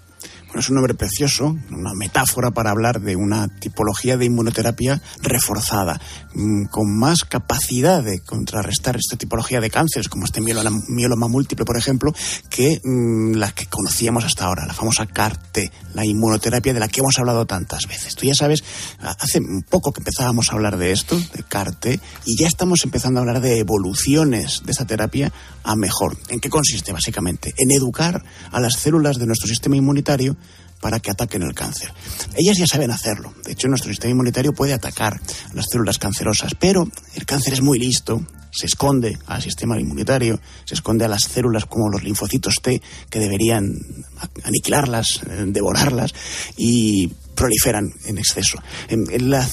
Bueno, 0.50 0.62
es 0.62 0.68
un 0.68 0.74
nombre 0.74 0.94
precioso, 0.94 1.56
una 1.70 1.94
metáfora 1.94 2.50
para 2.50 2.72
hablar 2.72 3.00
de 3.00 3.14
una 3.14 3.46
tipología 3.46 4.16
de 4.16 4.24
inmunoterapia 4.24 5.00
reforzada, 5.22 6.00
mm, 6.34 6.64
con 6.64 6.98
más 6.98 7.22
capacidad 7.22 8.02
de 8.02 8.18
contrarrestar 8.18 8.96
esta 8.96 9.16
tipología 9.16 9.60
de 9.60 9.70
cánceres, 9.70 10.08
como 10.08 10.24
este 10.24 10.40
mieloma, 10.40 10.76
mieloma 10.88 11.28
múltiple, 11.28 11.64
por 11.64 11.76
ejemplo, 11.76 12.12
que 12.48 12.80
mm, 12.82 13.34
la 13.36 13.52
que 13.52 13.66
conocíamos 13.66 14.24
hasta 14.24 14.46
ahora, 14.46 14.66
la 14.66 14.74
famosa 14.74 15.06
CAR-T, 15.06 15.70
la 15.94 16.04
inmunoterapia 16.04 16.74
de 16.74 16.80
la 16.80 16.88
que 16.88 16.98
hemos 16.98 17.16
hablado 17.20 17.46
tantas 17.46 17.86
veces. 17.86 18.16
Tú 18.16 18.26
ya 18.26 18.34
sabes, 18.34 18.64
hace 18.98 19.40
poco 19.68 19.92
que 19.92 20.00
empezábamos 20.00 20.50
a 20.50 20.54
hablar 20.54 20.78
de 20.78 20.90
esto, 20.90 21.16
de 21.16 21.44
CAR-T, 21.44 22.00
y 22.24 22.36
ya 22.36 22.48
estamos 22.48 22.82
empezando 22.82 23.20
a 23.20 23.22
hablar 23.22 23.40
de 23.40 23.60
evoluciones 23.60 24.62
de 24.64 24.72
esa 24.72 24.84
terapia 24.84 25.32
a 25.62 25.76
mejor. 25.76 26.16
¿En 26.28 26.40
qué 26.40 26.50
consiste, 26.50 26.92
básicamente? 26.92 27.54
En 27.56 27.70
educar 27.70 28.24
a 28.50 28.58
las 28.58 28.80
células 28.80 29.18
de 29.18 29.26
nuestro 29.26 29.46
sistema 29.46 29.76
inmunitario 29.76 30.36
para 30.80 31.00
que 31.00 31.10
ataquen 31.10 31.42
el 31.42 31.54
cáncer. 31.54 31.92
Ellas 32.36 32.56
ya 32.58 32.66
saben 32.66 32.90
hacerlo. 32.90 33.32
De 33.44 33.52
hecho, 33.52 33.68
nuestro 33.68 33.90
sistema 33.90 34.12
inmunitario 34.12 34.52
puede 34.52 34.72
atacar 34.72 35.20
las 35.54 35.66
células 35.70 35.98
cancerosas, 35.98 36.54
pero 36.58 36.88
el 37.14 37.26
cáncer 37.26 37.52
es 37.52 37.62
muy 37.62 37.78
listo, 37.78 38.24
se 38.52 38.66
esconde 38.66 39.18
al 39.26 39.42
sistema 39.42 39.78
inmunitario, 39.78 40.40
se 40.64 40.74
esconde 40.74 41.04
a 41.04 41.08
las 41.08 41.24
células 41.24 41.66
como 41.66 41.90
los 41.90 42.02
linfocitos 42.02 42.56
T, 42.62 42.82
que 43.08 43.18
deberían 43.18 43.72
aniquilarlas, 44.44 45.20
eh, 45.28 45.44
devorarlas, 45.46 46.14
y 46.56 47.08
proliferan 47.34 47.90
en 48.04 48.18
exceso. 48.18 48.58
La, 49.18 49.48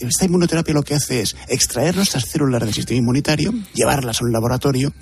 esta 0.00 0.24
inmunoterapia 0.24 0.74
lo 0.74 0.82
que 0.82 0.94
hace 0.94 1.20
es 1.20 1.36
extraer 1.48 1.96
nuestras 1.96 2.26
células 2.26 2.60
del 2.62 2.72
sistema 2.72 2.98
inmunitario, 2.98 3.52
llevarlas 3.74 4.20
a 4.20 4.24
un 4.24 4.32
laboratorio, 4.32 4.92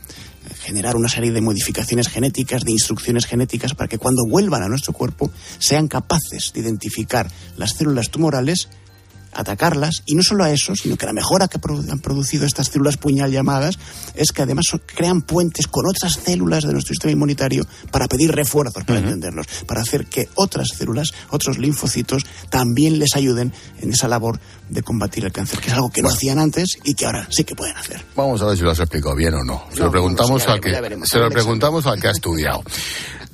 generar 0.63 0.97
una 0.97 1.09
serie 1.09 1.33
de 1.33 1.41
modificaciones 1.41 2.09
genéticas, 2.09 2.65
de 2.65 2.73
instrucciones 2.73 3.27
genéticas, 3.27 3.75
para 3.75 3.89
que 3.89 3.99
cuando 3.99 4.23
vuelvan 4.27 4.63
a 4.63 4.69
nuestro 4.69 4.93
cuerpo 4.93 5.31
sean 5.59 5.89
capaces 5.89 6.53
de 6.55 6.61
identificar 6.61 7.31
las 7.57 7.73
células 7.73 8.11
tumorales, 8.11 8.69
atacarlas, 9.33 10.03
y 10.07 10.15
no 10.15 10.23
solo 10.23 10.45
a 10.45 10.51
eso, 10.51 10.75
sino 10.75 10.97
que 10.97 11.07
la 11.07 11.13
mejora 11.13 11.49
que 11.49 11.59
han 11.91 11.99
producido 12.01 12.47
estas 12.47 12.69
células 12.69 12.97
puñal 12.97 13.31
llamadas 13.31 13.79
es 14.15 14.33
que 14.33 14.43
además 14.43 14.67
crean 14.87 15.23
puentes 15.23 15.67
con 15.67 15.87
otras 15.87 16.15
células 16.25 16.65
de 16.65 16.73
nuestro 16.73 16.95
sistema 16.95 17.13
inmunitario 17.13 17.67
para 17.91 18.09
pedir 18.09 18.33
refuerzos, 18.33 18.85
para 18.85 19.01
uh 19.01 19.03
-huh. 19.03 19.07
entenderlos, 19.07 19.47
para 19.67 19.83
hacer 19.83 20.07
que 20.07 20.29
otras 20.35 20.69
células, 20.77 21.13
otros 21.31 21.59
linfocitos, 21.59 22.25
también 22.51 22.99
les 22.99 23.17
ayuden 23.17 23.53
en 23.81 23.93
esa 23.93 24.09
labor 24.09 24.39
de 24.69 24.83
combatir 24.83 25.25
el 25.25 25.33
cáncer, 25.33 25.61
que 25.61 25.69
es 25.69 25.75
algo 25.75 25.91
que 25.91 26.01
bueno. 26.03 26.13
no 26.13 26.17
hacían 26.17 26.39
antes 26.39 26.79
y 26.85 26.95
que 26.95 27.07
ahora 27.07 27.27
sí 27.31 27.45
que 27.45 27.55
pueden 27.55 27.77
hacer. 27.77 28.05
Vamos 28.17 28.41
a 28.43 28.47
ver 28.47 28.57
si 28.57 28.63
lo 28.63 28.71
has 28.71 28.81
explicado 28.81 29.15
bien 29.15 29.35
o 29.35 29.45
no. 29.45 29.65
Se 29.73 29.81
no, 29.81 29.87
lo 29.87 29.91
preguntamos, 29.91 30.47
al, 30.47 30.61
que, 30.61 30.73
se 31.05 31.19
lo 31.19 31.31
preguntamos 31.31 31.87
al 31.87 32.01
que 32.01 32.09
ha 32.09 32.13
estudiado. 32.13 32.63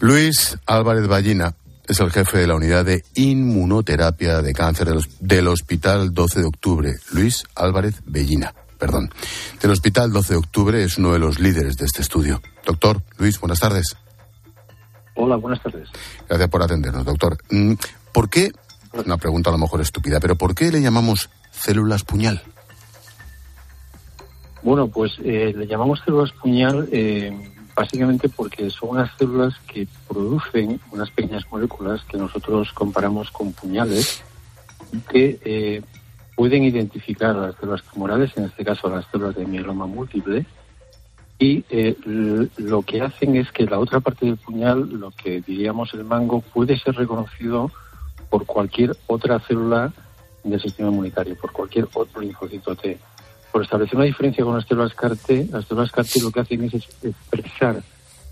Luis 0.01 0.57
Álvarez 0.67 1.07
Ballina 1.07 1.55
es 1.89 2.01
el 2.01 2.11
jefe 2.11 2.39
de 2.39 2.47
la 2.47 2.55
unidad 2.55 2.85
de 2.85 3.03
inmunoterapia 3.15 4.43
de 4.43 4.53
cáncer 4.53 4.89
del, 4.89 5.01
del, 5.21 5.49
Hospital 5.49 6.13
12 6.13 6.41
de 6.41 6.47
Octubre. 6.47 6.93
Luis 7.13 7.45
Álvarez 7.55 8.03
Bellina, 8.05 8.55
perdón. 8.79 9.11
Del 9.61 9.71
Hospital 9.71 10.13
12 10.13 10.35
de 10.35 10.39
Octubre 10.39 10.85
es 10.85 10.99
uno 10.99 11.13
de 11.15 11.19
los 11.19 11.41
líderes 11.41 11.77
de 11.77 11.87
este 11.87 12.03
estudio. 12.03 12.43
Doctor 12.67 13.03
Luis, 13.19 13.41
buenas 13.41 13.61
tardes. 13.61 13.97
Hola, 15.15 15.37
buenas 15.37 15.63
tardes. 15.63 15.89
Gracias 16.29 16.49
por 16.51 16.63
atendernos, 16.63 17.05
doctor. 17.05 17.39
Mm, 17.51 17.73
¿Por 18.13 18.29
qué, 18.29 18.53
una 18.93 19.17
pregunta 19.17 19.51
a 19.51 19.53
lo 19.55 19.59
mejor 19.59 19.81
estúpida, 19.81 20.21
pero 20.21 20.37
¿por 20.37 20.55
qué 20.55 20.71
le 20.71 20.83
llamamos 20.83 21.31
células 21.51 22.05
puñal? 22.05 22.43
Bueno, 24.63 24.89
pues 24.89 25.13
eh, 25.25 25.55
le 25.57 25.67
llamamos 25.67 26.01
células 26.05 26.33
puñal 26.33 26.89
eh, 26.93 27.33
básicamente 27.79 28.29
porque 28.29 28.71
son 28.71 28.91
unas 28.91 29.17
células 29.17 29.55
que 29.73 29.87
producen 30.09 30.81
unas 30.91 31.13
pequeñas 31.13 31.45
moléculas 31.49 32.03
que 32.11 32.19
nosotros 32.19 32.73
comparamos 32.73 33.31
con 33.31 33.53
puñales 33.53 34.25
que 35.09 35.39
eh, 35.45 35.83
pueden 36.35 36.65
identificar 36.65 37.37
a 37.37 37.47
las 37.47 37.55
células 37.55 37.85
tumorales, 37.85 38.37
en 38.37 38.47
este 38.47 38.65
caso 38.65 38.89
a 38.89 38.97
las 38.97 39.07
células 39.13 39.37
de 39.37 39.47
mieloma 39.47 39.87
múltiple, 39.87 40.45
y 41.39 41.65
eh, 41.71 41.95
lo 42.57 42.83
que 42.83 43.01
hacen 43.01 43.37
es 43.37 43.53
que 43.53 43.65
la 43.65 43.79
otra 43.79 44.01
parte 44.01 44.27
del 44.27 44.39
puñal, 44.39 44.89
lo 44.91 45.13
que 45.13 45.41
diríamos 45.41 45.95
el 45.95 46.03
mango, 46.03 46.41
puede 46.41 46.77
ser 46.81 46.97
reconocido 46.97 47.71
por 48.29 48.45
cualquier 48.45 48.97
otra 49.07 49.39
célula 49.39 49.93
del 50.43 50.61
sistema 50.61 50.89
inmunitario, 50.89 51.37
por 51.37 51.53
cualquier 51.53 51.87
otro 51.95 52.21
linfocito 52.21 52.75
T. 52.75 52.99
Por 53.53 53.63
establecer 53.63 53.97
una 53.97 54.05
diferencia 54.05 54.45
con 54.45 54.55
las 54.55 54.67
células 54.67 54.95
CAR-T, 54.95 55.49
las 55.51 55.65
células 55.67 55.91
CAR-T 55.91 56.21
lo 56.21 56.31
que 56.31 56.41
hacen 56.41 56.65
es 56.65 56.75
expresar, 57.03 57.83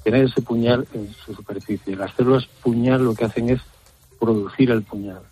tener 0.04 0.24
ese 0.24 0.42
puñal 0.42 0.86
en 0.92 1.12
su 1.12 1.34
superficie. 1.34 1.96
Las 1.96 2.14
células 2.14 2.46
puñal 2.62 3.04
lo 3.04 3.14
que 3.14 3.24
hacen 3.24 3.50
es 3.50 3.60
producir 4.18 4.70
el 4.70 4.82
puñal. 4.82 5.22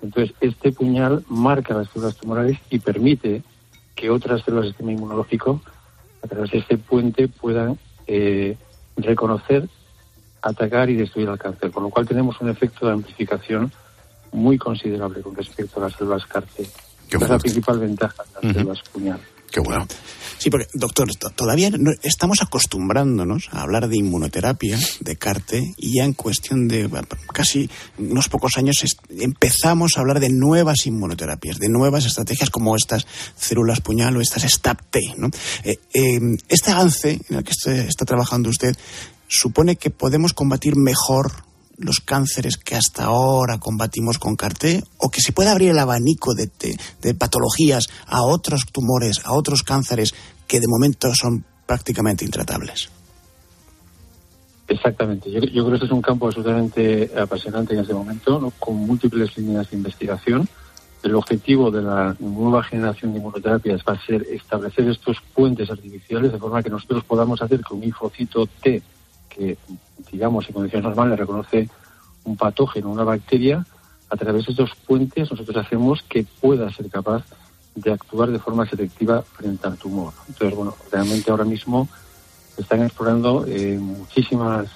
Entonces, 0.00 0.34
este 0.40 0.72
puñal 0.72 1.24
marca 1.28 1.74
las 1.74 1.88
células 1.90 2.16
tumorales 2.16 2.58
y 2.70 2.78
permite 2.78 3.42
que 3.94 4.10
otras 4.10 4.42
células 4.42 4.64
del 4.64 4.72
sistema 4.72 4.92
inmunológico, 4.92 5.60
a 6.22 6.26
través 6.26 6.50
de 6.52 6.58
este 6.58 6.78
puente, 6.78 7.28
puedan 7.28 7.78
eh, 8.06 8.56
reconocer, 8.96 9.68
atacar 10.40 10.88
y 10.88 10.94
destruir 10.94 11.28
al 11.28 11.38
cáncer. 11.38 11.70
Con 11.70 11.82
lo 11.82 11.90
cual 11.90 12.06
tenemos 12.06 12.40
un 12.40 12.48
efecto 12.48 12.86
de 12.86 12.92
amplificación 12.92 13.72
muy 14.32 14.56
considerable 14.56 15.20
con 15.20 15.34
respecto 15.34 15.80
a 15.80 15.84
las 15.84 15.94
células 15.94 16.26
CAR-T. 16.26 16.87
Es 17.10 17.28
la 17.28 17.38
principal 17.38 17.78
ventaja 17.78 18.22
de 18.22 18.46
las 18.46 18.56
células 18.56 18.78
puñal. 18.92 19.20
Qué 19.50 19.60
bueno. 19.60 19.86
Sí, 20.38 20.50
porque, 20.50 20.68
doctor, 20.74 21.08
todavía 21.34 21.70
no, 21.70 21.90
estamos 22.02 22.42
acostumbrándonos 22.42 23.48
a 23.50 23.62
hablar 23.62 23.88
de 23.88 23.96
inmunoterapia, 23.96 24.78
de 25.00 25.16
CARTE, 25.16 25.74
y 25.76 25.96
ya 25.96 26.04
en 26.04 26.12
cuestión 26.12 26.68
de 26.68 26.88
casi 27.32 27.68
unos 27.98 28.28
pocos 28.28 28.56
años 28.56 28.84
empezamos 29.10 29.96
a 29.96 30.00
hablar 30.00 30.20
de 30.20 30.28
nuevas 30.28 30.86
inmunoterapias, 30.86 31.58
de 31.58 31.68
nuevas 31.68 32.04
estrategias 32.04 32.50
como 32.50 32.76
estas 32.76 33.06
células 33.36 33.80
puñal 33.80 34.16
o 34.16 34.20
estas 34.20 34.44
STAP-T. 34.44 35.14
¿no? 35.16 35.28
Eh, 35.64 35.78
eh, 35.92 36.20
este 36.48 36.70
avance 36.70 37.18
en 37.28 37.36
el 37.36 37.42
que 37.42 37.52
está 37.52 38.04
trabajando 38.04 38.50
usted 38.50 38.76
supone 39.26 39.76
que 39.76 39.90
podemos 39.90 40.34
combatir 40.34 40.76
mejor 40.76 41.47
los 41.78 42.00
cánceres 42.00 42.56
que 42.56 42.74
hasta 42.74 43.04
ahora 43.04 43.58
combatimos 43.58 44.18
con 44.18 44.36
CAR-T 44.36 44.82
o 44.98 45.10
que 45.10 45.20
se 45.20 45.32
pueda 45.32 45.52
abrir 45.52 45.70
el 45.70 45.78
abanico 45.78 46.34
de, 46.34 46.50
de, 47.00 47.14
patologías 47.14 47.88
a 48.06 48.22
otros 48.22 48.66
tumores, 48.66 49.20
a 49.24 49.32
otros 49.32 49.62
cánceres 49.62 50.14
que 50.46 50.60
de 50.60 50.66
momento 50.68 51.14
son 51.14 51.44
prácticamente 51.66 52.24
intratables. 52.24 52.90
Exactamente. 54.66 55.30
Yo, 55.30 55.40
creo 55.40 55.68
que 55.68 55.74
este 55.74 55.86
es 55.86 55.92
un 55.92 56.02
campo 56.02 56.26
absolutamente 56.26 57.10
apasionante 57.16 57.74
en 57.74 57.80
este 57.80 57.94
momento, 57.94 58.52
con 58.58 58.76
múltiples 58.76 59.36
líneas 59.38 59.70
de 59.70 59.76
investigación. 59.76 60.48
El 61.02 61.14
objetivo 61.14 61.70
de 61.70 61.80
la 61.80 62.16
nueva 62.18 62.62
generación 62.64 63.12
de 63.12 63.18
inmunoterapias 63.18 63.82
va 63.88 63.94
a 63.94 64.04
ser 64.04 64.26
establecer 64.30 64.88
estos 64.88 65.18
puentes 65.32 65.70
artificiales 65.70 66.32
de 66.32 66.38
forma 66.38 66.62
que 66.62 66.70
nosotros 66.70 67.04
podamos 67.04 67.40
hacer 67.40 67.60
que 67.60 67.72
un 67.72 67.80
linfocito 67.80 68.46
T 68.46 68.82
que, 69.38 69.56
digamos, 70.10 70.46
en 70.48 70.54
condiciones 70.54 70.84
normales 70.84 71.18
reconoce 71.18 71.68
un 72.24 72.36
patógeno, 72.36 72.90
una 72.90 73.04
bacteria, 73.04 73.64
a 74.10 74.16
través 74.16 74.46
de 74.46 74.52
estos 74.52 74.74
puentes 74.86 75.30
nosotros 75.30 75.56
hacemos 75.56 76.02
que 76.02 76.26
pueda 76.40 76.70
ser 76.72 76.90
capaz 76.90 77.24
de 77.74 77.92
actuar 77.92 78.30
de 78.30 78.38
forma 78.38 78.66
selectiva 78.68 79.22
frente 79.22 79.66
al 79.66 79.78
tumor. 79.78 80.12
Entonces, 80.28 80.56
bueno, 80.56 80.74
realmente 80.90 81.30
ahora 81.30 81.44
mismo 81.44 81.88
están 82.56 82.82
explorando 82.82 83.44
eh, 83.46 83.78
muchísimas 83.78 84.66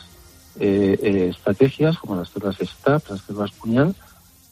eh, 0.60 0.98
eh, 1.02 1.28
estrategias, 1.30 1.98
como 1.98 2.16
las 2.16 2.28
células 2.28 2.56
STAP, 2.58 3.08
las 3.10 3.20
células 3.22 3.50
puñal, 3.52 3.94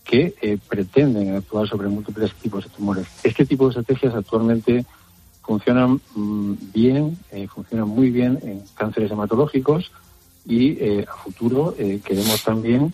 que 0.05 0.59
pretenden 0.69 1.37
actuar 1.37 1.69
sobre 1.69 1.87
múltiples 1.87 2.35
tipos 2.35 2.65
de 2.65 2.71
tumores. 2.71 3.07
Este 3.23 3.47
tipo 3.47 3.67
de 3.67 3.71
estrategias 3.71 4.13
actualmente 4.13 4.85
funcionan 5.43 6.01
mm, 6.15 6.55
bien, 6.73 7.19
funcionan 7.53 7.89
muy 7.89 8.11
bien 8.11 8.39
en 8.43 8.63
cánceres 8.77 9.11
hematológicos, 9.11 9.91
y 10.47 10.73
eh, 10.83 11.07
a 11.09 11.17
futuro 11.17 11.75
eh, 11.79 12.01
queremos 12.05 12.43
también 12.43 12.93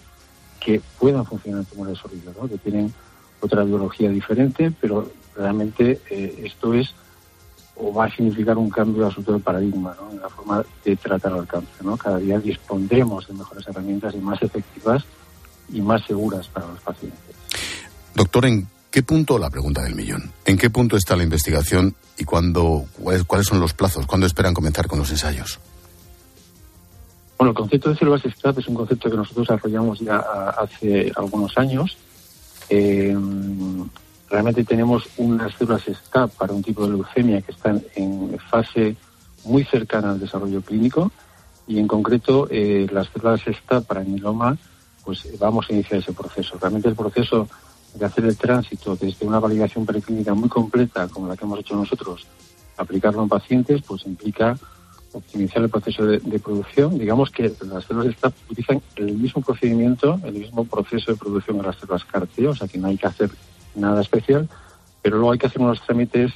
que 0.60 0.80
puedan 0.98 1.24
funcionar 1.24 1.64
tumores 1.64 1.98
sólidos, 1.98 2.36
¿no? 2.36 2.48
que 2.48 2.58
tienen 2.58 2.92
otra 3.40 3.62
biología 3.64 4.10
diferente, 4.10 4.72
pero 4.80 5.10
realmente 5.34 6.00
eh, 6.10 6.42
esto 6.44 6.74
es 6.74 6.94
o 7.78 7.92
va 7.92 8.06
a 8.06 8.10
significar 8.10 8.56
un 8.56 8.70
cambio 8.70 9.04
absoluto 9.04 9.34
de 9.34 9.38
paradigma 9.40 9.94
¿no? 10.00 10.10
en 10.10 10.20
la 10.20 10.30
forma 10.30 10.64
de 10.82 10.96
tratar 10.96 11.34
al 11.34 11.46
cáncer. 11.46 11.84
¿no? 11.84 11.96
Cada 11.96 12.18
día 12.18 12.38
dispondremos 12.38 13.28
de 13.28 13.34
mejores 13.34 13.68
herramientas 13.68 14.14
y 14.14 14.18
más 14.18 14.42
efectivas 14.42 15.04
y 15.70 15.82
más 15.82 16.02
seguras 16.06 16.48
para 16.48 16.68
los 16.68 16.80
pacientes. 16.80 17.20
Doctor, 18.14 18.46
¿en 18.46 18.66
qué 18.96 19.02
punto, 19.02 19.38
la 19.38 19.50
pregunta 19.50 19.82
del 19.82 19.94
millón, 19.94 20.32
en 20.46 20.56
qué 20.56 20.70
punto 20.70 20.96
está 20.96 21.16
la 21.16 21.22
investigación 21.22 21.94
y 22.16 22.24
cuándo, 22.24 22.86
cuáles 23.26 23.46
son 23.46 23.60
los 23.60 23.74
plazos? 23.74 24.06
¿Cuándo 24.06 24.26
esperan 24.26 24.54
comenzar 24.54 24.86
con 24.86 24.98
los 24.98 25.10
ensayos? 25.10 25.60
Bueno, 27.36 27.50
el 27.50 27.54
concepto 27.54 27.90
de 27.90 27.96
células 27.96 28.22
STAP 28.22 28.60
es 28.60 28.68
un 28.68 28.74
concepto 28.74 29.10
que 29.10 29.16
nosotros 29.18 29.48
desarrollamos 29.48 30.00
ya 30.00 30.16
hace 30.16 31.12
algunos 31.14 31.58
años. 31.58 31.98
Eh, 32.70 33.14
realmente 34.30 34.64
tenemos 34.64 35.06
unas 35.18 35.54
células 35.56 35.82
STAP 35.82 36.30
para 36.30 36.54
un 36.54 36.62
tipo 36.62 36.86
de 36.86 36.94
leucemia 36.94 37.42
que 37.42 37.52
están 37.52 37.82
en 37.96 38.38
fase 38.50 38.96
muy 39.44 39.64
cercana 39.64 40.12
al 40.12 40.20
desarrollo 40.20 40.62
clínico 40.62 41.12
y 41.66 41.80
en 41.80 41.86
concreto 41.86 42.48
eh, 42.50 42.86
las 42.90 43.08
células 43.08 43.42
STAP 43.42 43.84
para 43.84 44.00
el 44.00 44.08
mieloma, 44.08 44.56
pues 45.04 45.28
vamos 45.38 45.66
a 45.68 45.74
iniciar 45.74 46.00
ese 46.00 46.14
proceso. 46.14 46.56
Realmente 46.58 46.88
el 46.88 46.96
proceso 46.96 47.46
de 47.98 48.04
hacer 48.04 48.24
el 48.24 48.36
tránsito 48.36 48.96
desde 48.96 49.26
una 49.26 49.38
validación 49.38 49.86
preclínica 49.86 50.34
muy 50.34 50.48
completa 50.48 51.08
como 51.08 51.28
la 51.28 51.36
que 51.36 51.44
hemos 51.44 51.60
hecho 51.60 51.76
nosotros, 51.76 52.26
aplicarlo 52.76 53.22
en 53.22 53.28
pacientes, 53.28 53.82
pues 53.82 54.06
implica 54.06 54.56
optimizar 55.12 55.62
el 55.62 55.70
proceso 55.70 56.04
de, 56.04 56.38
producción. 56.38 56.98
Digamos 56.98 57.30
que 57.30 57.52
las 57.62 57.84
células 57.84 58.14
STAP 58.14 58.34
utilizan 58.50 58.82
el 58.96 59.14
mismo 59.14 59.40
procedimiento, 59.40 60.20
el 60.24 60.34
mismo 60.34 60.64
proceso 60.64 61.12
de 61.12 61.18
producción 61.18 61.58
de 61.58 61.64
las 61.64 61.76
células 61.76 62.04
car 62.04 62.28
o 62.48 62.54
sea 62.54 62.68
que 62.68 62.78
no 62.78 62.88
hay 62.88 62.98
que 62.98 63.06
hacer 63.06 63.30
nada 63.74 64.02
especial, 64.02 64.48
pero 65.00 65.16
luego 65.16 65.32
hay 65.32 65.38
que 65.38 65.46
hacer 65.46 65.62
unos 65.62 65.80
trámites 65.80 66.32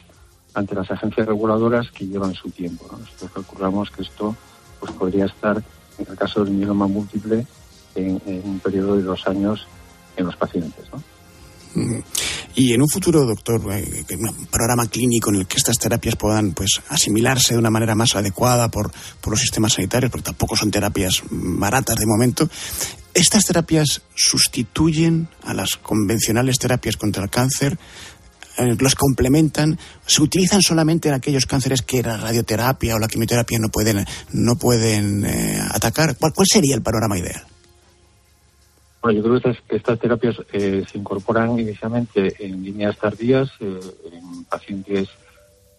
ante 0.55 0.75
las 0.75 0.91
agencias 0.91 1.27
reguladoras 1.27 1.91
que 1.91 2.07
llevan 2.07 2.35
su 2.35 2.51
tiempo. 2.51 2.87
Nosotros 2.91 3.31
calculamos 3.33 3.91
que 3.91 4.03
esto 4.03 4.35
pues 4.81 4.93
podría 4.93 5.27
estar, 5.27 5.63
en 5.99 6.07
el 6.09 6.17
caso 6.17 6.43
del 6.43 6.55
mieloma 6.55 6.87
múltiple, 6.87 7.47
en, 7.95 8.21
en 8.25 8.43
un 8.45 8.61
periodo 8.61 8.97
de 8.97 9.03
dos 9.03 9.27
años 9.27 9.67
en 10.17 10.27
los 10.27 10.37
pacientes. 10.37 10.87
¿no? 10.93 11.03
Y 12.55 12.73
en 12.73 12.83
un 12.83 12.89
futuro, 12.89 13.25
doctor, 13.25 13.63
eh, 13.73 14.05
un 14.19 14.47
programa 14.47 14.87
clínico 14.87 15.31
en 15.31 15.37
el 15.37 15.47
que 15.47 15.59
estas 15.59 15.77
terapias 15.79 16.17
puedan 16.17 16.53
pues 16.53 16.81
asimilarse 16.89 17.55
de 17.55 17.61
una 17.61 17.71
manera 17.71 17.95
más 17.95 18.17
adecuada 18.17 18.69
por, 18.69 18.93
por 19.21 19.33
los 19.33 19.41
sistemas 19.41 19.75
sanitarios, 19.75 20.11
porque 20.11 20.25
tampoco 20.25 20.57
son 20.57 20.71
terapias 20.71 21.23
baratas 21.31 21.97
de 21.97 22.07
momento, 22.07 22.49
¿estas 23.15 23.45
terapias 23.45 24.03
sustituyen 24.15 25.29
a 25.45 25.55
las 25.55 25.77
convencionales 25.77 26.59
terapias 26.59 26.97
contra 26.97 27.23
el 27.23 27.31
cáncer? 27.31 27.79
Eh, 28.59 28.77
los 28.79 28.95
complementan, 28.95 29.79
se 30.07 30.23
utilizan 30.23 30.61
solamente 30.61 31.09
en 31.09 31.15
aquellos 31.15 31.47
cánceres 31.47 31.83
que 31.83 32.03
la 32.03 32.17
radioterapia 32.17 32.95
o 32.95 32.99
la 32.99 33.09
quimioterapia 33.09 33.59
no 33.59 33.69
pueden, 33.69 34.05
no 34.33 34.57
pueden 34.57 35.25
eh, 35.25 35.61
atacar. 35.71 36.17
¿Cuál, 36.17 36.33
sería 36.47 36.75
el 36.75 36.83
panorama 36.83 37.19
ideal? 37.19 37.47
Bueno, 39.03 39.19
yo 39.19 39.25
creo 39.25 39.55
que 39.69 39.77
estas, 39.77 39.99
terapias 39.99 40.37
eh, 40.53 40.85
se 40.91 40.99
incorporan 40.99 41.59
inicialmente 41.59 42.35
en 42.39 42.63
líneas 42.63 42.99
tardías, 42.99 43.51
eh, 43.61 43.81
en 44.13 44.45
pacientes 44.45 45.09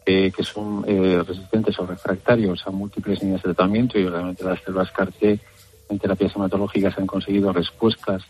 eh, 0.08 0.32
que 0.36 0.44
son 0.44 0.84
resistentes 0.84 1.78
o 1.80 1.86
refractarios 1.86 2.66
a 2.66 2.72
múltiples 2.72 3.22
líneas 3.22 3.44
de 3.44 3.54
tratamiento 3.54 4.00
y 4.00 4.06
obviamente 4.06 4.44
las 4.44 4.60
células 4.62 4.90
CAR-T 4.92 5.40
en 5.90 6.00
terapias 6.00 6.36
hematológicas 6.36 6.98
han 6.98 7.06
conseguido 7.06 7.54
respuestas 7.54 8.24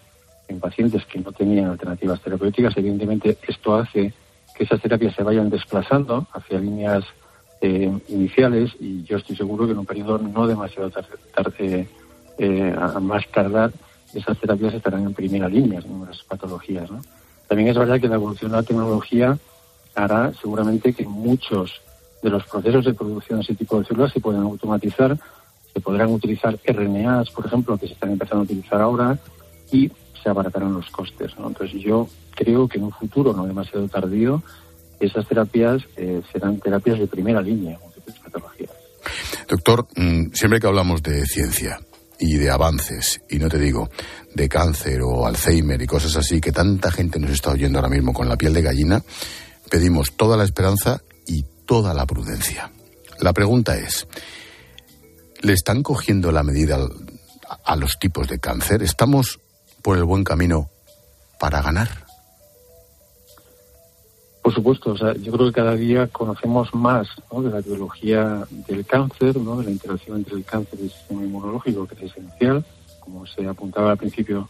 en 0.50 0.60
pacientes 0.60 1.06
que 1.06 1.20
no 1.20 1.32
tenían 1.32 1.70
alternativas 1.70 2.22
terapéuticas. 2.22 2.76
Evidentemente, 2.76 3.38
esto 3.48 3.76
hace 3.76 4.14
que 4.54 4.66
esas 4.66 4.82
terapias 4.82 5.16
se 5.16 5.24
vayan 5.24 5.50
desplazando 5.50 6.28
hacia 6.34 6.60
líneas 6.60 7.06
iniciales 8.10 8.72
y 8.80 9.04
yo 9.04 9.18
estoy 9.18 9.36
seguro 9.36 9.68
que 9.68 9.74
en 9.74 9.78
un 9.78 9.86
periodo 9.86 10.18
no 10.18 10.48
demasiado 10.48 10.90
tarde, 10.90 11.88
a 12.76 13.00
más 13.00 13.26
tardar, 13.32 13.72
esas 14.14 14.38
terapias 14.40 14.74
estarán 14.74 15.04
en 15.04 15.14
primera 15.14 15.48
línea 15.48 15.80
en 15.80 16.06
las 16.06 16.24
patologías. 16.24 16.90
¿no? 16.90 17.02
También 17.48 17.70
es 17.70 17.78
verdad 17.78 18.00
que 18.00 18.08
la 18.08 18.16
evolución 18.16 18.52
de 18.52 18.58
la 18.58 18.64
tecnología 18.64 19.38
hará 19.96 20.32
seguramente 20.34 20.94
que 20.94 21.06
muchos 21.06 21.82
de 22.22 22.30
los 22.30 22.46
procesos 22.46 22.86
de 22.86 22.94
producción 22.94 23.40
de 23.40 23.44
ese 23.44 23.56
tipo 23.56 23.80
de 23.80 23.86
células 23.86 24.14
se 24.14 24.20
puedan 24.20 24.44
automatizar, 24.44 25.18
se 25.74 25.80
podrán 25.80 26.12
utilizar 26.12 26.58
RNAs, 26.66 27.32
por 27.32 27.46
ejemplo, 27.46 27.78
que 27.78 27.88
se 27.88 27.94
están 27.94 28.12
empezando 28.12 28.42
a 28.42 28.44
utilizar 28.44 28.82
ahora, 28.82 29.18
y 29.72 29.92
se 30.22 30.30
abaratarán 30.30 30.74
los 30.74 30.90
costes. 30.90 31.38
¿no? 31.38 31.48
Entonces 31.48 31.82
yo 31.82 32.08
creo 32.36 32.68
que 32.68 32.78
en 32.78 32.86
un 32.86 32.92
futuro 32.92 33.34
no 33.34 33.46
demasiado 33.46 33.88
tardío, 33.88 34.44
esas 35.00 35.28
terapias 35.28 35.82
eh, 35.98 36.22
serán 36.32 36.60
terapias 36.60 37.00
de 37.00 37.08
primera 37.08 37.42
línea 37.42 37.80
en 38.08 38.24
patologías. 38.24 38.70
Doctor, 39.48 39.88
mm, 39.96 40.32
siempre 40.34 40.60
que 40.60 40.68
hablamos 40.68 41.02
de 41.02 41.26
ciencia, 41.26 41.80
y 42.22 42.38
de 42.38 42.52
avances, 42.52 43.20
y 43.28 43.40
no 43.40 43.50
te 43.50 43.58
digo 43.58 43.90
de 44.36 44.48
cáncer 44.48 45.02
o 45.02 45.26
Alzheimer 45.26 45.82
y 45.82 45.88
cosas 45.88 46.16
así, 46.16 46.40
que 46.40 46.52
tanta 46.52 46.92
gente 46.92 47.20
nos 47.20 47.32
está 47.32 47.50
oyendo 47.50 47.80
ahora 47.80 47.90
mismo 47.90 48.14
con 48.14 48.30
la 48.30 48.38
piel 48.38 48.54
de 48.54 48.62
gallina, 48.62 49.04
pedimos 49.72 50.16
toda 50.16 50.38
la 50.38 50.44
esperanza 50.44 51.02
y 51.26 51.44
toda 51.66 51.96
la 51.96 52.06
prudencia. 52.06 52.72
La 53.20 53.34
pregunta 53.34 53.76
es, 53.76 54.08
¿le 55.42 55.54
están 55.54 55.82
cogiendo 55.82 56.32
la 56.32 56.44
medida 56.44 56.78
a 57.66 57.76
los 57.76 57.98
tipos 58.00 58.28
de 58.28 58.38
cáncer? 58.38 58.84
¿Estamos 58.84 59.40
por 59.82 59.98
el 59.98 60.04
buen 60.04 60.24
camino 60.24 60.70
para 61.40 61.64
ganar? 61.64 62.11
Por 64.42 64.54
supuesto, 64.54 64.92
o 64.92 64.98
sea, 64.98 65.14
yo 65.14 65.32
creo 65.32 65.48
que 65.48 65.54
cada 65.54 65.76
día 65.76 66.08
conocemos 66.08 66.74
más 66.74 67.08
de 67.32 67.50
la 67.50 67.62
biología 67.62 68.44
del 68.68 68.86
cáncer, 68.86 69.34
de 69.36 69.64
la 69.64 69.70
interacción 69.70 70.18
entre 70.18 70.36
el 70.36 70.44
cáncer 70.44 70.80
y 70.80 70.84
el 70.86 70.92
sistema 70.92 71.24
inmunológico, 71.24 71.86
que 71.88 71.94
es 71.94 72.12
esencial, 72.12 72.66
como 73.00 73.26
se 73.28 73.48
apuntaba 73.48 73.92
al 73.92 73.98
principio 73.98 74.50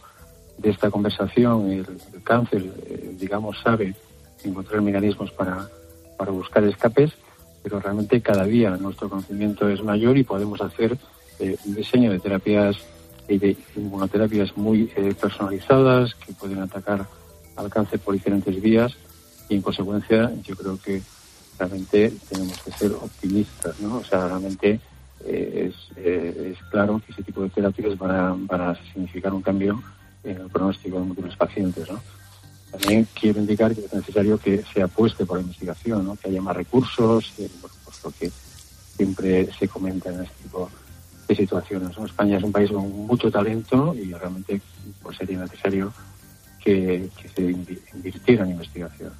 de 0.56 0.70
esta 0.70 0.90
conversación, 0.90 1.70
el, 1.70 1.86
cáncer, 2.24 2.72
eh, 2.86 3.16
digamos, 3.18 3.58
sabe 3.62 3.94
encontrar 4.44 4.80
mecanismos 4.80 5.30
para, 5.32 5.68
para 6.16 6.30
buscar 6.30 6.64
escapes, 6.64 7.12
pero 7.62 7.78
realmente 7.78 8.20
cada 8.22 8.44
día 8.44 8.70
nuestro 8.76 9.10
conocimiento 9.10 9.68
es 9.68 9.82
mayor 9.82 10.16
y 10.16 10.24
podemos 10.24 10.60
hacer 10.62 10.96
eh, 11.38 11.56
un 11.66 11.74
diseño 11.74 12.10
de 12.12 12.18
terapias 12.18 12.76
y 13.28 13.38
de 13.38 13.56
inmunoterapias 13.76 14.56
muy 14.56 14.90
eh, 14.96 15.14
personalizadas 15.20 16.14
que 16.14 16.32
pueden 16.32 16.60
atacar 16.60 17.06
al 17.56 17.70
cáncer 17.70 18.00
por 18.00 18.14
diferentes 18.14 18.60
vías 18.60 18.96
y 19.52 19.56
en 19.56 19.62
consecuencia 19.62 20.32
yo 20.42 20.56
creo 20.56 20.78
que 20.80 21.02
realmente 21.58 22.12
tenemos 22.28 22.58
que 22.62 22.72
ser 22.72 22.92
optimistas, 22.92 23.78
¿no? 23.80 23.98
O 23.98 24.04
sea, 24.04 24.26
realmente 24.26 24.80
eh, 25.26 25.70
es, 25.70 25.96
eh, 25.98 26.54
es 26.54 26.64
claro 26.70 27.00
que 27.04 27.12
ese 27.12 27.22
tipo 27.22 27.42
de 27.42 27.50
terapias 27.50 27.98
van 27.98 28.60
a, 28.60 28.74
significar 28.92 29.32
un 29.34 29.42
cambio 29.42 29.82
en 30.24 30.38
el 30.38 30.48
pronóstico 30.48 30.98
de 30.98 31.04
múltiples 31.04 31.36
pacientes, 31.36 31.90
¿no? 31.90 32.00
También 32.70 33.06
quiero 33.12 33.40
indicar 33.40 33.74
que 33.74 33.84
es 33.84 33.92
necesario 33.92 34.38
que 34.38 34.64
se 34.72 34.82
apueste 34.82 35.26
por 35.26 35.36
la 35.36 35.42
investigación, 35.42 36.16
que 36.16 36.30
haya 36.30 36.40
más 36.40 36.56
recursos, 36.56 37.30
eh, 37.38 37.50
bueno, 37.60 37.76
pues 37.84 37.96
lo 38.02 38.10
que 38.12 38.30
siempre 38.96 39.52
se 39.58 39.68
comenta 39.68 40.10
en 40.10 40.22
este 40.22 40.44
tipo 40.44 40.70
de 41.28 41.36
situaciones. 41.36 41.96
España 41.98 42.38
es 42.38 42.42
un 42.42 42.52
país 42.52 42.70
con 42.70 42.90
mucho 43.06 43.30
talento 43.30 43.94
y 43.94 44.14
realmente 44.14 44.62
pues, 45.02 45.18
sería 45.18 45.40
necesario 45.40 45.92
que, 46.64 47.10
se 47.34 47.42
invi- 47.42 47.80
invirtiera 47.94 48.44
en 48.44 48.52
investigación. 48.52 49.12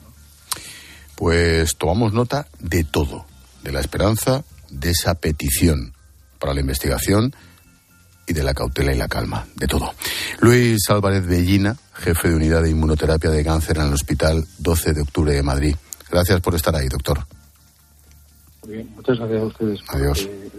Pues 1.16 1.76
tomamos 1.76 2.12
nota 2.12 2.46
de 2.58 2.84
todo, 2.84 3.26
de 3.62 3.72
la 3.72 3.80
esperanza, 3.80 4.44
de 4.70 4.90
esa 4.90 5.14
petición 5.14 5.94
para 6.38 6.54
la 6.54 6.60
investigación 6.60 7.34
y 8.26 8.32
de 8.32 8.42
la 8.42 8.54
cautela 8.54 8.92
y 8.92 8.96
la 8.98 9.08
calma, 9.08 9.46
de 9.56 9.66
todo. 9.66 9.92
Luis 10.40 10.88
Álvarez 10.88 11.26
Bellina, 11.26 11.76
jefe 11.94 12.28
de 12.28 12.34
unidad 12.36 12.62
de 12.62 12.70
inmunoterapia 12.70 13.30
de 13.30 13.44
cáncer 13.44 13.78
en 13.78 13.86
el 13.86 13.92
Hospital 13.92 14.46
12 14.58 14.92
de 14.92 15.02
Octubre 15.02 15.32
de 15.32 15.42
Madrid. 15.42 15.76
Gracias 16.10 16.40
por 16.40 16.54
estar 16.54 16.74
ahí, 16.74 16.88
doctor. 16.88 17.26
Muy 18.64 18.74
bien, 18.76 18.92
muchas 18.94 19.18
gracias 19.18 19.42
a 19.42 19.46
ustedes. 19.46 19.80
Adiós. 19.88 20.28
eh, 20.30 20.50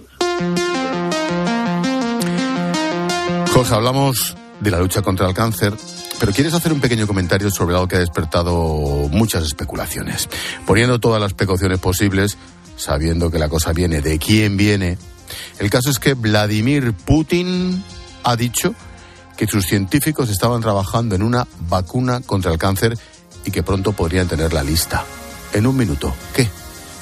Jorge, 3.54 3.74
hablamos 3.76 4.36
de 4.60 4.72
la 4.72 4.80
lucha 4.80 5.02
contra 5.02 5.28
el 5.28 5.34
cáncer, 5.34 5.74
pero 6.20 6.32
quieres 6.32 6.54
hacer 6.54 6.74
un 6.74 6.80
pequeño 6.80 7.08
comentario 7.08 7.50
sobre 7.52 7.76
algo 7.76 7.88
que 7.88 7.98
ha 7.98 8.00
despertado 8.00 8.54
muchas 9.12 9.44
especulaciones. 9.44 10.30
Poniendo 10.66 11.00
todas 11.00 11.22
las 11.22 11.34
precauciones 11.34 11.80
posibles, 11.80 12.38
sabiendo 12.78 13.30
que 13.30 13.40
la 13.40 13.50
cosa 13.50 13.74
viene 13.74 14.02
de 14.02 14.20
quién 14.20 14.58
viene, 14.58 14.98
el 15.60 15.70
caso 15.70 15.90
es 15.90 16.00
que 16.00 16.14
Vladimir 16.14 16.94
Putin 16.94 17.84
ha 18.24 18.36
dicho 18.36 18.74
que 19.38 19.48
sus 19.48 19.66
científicos 19.66 20.30
estaban 20.30 20.62
trabajando 20.62 21.16
en 21.16 21.24
una 21.24 21.48
vacuna 21.68 22.22
contra 22.22 22.52
el 22.52 22.58
cáncer 22.58 22.98
y 23.46 23.52
que 23.52 23.64
pronto 23.64 23.94
podrían 23.94 24.28
tener 24.28 24.54
la 24.54 24.64
lista. 24.64 25.04
En 25.54 25.68
un 25.68 25.76
minuto, 25.76 26.14
¿qué? 26.36 26.48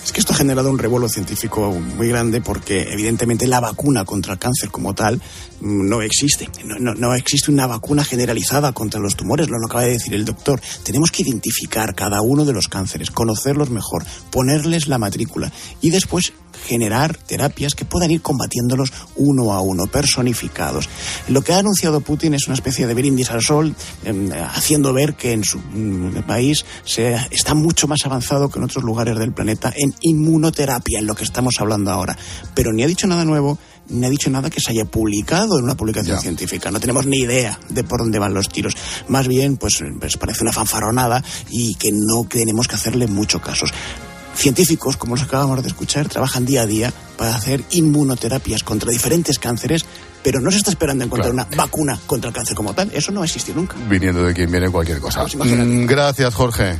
Es 0.03 0.11
que 0.11 0.19
esto 0.19 0.33
ha 0.33 0.35
generado 0.35 0.69
un 0.69 0.79
revuelo 0.79 1.07
científico 1.07 1.71
muy 1.71 2.07
grande 2.07 2.41
porque 2.41 2.91
evidentemente 2.91 3.47
la 3.47 3.59
vacuna 3.59 4.03
contra 4.03 4.33
el 4.33 4.39
cáncer 4.39 4.69
como 4.69 4.95
tal 4.95 5.21
no 5.61 6.01
existe. 6.01 6.49
No, 6.63 7.13
existe 7.13 7.51
una 7.51 7.67
vacuna 7.67 8.03
generalizada 8.03 8.73
contra 8.73 8.99
los 8.99 9.15
tumores, 9.15 9.49
lo 9.49 9.57
acaba 9.63 9.83
de 9.83 9.91
decir 9.91 10.13
el 10.13 10.25
doctor. 10.25 10.59
Tenemos 10.83 11.11
que 11.11 11.21
identificar 11.21 11.93
cada 11.93 12.21
uno 12.21 12.45
de 12.45 12.53
los 12.53 12.67
cánceres, 12.67 13.11
conocerlos 13.11 13.69
mejor, 13.69 14.03
ponerles 14.31 14.87
la 14.87 14.97
matrícula 14.97 15.51
y 15.81 15.91
después 15.91 16.33
generar 16.65 17.17
terapias 17.17 17.75
que 17.75 17.85
puedan 17.85 18.11
ir 18.11 18.21
combatiéndolos 18.21 18.91
uno 19.15 19.53
a 19.53 19.61
uno, 19.61 19.87
personificados. 19.87 20.89
Lo 21.27 21.41
que 21.41 21.53
ha 21.53 21.59
anunciado 21.59 22.01
Putin 22.01 22.33
es 22.33 22.47
una 22.47 22.55
especie 22.55 22.87
de 22.87 22.93
brindis 22.93 23.31
al 23.31 23.41
sol, 23.41 23.75
em, 24.03 24.31
haciendo 24.31 24.93
ver 24.93 25.15
que 25.15 25.33
en 25.33 25.43
su 25.43 25.59
mm, 25.59 26.23
país 26.27 26.65
se, 26.83 27.15
está 27.31 27.53
mucho 27.53 27.87
más 27.87 28.05
avanzado 28.05 28.49
que 28.49 28.59
en 28.59 28.65
otros 28.65 28.83
lugares 28.83 29.17
del 29.17 29.33
planeta 29.33 29.73
en 29.75 29.93
inmunoterapia, 30.01 30.99
en 30.99 31.07
lo 31.07 31.15
que 31.15 31.23
estamos 31.23 31.55
hablando 31.59 31.91
ahora. 31.91 32.17
Pero 32.53 32.71
ni 32.73 32.83
ha 32.83 32.87
dicho 32.87 33.07
nada 33.07 33.25
nuevo, 33.25 33.57
ni 33.89 34.05
ha 34.05 34.09
dicho 34.09 34.29
nada 34.29 34.49
que 34.49 34.61
se 34.61 34.71
haya 34.71 34.85
publicado 34.85 35.57
en 35.57 35.65
una 35.65 35.75
publicación 35.75 36.19
científica. 36.19 36.71
No 36.71 36.79
tenemos 36.79 37.05
ni 37.05 37.17
idea 37.17 37.59
de 37.69 37.83
por 37.83 37.99
dónde 37.99 38.19
van 38.19 38.33
los 38.33 38.49
tiros. 38.49 38.75
Más 39.07 39.27
bien, 39.27 39.57
pues, 39.57 39.83
pues 39.99 40.17
parece 40.17 40.43
una 40.43 40.53
fanfaronada 40.53 41.23
y 41.49 41.75
que 41.75 41.91
no 41.91 42.25
tenemos 42.27 42.67
que 42.67 42.75
hacerle 42.75 43.07
mucho 43.07 43.41
caso. 43.41 43.65
Científicos, 44.41 44.97
como 44.97 45.13
los 45.13 45.23
acabamos 45.23 45.61
de 45.61 45.67
escuchar, 45.67 46.09
trabajan 46.09 46.47
día 46.47 46.63
a 46.63 46.65
día 46.65 46.91
para 47.15 47.35
hacer 47.35 47.63
inmunoterapias 47.69 48.63
contra 48.63 48.89
diferentes 48.89 49.37
cánceres, 49.37 49.85
pero 50.23 50.41
no 50.41 50.49
se 50.49 50.57
está 50.57 50.71
esperando 50.71 51.03
encontrar 51.03 51.31
una 51.31 51.45
vacuna 51.55 51.99
contra 52.07 52.29
el 52.29 52.33
cáncer 52.33 52.55
como 52.55 52.73
tal. 52.73 52.89
Eso 52.91 53.11
no 53.11 53.21
ha 53.21 53.25
existido 53.25 53.57
nunca. 53.57 53.75
Viniendo 53.87 54.23
de 54.23 54.33
quien 54.33 54.49
viene 54.49 54.67
cualquier 54.71 54.99
cosa. 54.99 55.23
Mm, 55.25 55.85
Gracias, 55.85 56.33
Jorge. 56.33 56.79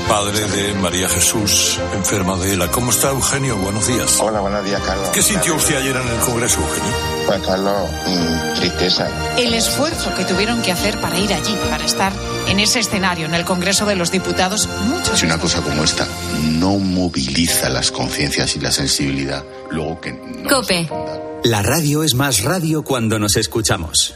Padre 0.07 0.47
de 0.47 0.73
María 0.75 1.07
Jesús, 1.07 1.79
enferma 1.93 2.37
de 2.37 2.53
ELA. 2.53 2.69
¿Cómo 2.69 2.91
está 2.91 3.09
Eugenio? 3.09 3.57
Buenos 3.57 3.87
días. 3.87 4.17
Hola, 4.19 4.39
buenos 4.39 4.63
días, 4.65 4.81
Carlos. 4.81 5.09
¿Qué 5.09 5.21
sintió 5.21 5.55
usted 5.55 5.77
ayer 5.77 5.95
en 5.95 6.07
el 6.07 6.19
Congreso, 6.19 6.59
Eugenio? 6.59 6.93
Pues, 7.25 7.41
Carlos, 7.41 7.89
mm, 8.07 8.59
tristeza. 8.59 9.07
El 9.37 9.53
esfuerzo 9.53 10.13
que 10.15 10.25
tuvieron 10.25 10.61
que 10.61 10.71
hacer 10.71 10.99
para 10.99 11.17
ir 11.17 11.33
allí, 11.33 11.55
para 11.69 11.85
estar 11.85 12.13
en 12.47 12.59
ese 12.59 12.79
escenario, 12.79 13.25
en 13.25 13.33
el 13.33 13.45
Congreso 13.45 13.85
de 13.85 13.95
los 13.95 14.11
Diputados, 14.11 14.67
muchos. 14.85 15.19
Si 15.19 15.25
una 15.25 15.37
cosa 15.37 15.61
como 15.61 15.83
esta 15.83 16.07
no 16.43 16.77
moviliza 16.77 17.69
las 17.69 17.91
conciencias 17.91 18.55
y 18.55 18.59
la 18.59 18.71
sensibilidad, 18.71 19.43
luego 19.69 19.99
que 20.01 20.13
no. 20.13 20.49
Cope. 20.49 20.89
La 21.43 21.61
radio 21.61 22.03
es 22.03 22.13
más 22.13 22.43
radio 22.43 22.83
cuando 22.83 23.17
nos 23.17 23.35
escuchamos. 23.35 24.15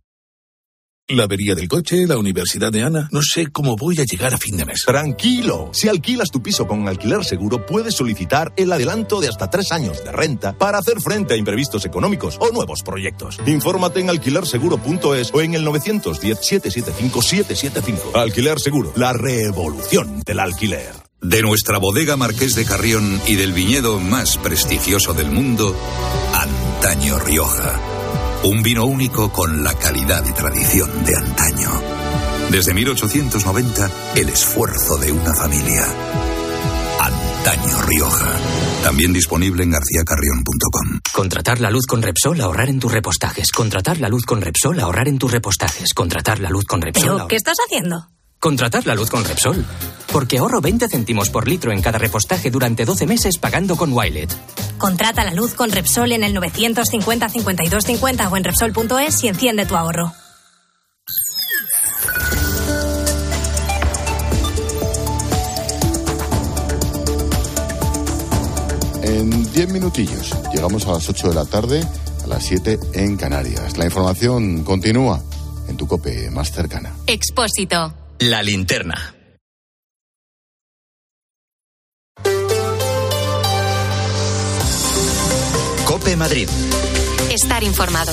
La 1.13 1.23
avería 1.23 1.55
del 1.55 1.67
coche, 1.67 2.07
la 2.07 2.17
universidad 2.17 2.71
de 2.71 2.83
Ana. 2.83 3.09
No 3.11 3.21
sé 3.21 3.47
cómo 3.47 3.75
voy 3.75 3.99
a 3.99 4.05
llegar 4.05 4.33
a 4.33 4.37
fin 4.37 4.55
de 4.55 4.63
mes. 4.63 4.83
Tranquilo, 4.85 5.69
si 5.73 5.89
alquilas 5.89 6.29
tu 6.31 6.41
piso 6.41 6.65
con 6.65 6.87
alquiler 6.87 7.25
seguro, 7.25 7.65
puedes 7.65 7.95
solicitar 7.95 8.53
el 8.55 8.71
adelanto 8.71 9.19
de 9.19 9.27
hasta 9.27 9.49
tres 9.49 9.73
años 9.73 10.01
de 10.05 10.13
renta 10.13 10.53
para 10.53 10.77
hacer 10.77 11.01
frente 11.01 11.33
a 11.33 11.37
imprevistos 11.37 11.83
económicos 11.83 12.37
o 12.39 12.49
nuevos 12.51 12.81
proyectos. 12.81 13.39
Infórmate 13.45 13.99
en 13.99 14.09
alquilerseguro.es 14.09 15.31
o 15.33 15.41
en 15.41 15.53
el 15.53 15.65
910-775-775. 15.65 18.15
Alquiler 18.15 18.61
Seguro, 18.61 18.93
la 18.95 19.11
revolución 19.11 20.21
del 20.25 20.39
alquiler. 20.39 20.93
De 21.19 21.41
nuestra 21.41 21.77
bodega 21.77 22.15
Marqués 22.15 22.55
de 22.55 22.63
Carrión 22.63 23.19
y 23.27 23.35
del 23.35 23.51
viñedo 23.51 23.99
más 23.99 24.37
prestigioso 24.37 25.13
del 25.13 25.29
mundo, 25.29 25.75
Antaño 26.33 27.19
Rioja. 27.19 27.90
Un 28.43 28.63
vino 28.63 28.85
único 28.85 29.31
con 29.31 29.63
la 29.63 29.73
calidad 29.75 30.23
y 30.27 30.31
tradición 30.33 30.89
de 31.05 31.15
antaño. 31.15 31.69
Desde 32.49 32.73
1890, 32.73 33.89
el 34.15 34.29
esfuerzo 34.29 34.97
de 34.97 35.11
una 35.11 35.33
familia. 35.35 35.85
Antaño 36.99 37.81
Rioja. 37.83 38.35
También 38.83 39.13
disponible 39.13 39.63
en 39.63 39.71
garcíacarrión.com. 39.71 40.99
Contratar 41.13 41.59
la 41.61 41.69
luz 41.69 41.85
con 41.85 42.01
Repsol, 42.01 42.41
ahorrar 42.41 42.69
en 42.69 42.79
tus 42.79 42.91
repostajes. 42.91 43.51
Contratar 43.51 43.99
la 43.99 44.09
luz 44.09 44.25
con 44.25 44.41
Repsol, 44.41 44.79
ahorrar 44.79 45.07
en 45.07 45.17
tus 45.19 45.31
repostajes. 45.31 45.93
Contratar 45.93 46.39
la 46.39 46.49
luz 46.49 46.65
con 46.65 46.81
Repsol. 46.81 47.01
¿Pero 47.03 47.13
ahorrar- 47.13 47.27
qué 47.27 47.35
estás 47.35 47.57
haciendo? 47.65 48.07
Contratar 48.41 48.87
la 48.87 48.95
luz 48.95 49.11
con 49.11 49.23
Repsol. 49.23 49.63
Porque 50.11 50.39
ahorro 50.39 50.61
20 50.61 50.87
céntimos 50.89 51.29
por 51.29 51.47
litro 51.47 51.71
en 51.71 51.79
cada 51.79 51.99
repostaje 51.99 52.49
durante 52.49 52.85
12 52.85 53.05
meses 53.05 53.37
pagando 53.37 53.75
con 53.75 53.93
Wilet. 53.93 54.35
Contrata 54.79 55.23
la 55.23 55.35
luz 55.35 55.53
con 55.53 55.69
Repsol 55.69 56.11
en 56.11 56.23
el 56.23 56.33
950 56.33 57.29
52 57.29 57.83
50 57.85 58.29
o 58.29 58.37
en 58.37 58.43
Repsol.es 58.43 59.23
y 59.23 59.27
enciende 59.27 59.67
tu 59.67 59.75
ahorro. 59.75 60.11
En 69.03 69.53
10 69.53 69.69
minutillos 69.69 70.35
llegamos 70.51 70.87
a 70.87 70.93
las 70.93 71.07
8 71.07 71.29
de 71.29 71.35
la 71.35 71.45
tarde, 71.45 71.87
a 72.23 72.27
las 72.27 72.43
7 72.43 72.79
en 72.93 73.17
Canarias. 73.17 73.77
La 73.77 73.85
información 73.85 74.63
continúa 74.63 75.21
en 75.67 75.77
tu 75.77 75.85
cope 75.85 76.31
más 76.31 76.51
cercana. 76.51 76.91
Expósito. 77.05 78.00
La 78.21 78.43
linterna. 78.43 79.15
Cope 85.85 86.15
Madrid. 86.15 86.47
Estar 87.31 87.63
informado. 87.63 88.11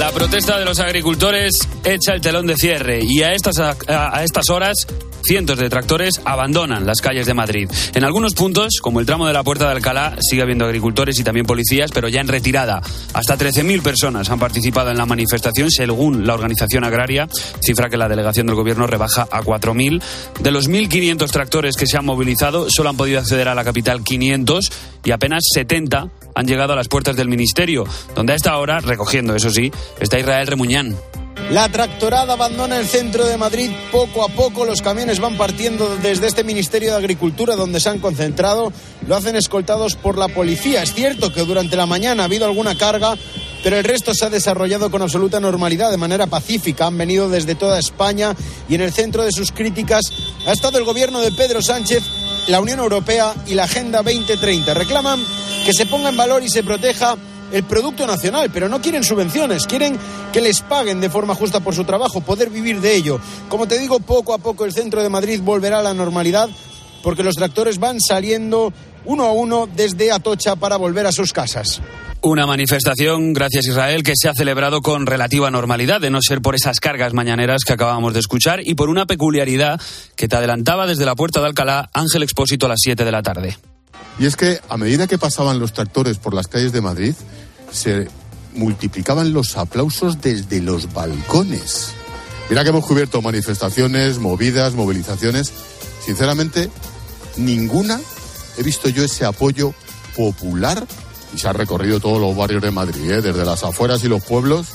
La 0.00 0.10
protesta 0.10 0.58
de 0.58 0.64
los 0.64 0.80
agricultores 0.80 1.68
echa 1.84 2.14
el 2.14 2.20
telón 2.20 2.48
de 2.48 2.56
cierre 2.56 2.98
y 3.04 3.22
a 3.22 3.30
estas, 3.30 3.60
a, 3.60 3.76
a 3.86 4.24
estas 4.24 4.50
horas 4.50 4.88
cientos 5.24 5.58
de 5.58 5.68
tractores 5.68 6.20
abandonan 6.24 6.86
las 6.86 7.00
calles 7.00 7.26
de 7.26 7.34
Madrid. 7.34 7.70
En 7.94 8.04
algunos 8.04 8.34
puntos, 8.34 8.78
como 8.80 9.00
el 9.00 9.06
tramo 9.06 9.26
de 9.26 9.32
la 9.32 9.42
Puerta 9.42 9.66
de 9.66 9.72
Alcalá, 9.72 10.16
sigue 10.20 10.42
habiendo 10.42 10.64
agricultores 10.64 11.18
y 11.18 11.24
también 11.24 11.46
policías, 11.46 11.90
pero 11.92 12.08
ya 12.08 12.20
en 12.20 12.28
retirada. 12.28 12.80
Hasta 13.12 13.36
13.000 13.36 13.82
personas 13.82 14.30
han 14.30 14.38
participado 14.38 14.90
en 14.90 14.98
la 14.98 15.06
manifestación, 15.06 15.70
según 15.70 16.26
la 16.26 16.34
organización 16.34 16.84
agraria, 16.84 17.28
cifra 17.60 17.88
que 17.88 17.96
la 17.96 18.08
delegación 18.08 18.46
del 18.46 18.56
gobierno 18.56 18.86
rebaja 18.86 19.28
a 19.30 19.42
4.000. 19.42 20.02
De 20.40 20.50
los 20.50 20.68
1.500 20.68 21.30
tractores 21.30 21.76
que 21.76 21.86
se 21.86 21.96
han 21.96 22.04
movilizado, 22.04 22.68
solo 22.70 22.90
han 22.90 22.96
podido 22.96 23.18
acceder 23.18 23.48
a 23.48 23.54
la 23.54 23.64
capital 23.64 24.02
500 24.02 24.70
y 25.04 25.10
apenas 25.10 25.44
70 25.52 26.08
han 26.34 26.46
llegado 26.46 26.72
a 26.72 26.76
las 26.76 26.88
puertas 26.88 27.16
del 27.16 27.28
ministerio, 27.28 27.84
donde 28.14 28.32
a 28.32 28.36
esta 28.36 28.56
hora, 28.58 28.78
recogiendo 28.80 29.34
eso 29.34 29.50
sí, 29.50 29.72
está 30.00 30.18
Israel 30.18 30.46
Remuñán. 30.46 30.96
La 31.50 31.66
tractorada 31.70 32.34
abandona 32.34 32.78
el 32.78 32.86
centro 32.86 33.24
de 33.24 33.38
Madrid 33.38 33.70
poco 33.90 34.22
a 34.22 34.28
poco. 34.28 34.66
Los 34.66 34.82
camiones 34.82 35.18
van 35.18 35.38
partiendo 35.38 35.96
desde 36.02 36.26
este 36.26 36.44
Ministerio 36.44 36.90
de 36.90 36.98
Agricultura 36.98 37.56
donde 37.56 37.80
se 37.80 37.88
han 37.88 38.00
concentrado. 38.00 38.70
Lo 39.06 39.16
hacen 39.16 39.34
escoltados 39.34 39.94
por 39.94 40.18
la 40.18 40.28
policía. 40.28 40.82
Es 40.82 40.92
cierto 40.92 41.32
que 41.32 41.46
durante 41.46 41.74
la 41.74 41.86
mañana 41.86 42.22
ha 42.22 42.26
habido 42.26 42.44
alguna 42.44 42.76
carga, 42.76 43.14
pero 43.62 43.78
el 43.78 43.84
resto 43.84 44.12
se 44.12 44.26
ha 44.26 44.30
desarrollado 44.30 44.90
con 44.90 45.00
absoluta 45.00 45.40
normalidad, 45.40 45.90
de 45.90 45.96
manera 45.96 46.26
pacífica. 46.26 46.86
Han 46.86 46.98
venido 46.98 47.30
desde 47.30 47.54
toda 47.54 47.78
España 47.78 48.36
y 48.68 48.74
en 48.74 48.82
el 48.82 48.92
centro 48.92 49.24
de 49.24 49.32
sus 49.32 49.50
críticas 49.50 50.12
ha 50.46 50.52
estado 50.52 50.76
el 50.76 50.84
gobierno 50.84 51.22
de 51.22 51.32
Pedro 51.32 51.62
Sánchez, 51.62 52.02
la 52.48 52.60
Unión 52.60 52.78
Europea 52.78 53.34
y 53.46 53.54
la 53.54 53.64
Agenda 53.64 54.02
2030. 54.02 54.74
Reclaman 54.74 55.24
que 55.64 55.72
se 55.72 55.86
ponga 55.86 56.10
en 56.10 56.16
valor 56.18 56.42
y 56.42 56.50
se 56.50 56.62
proteja 56.62 57.16
el 57.52 57.64
producto 57.64 58.06
nacional, 58.06 58.50
pero 58.52 58.68
no 58.68 58.80
quieren 58.80 59.04
subvenciones, 59.04 59.66
quieren 59.66 59.98
que 60.32 60.40
les 60.40 60.60
paguen 60.62 61.00
de 61.00 61.10
forma 61.10 61.34
justa 61.34 61.60
por 61.60 61.74
su 61.74 61.84
trabajo, 61.84 62.20
poder 62.20 62.50
vivir 62.50 62.80
de 62.80 62.94
ello. 62.94 63.20
Como 63.48 63.66
te 63.66 63.78
digo, 63.78 64.00
poco 64.00 64.34
a 64.34 64.38
poco 64.38 64.64
el 64.64 64.72
centro 64.72 65.02
de 65.02 65.08
Madrid 65.08 65.40
volverá 65.42 65.80
a 65.80 65.82
la 65.82 65.94
normalidad 65.94 66.48
porque 67.02 67.22
los 67.22 67.36
tractores 67.36 67.78
van 67.78 68.00
saliendo 68.00 68.72
uno 69.04 69.24
a 69.24 69.32
uno 69.32 69.68
desde 69.74 70.12
Atocha 70.12 70.56
para 70.56 70.76
volver 70.76 71.06
a 71.06 71.12
sus 71.12 71.32
casas. 71.32 71.80
Una 72.20 72.46
manifestación, 72.46 73.32
gracias 73.32 73.68
Israel, 73.68 74.02
que 74.02 74.14
se 74.16 74.28
ha 74.28 74.34
celebrado 74.34 74.82
con 74.82 75.06
relativa 75.06 75.50
normalidad, 75.50 76.00
de 76.00 76.10
no 76.10 76.20
ser 76.20 76.42
por 76.42 76.56
esas 76.56 76.80
cargas 76.80 77.14
mañaneras 77.14 77.62
que 77.64 77.72
acabamos 77.72 78.12
de 78.12 78.20
escuchar 78.20 78.60
y 78.64 78.74
por 78.74 78.90
una 78.90 79.06
peculiaridad 79.06 79.80
que 80.16 80.26
te 80.26 80.36
adelantaba 80.36 80.86
desde 80.88 81.06
la 81.06 81.14
puerta 81.14 81.40
de 81.40 81.46
Alcalá 81.46 81.88
Ángel 81.92 82.24
Expósito 82.24 82.66
a 82.66 82.70
las 82.70 82.80
7 82.82 83.04
de 83.04 83.12
la 83.12 83.22
tarde. 83.22 83.56
Y 84.18 84.26
es 84.26 84.36
que 84.36 84.60
a 84.68 84.76
medida 84.76 85.06
que 85.06 85.18
pasaban 85.18 85.58
los 85.58 85.72
tractores 85.72 86.18
por 86.18 86.34
las 86.34 86.48
calles 86.48 86.72
de 86.72 86.80
Madrid, 86.80 87.14
se 87.70 88.08
multiplicaban 88.54 89.32
los 89.32 89.56
aplausos 89.56 90.20
desde 90.20 90.60
los 90.60 90.92
balcones. 90.92 91.92
Mira 92.50 92.64
que 92.64 92.70
hemos 92.70 92.86
cubierto 92.86 93.22
manifestaciones, 93.22 94.18
movidas, 94.18 94.74
movilizaciones. 94.74 95.52
Sinceramente, 96.04 96.70
ninguna 97.36 98.00
he 98.56 98.62
visto 98.62 98.88
yo 98.88 99.04
ese 99.04 99.24
apoyo 99.24 99.74
popular 100.16 100.86
y 101.34 101.38
se 101.38 101.48
ha 101.48 101.52
recorrido 101.52 102.00
todos 102.00 102.20
los 102.20 102.36
barrios 102.36 102.62
de 102.62 102.70
Madrid, 102.70 103.10
¿eh? 103.10 103.22
desde 103.22 103.44
las 103.44 103.62
afueras 103.62 104.02
y 104.02 104.08
los 104.08 104.22
pueblos 104.22 104.66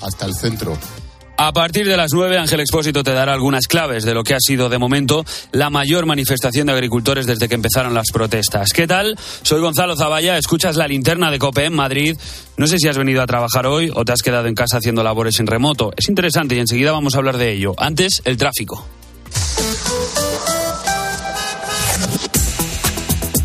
hasta 0.00 0.26
el 0.26 0.34
centro. 0.34 0.76
A 1.44 1.52
partir 1.52 1.88
de 1.88 1.96
las 1.96 2.12
9, 2.12 2.38
Ángel 2.38 2.60
Expósito 2.60 3.02
te 3.02 3.12
dará 3.12 3.32
algunas 3.32 3.66
claves 3.66 4.04
de 4.04 4.14
lo 4.14 4.22
que 4.22 4.32
ha 4.32 4.38
sido 4.38 4.68
de 4.68 4.78
momento 4.78 5.24
la 5.50 5.70
mayor 5.70 6.06
manifestación 6.06 6.68
de 6.68 6.72
agricultores 6.72 7.26
desde 7.26 7.48
que 7.48 7.56
empezaron 7.56 7.94
las 7.94 8.12
protestas. 8.12 8.72
¿Qué 8.72 8.86
tal? 8.86 9.18
Soy 9.42 9.60
Gonzalo 9.60 9.96
Zavalla, 9.96 10.38
escuchas 10.38 10.76
la 10.76 10.86
linterna 10.86 11.32
de 11.32 11.40
COPE 11.40 11.64
en 11.64 11.74
Madrid. 11.74 12.16
No 12.56 12.68
sé 12.68 12.78
si 12.78 12.86
has 12.86 12.96
venido 12.96 13.22
a 13.22 13.26
trabajar 13.26 13.66
hoy 13.66 13.90
o 13.92 14.04
te 14.04 14.12
has 14.12 14.22
quedado 14.22 14.46
en 14.46 14.54
casa 14.54 14.76
haciendo 14.76 15.02
labores 15.02 15.40
en 15.40 15.48
remoto. 15.48 15.90
Es 15.96 16.08
interesante 16.08 16.54
y 16.54 16.60
enseguida 16.60 16.92
vamos 16.92 17.16
a 17.16 17.18
hablar 17.18 17.38
de 17.38 17.50
ello. 17.50 17.74
Antes, 17.76 18.22
el 18.24 18.36
tráfico. 18.36 18.86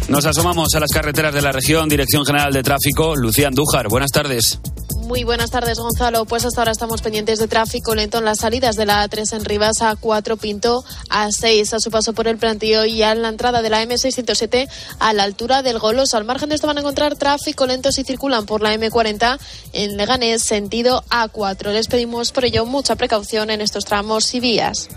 Nos 0.07 0.23
asomamos 0.23 0.67
a 0.75 0.79
las 0.79 0.91
carreteras 0.91 1.33
de 1.33 1.41
la 1.41 1.51
región, 1.51 1.89
Dirección 1.89 2.27
General 2.27 2.53
de 2.53 2.61
Tráfico. 2.61 3.15
Lucía 3.15 3.47
Andújar, 3.47 3.87
buenas 3.87 4.11
tardes. 4.11 4.59
Muy 5.07 5.23
buenas 5.23 5.51
tardes, 5.51 5.79
Gonzalo. 5.79 6.25
Pues 6.25 6.43
hasta 6.43 6.59
ahora 6.59 6.73
estamos 6.73 7.01
pendientes 7.01 7.39
de 7.39 7.47
tráfico 7.47 7.95
lento 7.95 8.17
en 8.17 8.25
las 8.25 8.39
salidas 8.39 8.75
de 8.75 8.85
la 8.85 9.07
A3 9.07 9.37
en 9.37 9.45
Rivas, 9.45 9.79
A4 9.79 10.37
Pinto, 10.37 10.83
A6 11.09 11.71
a 11.71 11.79
su 11.79 11.89
paso 11.91 12.11
por 12.11 12.27
el 12.27 12.37
plantío 12.37 12.85
y 12.85 13.03
a 13.03 13.15
la 13.15 13.29
entrada 13.29 13.61
de 13.61 13.69
la 13.69 13.81
M607 13.81 14.67
a 14.99 15.13
la 15.13 15.23
altura 15.23 15.63
del 15.63 15.79
Golos. 15.79 16.13
Al 16.13 16.25
margen 16.25 16.49
de 16.49 16.55
esto 16.55 16.67
van 16.67 16.75
a 16.75 16.81
encontrar 16.81 17.15
tráfico 17.15 17.65
lento 17.65 17.93
si 17.93 18.03
circulan 18.03 18.45
por 18.45 18.61
la 18.61 18.75
M40 18.75 19.39
en 19.71 19.95
Leganés, 19.95 20.43
sentido 20.43 21.05
A4. 21.09 21.71
Les 21.71 21.87
pedimos 21.87 22.33
por 22.33 22.43
ello 22.43 22.65
mucha 22.65 22.97
precaución 22.97 23.49
en 23.49 23.61
estos 23.61 23.85
tramos 23.85 24.33
y 24.33 24.41
vías. 24.41 24.89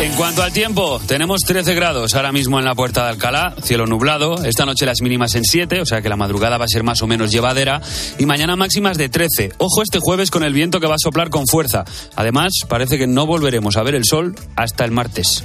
En 0.00 0.14
cuanto 0.14 0.42
al 0.42 0.50
tiempo, 0.50 0.98
tenemos 1.06 1.42
13 1.42 1.74
grados 1.74 2.14
ahora 2.14 2.32
mismo 2.32 2.58
en 2.58 2.64
la 2.64 2.74
puerta 2.74 3.04
de 3.04 3.10
Alcalá, 3.10 3.54
cielo 3.62 3.86
nublado. 3.86 4.42
Esta 4.44 4.64
noche 4.64 4.86
las 4.86 5.02
mínimas 5.02 5.34
en 5.34 5.44
7, 5.44 5.82
o 5.82 5.84
sea 5.84 6.00
que 6.00 6.08
la 6.08 6.16
madrugada 6.16 6.56
va 6.56 6.64
a 6.64 6.68
ser 6.68 6.82
más 6.82 7.02
o 7.02 7.06
menos 7.06 7.30
llevadera. 7.30 7.82
Y 8.18 8.24
mañana 8.24 8.56
máximas 8.56 8.96
de 8.96 9.10
13. 9.10 9.52
Ojo 9.58 9.82
este 9.82 9.98
jueves 10.00 10.30
con 10.30 10.42
el 10.42 10.54
viento 10.54 10.80
que 10.80 10.86
va 10.86 10.94
a 10.94 10.98
soplar 10.98 11.28
con 11.28 11.46
fuerza. 11.46 11.84
Además, 12.16 12.52
parece 12.66 12.96
que 12.96 13.06
no 13.06 13.26
volveremos 13.26 13.76
a 13.76 13.82
ver 13.82 13.94
el 13.94 14.06
sol 14.06 14.34
hasta 14.56 14.86
el 14.86 14.90
martes. 14.90 15.44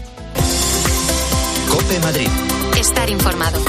Cope 1.70 2.00
Madrid. 2.00 2.30
Estar 2.80 3.10
informado. 3.10 3.60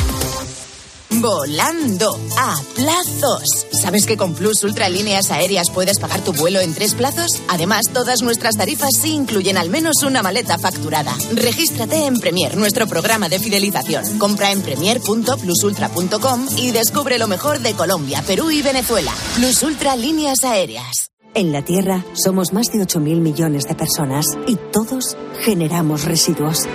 Volando 1.21 2.19
a 2.37 2.57
plazos. 2.75 3.67
¿Sabes 3.73 4.07
que 4.07 4.17
con 4.17 4.35
Plus 4.35 4.63
Ultralíneas 4.65 5.31
Aéreas 5.31 5.71
puedes 5.71 5.99
pagar 5.99 6.21
tu 6.23 6.33
vuelo 6.33 6.61
en 6.61 6.75
tres 6.75 6.95
plazos? 6.95 7.41
Además, 7.49 7.87
todas 7.93 8.23
nuestras 8.23 8.57
tarifas 8.57 8.91
sí 9.01 9.15
incluyen 9.15 9.57
al 9.57 9.71
menos 9.71 10.03
una 10.03 10.23
maleta 10.23 10.59
facturada. 10.59 11.17
Regístrate 11.33 12.05
en 12.05 12.19
Premier, 12.19 12.57
nuestro 12.57 12.87
programa 12.87 13.29
de 13.29 13.39
fidelización. 13.39 14.19
Compra 14.19 14.53
en 14.53 14.61
premier.plusultra.com 14.61 16.47
y 16.59 16.73
descubre 16.73 17.19
lo 17.19 17.29
mejor 17.29 17.61
de 17.61 17.73
Colombia, 17.75 18.23
Perú 18.27 18.51
y 18.51 18.61
Venezuela. 18.61 19.13
Plus 19.37 19.63
Ultralíneas 19.63 20.45
Aéreas. 20.45 21.13
En 21.35 21.53
la 21.53 21.63
Tierra 21.63 22.05
somos 22.15 22.53
más 22.53 22.73
de 22.73 22.79
8.000 22.79 23.21
millones 23.21 23.65
de 23.65 23.75
personas 23.75 24.27
y 24.47 24.57
todos 24.73 25.17
generamos 25.45 26.05
residuos. 26.05 26.67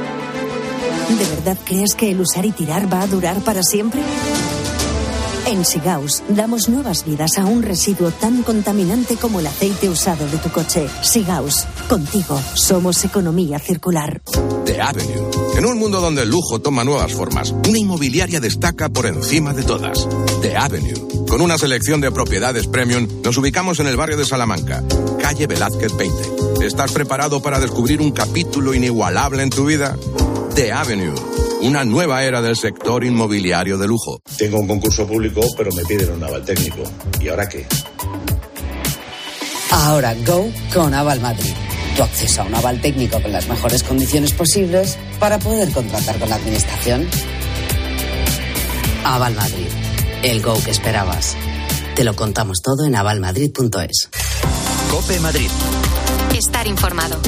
¿De 1.18 1.26
verdad 1.36 1.57
crees 1.66 1.93
que 1.95 2.12
el 2.12 2.22
usar 2.22 2.45
y 2.45 2.51
tirar 2.51 2.91
va 2.91 3.01
a 3.01 3.07
durar 3.07 3.41
para 3.41 3.64
siempre? 3.64 4.01
En 5.45 5.66
Sigaus 5.66 6.24
damos 6.30 6.70
nuevas 6.70 7.03
vidas 7.03 7.38
a 7.38 7.45
un 7.45 7.64
residuo 7.64 8.12
tan 8.12 8.43
contaminante 8.43 9.18
como 9.18 9.39
el 9.39 9.47
aceite 9.47 9.89
usado 9.89 10.26
de 10.28 10.38
tu 10.38 10.49
coche. 10.49 10.88
Sigaus, 11.01 11.66
contigo 11.89 12.39
somos 12.53 13.03
economía 13.03 13.59
circular. 13.59 14.22
The 14.66 14.82
Avenue. 14.82 15.30
En 15.57 15.66
un 15.66 15.78
mundo 15.78 15.99
donde 15.99 16.22
el 16.22 16.30
lujo 16.30 16.62
toma 16.62 16.84
nuevas 16.86 17.12
formas, 17.12 17.53
una 17.68 17.78
inmobiliaria 17.78 18.39
destaca 18.39 18.88
por 18.88 19.05
encima 19.05 19.53
de 19.53 19.64
todas. 19.64 20.07
The 20.41 20.55
Avenue. 20.55 21.26
Con 21.28 21.41
una 21.41 21.57
selección 21.57 21.99
de 21.99 22.12
propiedades 22.12 22.68
premium, 22.68 23.07
nos 23.24 23.38
ubicamos 23.38 23.80
en 23.80 23.88
el 23.88 23.97
barrio 23.97 24.18
de 24.18 24.26
Salamanca, 24.26 24.84
calle 25.20 25.47
Velázquez 25.47 25.95
20. 25.97 26.66
¿Estás 26.66 26.93
preparado 26.93 27.41
para 27.41 27.59
descubrir 27.59 27.99
un 27.99 28.12
capítulo 28.12 28.74
inigualable 28.74 29.43
en 29.43 29.49
tu 29.49 29.66
vida? 29.66 29.97
The 30.56 30.72
Avenue, 30.72 31.16
una 31.62 31.86
nueva 31.86 32.24
era 32.24 32.41
del 32.41 32.58
sector 32.58 33.04
inmobiliario 33.04 33.78
de 33.78 33.88
lujo. 33.88 34.20
Tengo 34.38 34.60
un 34.60 34.68
concurso 34.68 35.08
público, 35.08 35.41
pero 35.56 35.72
me 35.72 35.84
piden 35.86 36.12
un 36.12 36.20
naval 36.20 36.43
técnico. 36.43 36.84
¿Y 37.20 37.30
ahora 37.30 37.47
qué? 37.47 37.66
Ahora 39.72 40.14
Go 40.26 40.52
con 40.74 40.93
Aval 40.93 41.22
Madrid. 41.22 41.54
Tu 41.95 42.04
acceso 42.04 42.41
a 42.41 42.45
un 42.45 42.56
aval 42.56 42.82
técnico 42.82 43.22
con 43.22 43.32
las 43.32 43.47
mejores 43.47 43.84
condiciones 43.84 44.34
posibles 44.34 44.97
para 45.20 45.39
poder 45.39 45.72
contratar 45.72 46.20
con 46.20 46.30
la 46.30 46.36
administración. 46.36 47.08
Aval 49.06 49.36
Madrid. 49.36 49.68
El 50.24 50.41
Go 50.41 50.62
que 50.64 50.72
esperabas. 50.72 51.36
Te 51.95 52.04
lo 52.04 52.16
contamos 52.16 52.62
todo 52.62 52.86
en 52.86 52.95
avalmadrid.es. 52.95 54.10
Cope 54.89 55.20
Madrid. 55.20 55.49
Estar 56.36 56.68
informado. 56.68 57.20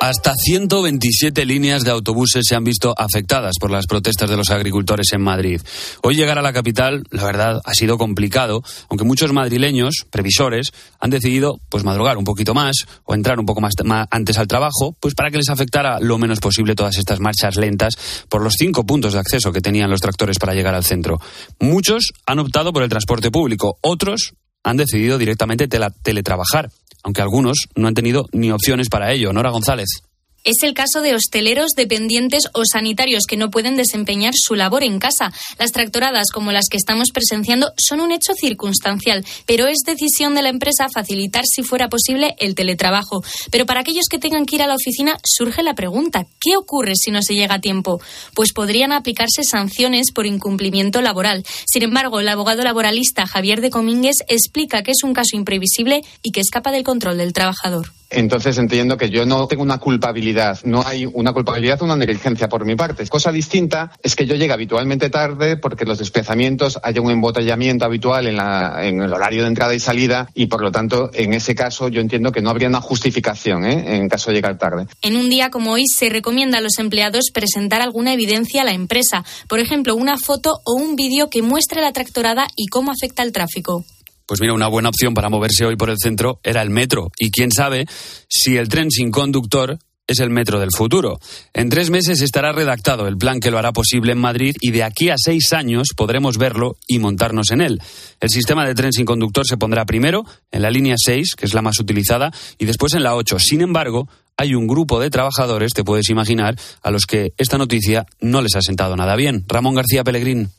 Hasta 0.00 0.32
127 0.36 1.44
líneas 1.44 1.82
de 1.82 1.90
autobuses 1.90 2.44
se 2.46 2.54
han 2.54 2.62
visto 2.62 2.94
afectadas 2.96 3.56
por 3.60 3.72
las 3.72 3.86
protestas 3.86 4.30
de 4.30 4.36
los 4.36 4.50
agricultores 4.50 5.12
en 5.12 5.20
Madrid. 5.20 5.60
Hoy 6.04 6.14
llegar 6.14 6.38
a 6.38 6.42
la 6.42 6.52
capital, 6.52 7.02
la 7.10 7.24
verdad, 7.24 7.60
ha 7.64 7.74
sido 7.74 7.98
complicado, 7.98 8.62
aunque 8.88 9.04
muchos 9.04 9.32
madrileños, 9.32 10.06
previsores, 10.08 10.72
han 11.00 11.10
decidido 11.10 11.58
pues 11.68 11.82
madrugar 11.82 12.16
un 12.16 12.22
poquito 12.22 12.54
más 12.54 12.86
o 13.04 13.14
entrar 13.14 13.40
un 13.40 13.46
poco 13.46 13.60
más, 13.60 13.74
antes 14.10 14.38
al 14.38 14.46
trabajo, 14.46 14.94
pues 15.00 15.14
para 15.14 15.32
que 15.32 15.38
les 15.38 15.50
afectara 15.50 15.98
lo 15.98 16.16
menos 16.16 16.38
posible 16.38 16.76
todas 16.76 16.96
estas 16.96 17.18
marchas 17.18 17.56
lentas 17.56 17.94
por 18.28 18.40
los 18.40 18.54
cinco 18.56 18.86
puntos 18.86 19.14
de 19.14 19.18
acceso 19.18 19.52
que 19.52 19.60
tenían 19.60 19.90
los 19.90 20.00
tractores 20.00 20.38
para 20.38 20.54
llegar 20.54 20.76
al 20.76 20.84
centro. 20.84 21.18
Muchos 21.58 22.12
han 22.24 22.38
optado 22.38 22.72
por 22.72 22.84
el 22.84 22.88
transporte 22.88 23.32
público, 23.32 23.78
otros 23.82 24.32
han 24.64 24.76
decidido 24.76 25.18
directamente 25.18 25.68
teletrabajar 25.68 26.70
aunque 27.02 27.22
algunos 27.22 27.68
no 27.74 27.88
han 27.88 27.94
tenido 27.94 28.26
ni 28.32 28.50
opciones 28.50 28.88
para 28.88 29.12
ello. 29.12 29.32
Nora 29.32 29.50
González. 29.50 30.02
Es 30.48 30.62
el 30.62 30.72
caso 30.72 31.02
de 31.02 31.14
hosteleros, 31.14 31.72
dependientes 31.76 32.44
o 32.54 32.62
sanitarios 32.64 33.24
que 33.28 33.36
no 33.36 33.50
pueden 33.50 33.76
desempeñar 33.76 34.32
su 34.34 34.54
labor 34.54 34.82
en 34.82 34.98
casa. 34.98 35.30
Las 35.58 35.72
tractoradas 35.72 36.30
como 36.32 36.52
las 36.52 36.70
que 36.70 36.78
estamos 36.78 37.10
presenciando 37.12 37.74
son 37.76 38.00
un 38.00 38.12
hecho 38.12 38.32
circunstancial, 38.32 39.26
pero 39.44 39.66
es 39.66 39.80
decisión 39.84 40.34
de 40.34 40.40
la 40.40 40.48
empresa 40.48 40.88
facilitar, 40.88 41.44
si 41.44 41.62
fuera 41.62 41.90
posible, 41.90 42.34
el 42.38 42.54
teletrabajo. 42.54 43.22
Pero 43.50 43.66
para 43.66 43.80
aquellos 43.80 44.06
que 44.08 44.18
tengan 44.18 44.46
que 44.46 44.56
ir 44.56 44.62
a 44.62 44.66
la 44.66 44.76
oficina 44.76 45.18
surge 45.22 45.62
la 45.62 45.74
pregunta, 45.74 46.24
¿qué 46.40 46.56
ocurre 46.56 46.94
si 46.96 47.10
no 47.10 47.20
se 47.20 47.34
llega 47.34 47.56
a 47.56 47.60
tiempo? 47.60 48.00
Pues 48.32 48.54
podrían 48.54 48.92
aplicarse 48.92 49.44
sanciones 49.44 50.12
por 50.14 50.24
incumplimiento 50.24 51.02
laboral. 51.02 51.44
Sin 51.70 51.82
embargo, 51.82 52.20
el 52.20 52.28
abogado 52.28 52.62
laboralista 52.62 53.26
Javier 53.26 53.60
de 53.60 53.68
Comínguez 53.68 54.16
explica 54.28 54.82
que 54.82 54.92
es 54.92 55.02
un 55.04 55.12
caso 55.12 55.36
imprevisible 55.36 56.00
y 56.22 56.32
que 56.32 56.40
escapa 56.40 56.72
del 56.72 56.84
control 56.84 57.18
del 57.18 57.34
trabajador. 57.34 57.97
Entonces 58.10 58.56
entiendo 58.58 58.96
que 58.96 59.10
yo 59.10 59.26
no 59.26 59.46
tengo 59.46 59.62
una 59.62 59.78
culpabilidad, 59.78 60.58
no 60.64 60.82
hay 60.86 61.06
una 61.06 61.32
culpabilidad 61.32 61.80
o 61.82 61.84
una 61.84 61.96
negligencia 61.96 62.48
por 62.48 62.64
mi 62.64 62.74
parte. 62.74 63.06
Cosa 63.06 63.30
distinta 63.32 63.92
es 64.02 64.16
que 64.16 64.26
yo 64.26 64.34
llegue 64.34 64.52
habitualmente 64.52 65.10
tarde 65.10 65.56
porque 65.56 65.84
los 65.84 65.98
desplazamientos 65.98 66.78
haya 66.82 67.00
un 67.00 67.10
embotellamiento 67.10 67.84
habitual 67.84 68.26
en, 68.26 68.36
la, 68.36 68.86
en 68.86 69.02
el 69.02 69.12
horario 69.12 69.42
de 69.42 69.48
entrada 69.48 69.74
y 69.74 69.80
salida 69.80 70.28
y 70.34 70.46
por 70.46 70.62
lo 70.62 70.72
tanto 70.72 71.10
en 71.12 71.34
ese 71.34 71.54
caso 71.54 71.88
yo 71.88 72.00
entiendo 72.00 72.32
que 72.32 72.40
no 72.40 72.50
habría 72.50 72.68
una 72.68 72.80
justificación 72.80 73.64
¿eh? 73.66 73.96
en 73.96 74.08
caso 74.08 74.30
de 74.30 74.36
llegar 74.36 74.58
tarde. 74.58 74.86
En 75.02 75.16
un 75.16 75.28
día 75.28 75.50
como 75.50 75.72
hoy 75.72 75.84
se 75.86 76.08
recomienda 76.08 76.58
a 76.58 76.62
los 76.62 76.78
empleados 76.78 77.30
presentar 77.32 77.82
alguna 77.82 78.12
evidencia 78.12 78.62
a 78.62 78.64
la 78.64 78.72
empresa, 78.72 79.24
por 79.48 79.60
ejemplo 79.60 79.94
una 79.94 80.16
foto 80.16 80.60
o 80.64 80.74
un 80.74 80.96
vídeo 80.96 81.28
que 81.28 81.42
muestre 81.42 81.80
la 81.80 81.92
tractorada 81.92 82.46
y 82.56 82.66
cómo 82.68 82.90
afecta 82.90 83.22
el 83.22 83.32
tráfico. 83.32 83.84
Pues 84.28 84.42
mira, 84.42 84.52
una 84.52 84.68
buena 84.68 84.90
opción 84.90 85.14
para 85.14 85.30
moverse 85.30 85.64
hoy 85.64 85.76
por 85.76 85.88
el 85.88 85.96
centro 85.98 86.38
era 86.42 86.60
el 86.60 86.68
metro. 86.68 87.10
Y 87.18 87.30
quién 87.30 87.50
sabe 87.50 87.86
si 88.28 88.58
el 88.58 88.68
tren 88.68 88.90
sin 88.90 89.10
conductor 89.10 89.78
es 90.06 90.20
el 90.20 90.28
metro 90.28 90.60
del 90.60 90.68
futuro. 90.70 91.18
En 91.54 91.70
tres 91.70 91.88
meses 91.88 92.20
estará 92.20 92.52
redactado 92.52 93.08
el 93.08 93.16
plan 93.16 93.40
que 93.40 93.50
lo 93.50 93.56
hará 93.56 93.72
posible 93.72 94.12
en 94.12 94.18
Madrid 94.18 94.54
y 94.60 94.70
de 94.70 94.84
aquí 94.84 95.08
a 95.08 95.14
seis 95.16 95.54
años 95.54 95.88
podremos 95.96 96.36
verlo 96.36 96.76
y 96.86 96.98
montarnos 96.98 97.50
en 97.52 97.62
él. 97.62 97.80
El 98.20 98.28
sistema 98.28 98.66
de 98.66 98.74
tren 98.74 98.92
sin 98.92 99.06
conductor 99.06 99.46
se 99.46 99.56
pondrá 99.56 99.86
primero 99.86 100.26
en 100.50 100.60
la 100.60 100.70
línea 100.70 100.96
6, 100.98 101.34
que 101.34 101.46
es 101.46 101.54
la 101.54 101.62
más 101.62 101.80
utilizada, 101.80 102.30
y 102.58 102.66
después 102.66 102.92
en 102.92 103.04
la 103.04 103.14
8. 103.14 103.38
Sin 103.38 103.62
embargo, 103.62 104.10
hay 104.36 104.54
un 104.54 104.66
grupo 104.66 105.00
de 105.00 105.08
trabajadores, 105.08 105.72
te 105.72 105.84
puedes 105.84 106.10
imaginar, 106.10 106.54
a 106.82 106.90
los 106.90 107.06
que 107.06 107.32
esta 107.38 107.56
noticia 107.56 108.04
no 108.20 108.42
les 108.42 108.56
ha 108.56 108.60
sentado 108.60 108.94
nada 108.94 109.16
bien. 109.16 109.46
Ramón 109.48 109.74
García 109.74 110.04
Pellegrín. 110.04 110.50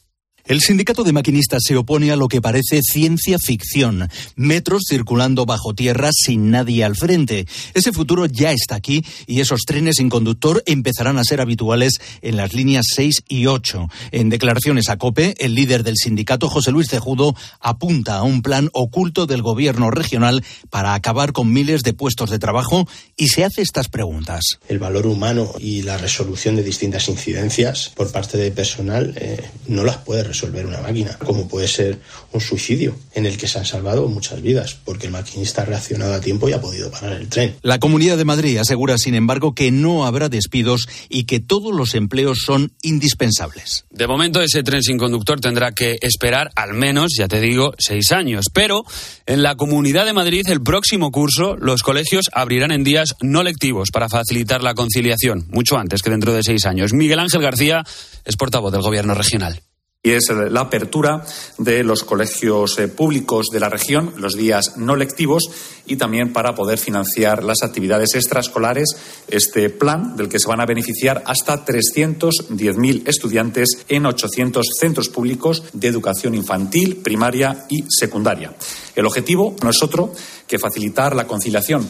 El 0.49 0.61
sindicato 0.61 1.03
de 1.03 1.13
maquinistas 1.13 1.61
se 1.63 1.77
opone 1.77 2.11
a 2.11 2.15
lo 2.15 2.27
que 2.27 2.41
parece 2.41 2.81
ciencia 2.81 3.37
ficción, 3.37 4.09
metros 4.35 4.85
circulando 4.89 5.45
bajo 5.45 5.75
tierra 5.75 6.09
sin 6.11 6.49
nadie 6.49 6.83
al 6.83 6.95
frente. 6.95 7.45
Ese 7.75 7.91
futuro 7.91 8.25
ya 8.25 8.51
está 8.51 8.73
aquí 8.73 9.05
y 9.27 9.41
esos 9.41 9.61
trenes 9.67 9.97
sin 9.97 10.09
conductor 10.09 10.63
empezarán 10.65 11.19
a 11.19 11.23
ser 11.23 11.39
habituales 11.39 11.99
en 12.23 12.35
las 12.35 12.55
líneas 12.55 12.87
6 12.95 13.25
y 13.27 13.45
8. 13.45 13.89
En 14.11 14.29
declaraciones 14.29 14.89
a 14.89 14.97
COPE, 14.97 15.35
el 15.37 15.53
líder 15.53 15.83
del 15.83 15.97
sindicato, 15.97 16.49
José 16.49 16.71
Luis 16.71 16.89
Cejudo, 16.89 17.35
apunta 17.59 18.17
a 18.17 18.23
un 18.23 18.41
plan 18.41 18.71
oculto 18.73 19.27
del 19.27 19.43
gobierno 19.43 19.91
regional 19.91 20.43
para 20.71 20.95
acabar 20.95 21.31
con 21.31 21.53
miles 21.53 21.83
de 21.83 21.93
puestos 21.93 22.31
de 22.31 22.39
trabajo 22.39 22.87
y 23.15 23.27
se 23.27 23.43
hace 23.43 23.61
estas 23.61 23.87
preguntas. 23.87 24.57
El 24.67 24.79
valor 24.79 25.05
humano 25.05 25.53
y 25.59 25.83
la 25.83 25.99
resolución 25.99 26.55
de 26.55 26.63
distintas 26.63 27.07
incidencias 27.07 27.91
por 27.95 28.11
parte 28.11 28.39
del 28.39 28.51
personal 28.51 29.13
eh, 29.15 29.47
no 29.67 29.83
las 29.83 29.97
puede 29.97 30.23
resolver 30.23 30.38
resolver 30.39 30.65
una 30.65 30.81
máquina, 30.81 31.17
como 31.17 31.47
puede 31.47 31.67
ser 31.67 31.99
un 32.31 32.39
suicidio 32.39 32.95
en 33.13 33.25
el 33.25 33.37
que 33.37 33.47
se 33.47 33.59
han 33.59 33.65
salvado 33.65 34.07
muchas 34.07 34.41
vidas, 34.41 34.77
porque 34.85 35.07
el 35.07 35.11
maquinista 35.11 35.63
ha 35.63 35.65
reaccionado 35.65 36.13
a 36.13 36.21
tiempo 36.21 36.47
y 36.47 36.53
ha 36.53 36.61
podido 36.61 36.89
parar 36.89 37.13
el 37.13 37.27
tren. 37.27 37.55
La 37.61 37.79
Comunidad 37.79 38.17
de 38.17 38.25
Madrid 38.25 38.57
asegura, 38.57 38.97
sin 38.97 39.15
embargo, 39.15 39.53
que 39.53 39.71
no 39.71 40.05
habrá 40.05 40.29
despidos 40.29 40.87
y 41.09 41.25
que 41.25 41.39
todos 41.39 41.75
los 41.75 41.93
empleos 41.93 42.39
son 42.45 42.71
indispensables. 42.81 43.85
De 43.89 44.07
momento, 44.07 44.41
ese 44.41 44.63
tren 44.63 44.81
sin 44.81 44.97
conductor 44.97 45.41
tendrá 45.41 45.73
que 45.73 45.97
esperar 46.01 46.51
al 46.55 46.73
menos, 46.73 47.13
ya 47.17 47.27
te 47.27 47.41
digo, 47.41 47.73
seis 47.77 48.11
años. 48.11 48.45
Pero 48.53 48.83
en 49.25 49.43
la 49.43 49.55
Comunidad 49.55 50.05
de 50.05 50.13
Madrid, 50.13 50.47
el 50.47 50.61
próximo 50.61 51.11
curso, 51.11 51.57
los 51.57 51.83
colegios 51.83 52.29
abrirán 52.31 52.71
en 52.71 52.83
días 52.85 53.15
no 53.21 53.43
lectivos 53.43 53.89
para 53.91 54.07
facilitar 54.07 54.63
la 54.63 54.73
conciliación, 54.73 55.47
mucho 55.49 55.77
antes 55.77 56.01
que 56.01 56.09
dentro 56.09 56.33
de 56.33 56.43
seis 56.43 56.65
años. 56.65 56.93
Miguel 56.93 57.19
Ángel 57.19 57.41
García 57.41 57.83
es 58.23 58.37
portavoz 58.37 58.71
del 58.71 58.81
Gobierno 58.81 59.13
regional 59.13 59.61
y 60.01 60.11
es 60.11 60.29
la 60.29 60.61
apertura 60.61 61.25
de 61.57 61.83
los 61.83 62.05
colegios 62.05 62.79
eh, 62.79 62.87
públicos 62.87 63.47
de 63.51 63.59
la 63.59 63.67
región, 63.67 64.13
los 64.15 64.35
días 64.35 64.77
no 64.77 64.95
lectivos 64.95 65.51
y 65.85 65.97
también 65.97 66.31
para 66.31 66.55
poder 66.55 66.77
financiar 66.77 67.43
las 67.43 67.63
actividades 67.63 68.15
extraescolares, 68.15 68.95
este 69.27 69.69
plan 69.69 70.15
del 70.15 70.29
que 70.29 70.39
se 70.39 70.47
van 70.47 70.61
a 70.61 70.65
beneficiar 70.65 71.21
hasta 71.25 71.65
310.000 71.65 73.07
estudiantes 73.07 73.85
en 73.89 74.05
800 74.05 74.67
centros 74.79 75.09
públicos 75.09 75.63
de 75.73 75.89
educación 75.89 76.33
infantil, 76.33 76.97
primaria 76.97 77.65
y 77.67 77.83
secundaria. 77.89 78.55
El 78.95 79.05
objetivo 79.05 79.57
no 79.61 79.69
es 79.69 79.83
otro 79.83 80.13
que 80.47 80.59
facilitar 80.59 81.13
la 81.13 81.27
conciliación 81.27 81.89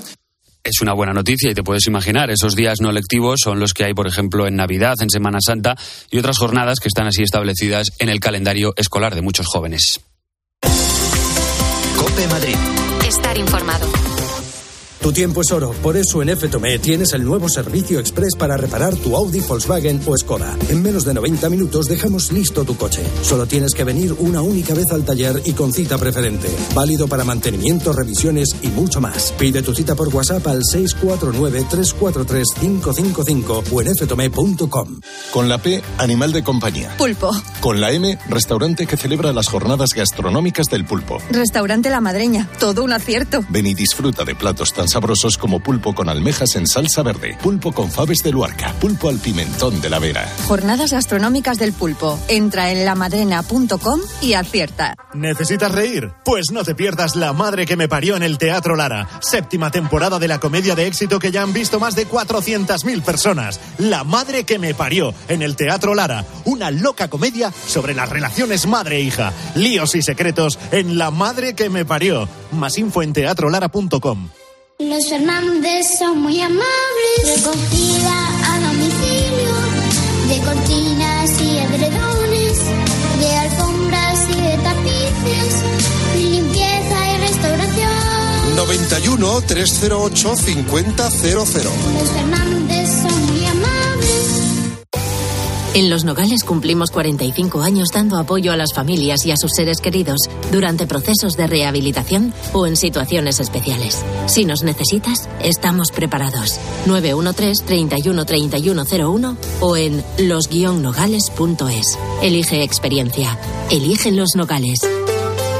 es 0.69 0.81
una 0.81 0.93
buena 0.93 1.13
noticia 1.13 1.51
y 1.51 1.53
te 1.53 1.63
puedes 1.63 1.85
imaginar, 1.87 2.29
esos 2.29 2.55
días 2.55 2.79
no 2.81 2.91
lectivos 2.91 3.39
son 3.43 3.59
los 3.59 3.73
que 3.73 3.85
hay, 3.85 3.93
por 3.93 4.07
ejemplo, 4.07 4.47
en 4.47 4.55
Navidad, 4.55 4.95
en 5.01 5.09
Semana 5.09 5.39
Santa 5.41 5.75
y 6.11 6.17
otras 6.17 6.37
jornadas 6.37 6.79
que 6.79 6.87
están 6.87 7.07
así 7.07 7.23
establecidas 7.23 7.87
en 7.99 8.09
el 8.09 8.19
calendario 8.19 8.73
escolar 8.77 9.15
de 9.15 9.21
muchos 9.21 9.47
jóvenes. 9.47 9.99
Cope 11.97 12.27
Madrid. 12.27 12.55
Estar 13.05 13.37
informado. 13.37 14.18
Tu 15.01 15.13
tiempo 15.13 15.41
es 15.41 15.51
oro, 15.51 15.71
por 15.81 15.95
eso 15.95 16.21
en 16.21 16.37
FTOME 16.37 16.77
tienes 16.79 17.13
el 17.13 17.23
nuevo 17.23 17.47
servicio 17.47 17.99
express 17.99 18.35
para 18.37 18.57
reparar 18.57 18.97
tu 18.97 19.15
Audi, 19.15 19.39
Volkswagen 19.39 20.01
o 20.05 20.17
Skoda. 20.17 20.57
En 20.67 20.83
menos 20.83 21.05
de 21.05 21.13
90 21.13 21.49
minutos 21.49 21.85
dejamos 21.85 22.33
listo 22.33 22.65
tu 22.65 22.75
coche. 22.75 23.01
Solo 23.21 23.45
tienes 23.45 23.73
que 23.73 23.85
venir 23.85 24.13
una 24.19 24.41
única 24.41 24.73
vez 24.73 24.91
al 24.91 25.05
taller 25.05 25.41
y 25.45 25.53
con 25.53 25.71
cita 25.71 25.97
preferente. 25.97 26.49
Válido 26.75 27.07
para 27.07 27.23
mantenimiento, 27.23 27.93
revisiones 27.93 28.53
y 28.61 28.67
mucho 28.67 28.99
más. 28.99 29.33
Pide 29.37 29.61
tu 29.61 29.73
cita 29.73 29.95
por 29.95 30.13
WhatsApp 30.13 30.45
al 30.47 30.63
649-343-555 30.63 33.63
o 33.71 33.81
en 33.81 33.95
ftome.com. 33.95 34.99
Con 35.31 35.47
la 35.47 35.59
P, 35.59 35.81
animal 35.97 36.33
de 36.33 36.43
compañía. 36.43 36.93
Pulpo. 36.97 37.31
Con 37.61 37.79
la 37.79 37.93
M, 37.93 38.19
restaurante 38.27 38.85
que 38.85 38.97
celebra 38.97 39.31
las 39.31 39.47
jornadas 39.47 39.91
gastronómicas 39.95 40.67
del 40.67 40.83
pulpo. 40.83 41.19
Restaurante 41.31 41.89
La 41.89 42.01
Madreña. 42.01 42.49
Todo 42.59 42.83
un 42.83 42.91
acierto. 42.91 43.45
Ven 43.47 43.65
y 43.65 43.73
disfruta 43.73 44.25
de 44.25 44.35
platos 44.35 44.73
tan 44.73 44.88
sabrosos 44.89 45.37
como 45.37 45.61
pulpo 45.61 45.93
con 45.95 46.09
almejas 46.09 46.55
en 46.55 46.67
salsa 46.67 47.03
verde, 47.03 47.37
pulpo 47.41 47.71
con 47.71 47.91
faves 47.91 48.23
de 48.23 48.31
Luarca, 48.31 48.73
pulpo 48.73 49.09
al 49.09 49.19
pimentón 49.19 49.81
de 49.81 49.89
la 49.89 49.99
Vera. 49.99 50.27
Jornadas 50.47 50.91
gastronómicas 50.91 51.57
del 51.57 51.73
pulpo. 51.73 52.19
Entra 52.27 52.71
en 52.71 52.85
lamadrena.com 52.85 53.99
y 54.21 54.33
acierta. 54.33 54.95
¿Necesitas 55.13 55.71
reír? 55.71 56.11
Pues 56.25 56.51
no 56.51 56.63
te 56.63 56.75
pierdas 56.75 57.15
La 57.15 57.33
Madre 57.33 57.65
que 57.65 57.75
me 57.75 57.87
parió 57.87 58.15
en 58.15 58.23
el 58.23 58.37
Teatro 58.37 58.75
Lara. 58.75 59.07
Séptima 59.21 59.71
temporada 59.71 60.19
de 60.19 60.27
la 60.27 60.39
comedia 60.39 60.75
de 60.75 60.87
éxito 60.87 61.19
que 61.19 61.31
ya 61.31 61.43
han 61.43 61.53
visto 61.53 61.79
más 61.79 61.95
de 61.95 62.07
400.000 62.07 63.01
personas. 63.01 63.59
La 63.77 64.03
Madre 64.03 64.43
que 64.43 64.59
me 64.59 64.73
parió 64.73 65.13
en 65.27 65.41
el 65.41 65.55
Teatro 65.55 65.95
Lara. 65.95 66.25
Una 66.45 66.71
loca 66.71 67.07
comedia 67.09 67.51
sobre 67.67 67.93
las 67.93 68.09
relaciones 68.09 68.67
madre-hija. 68.67 69.33
Líos 69.55 69.95
y 69.95 70.01
secretos 70.01 70.57
en 70.71 70.97
La 70.97 71.11
Madre 71.11 71.55
que 71.55 71.69
me 71.69 71.85
parió. 71.85 72.27
Más 72.51 72.77
info 72.77 73.03
en 73.03 73.13
teatrolara.com. 73.13 74.29
Los 74.81 75.09
Fernández 75.09 75.87
son 75.99 76.21
muy 76.21 76.39
amables, 76.39 76.63
recogida 77.35 78.27
a 78.47 78.59
domicilio, 78.61 79.53
de 80.29 80.39
cortinas 80.39 81.41
y 81.41 81.57
edredones, 81.57 82.59
de 83.19 83.35
alfombras 83.39 84.19
y 84.29 84.41
de 84.41 84.57
tapices, 84.63 85.63
limpieza 86.15 87.13
y 87.13 87.17
restauración. 87.17 88.55
91 88.55 89.41
308 89.41 90.35
5000. 90.37 90.85
Los 90.95 91.49
Fernández. 91.49 92.88
En 95.75 95.89
Los 95.89 96.03
Nogales 96.03 96.43
cumplimos 96.43 96.89
45 96.89 97.61
años 97.61 97.89
dando 97.93 98.17
apoyo 98.17 98.51
a 98.51 98.57
las 98.57 98.73
familias 98.73 99.25
y 99.25 99.31
a 99.31 99.37
sus 99.37 99.51
seres 99.55 99.81
queridos 99.81 100.17
durante 100.51 100.87
procesos 100.87 101.37
de 101.37 101.45
rehabilitación 101.45 102.33
o 102.53 102.65
en 102.65 102.75
situaciones 102.75 103.39
especiales. 103.39 104.03
Si 104.25 104.45
nos 104.45 104.63
necesitas, 104.63 105.29
estamos 105.41 105.91
preparados. 105.91 106.59
913 106.87 107.63
31 107.65 108.25
3101 108.25 109.37
o 109.59 109.77
en 109.77 110.03
los-nogales.es. 110.17 111.99
Elige 112.23 112.63
experiencia. 112.63 113.37
Elige 113.69 114.11
Los 114.11 114.35
Nogales. 114.35 114.79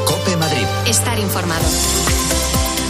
Cope 0.05 0.35
Madrid. 0.37 0.65
Estar 0.87 1.19
informado. 1.19 1.65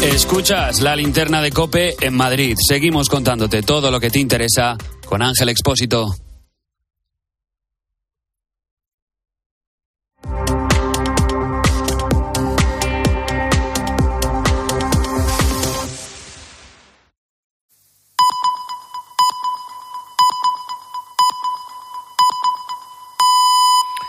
Escuchas 0.01 0.80
la 0.80 0.95
linterna 0.95 1.41
de 1.41 1.51
Cope 1.51 1.97
en 1.99 2.15
Madrid. 2.15 2.57
Seguimos 2.65 3.09
contándote 3.09 3.61
todo 3.61 3.91
lo 3.91 3.99
que 3.99 4.09
te 4.09 4.20
interesa 4.20 4.78
con 5.05 5.22
Ángel 5.22 5.49
Expósito. 5.49 6.15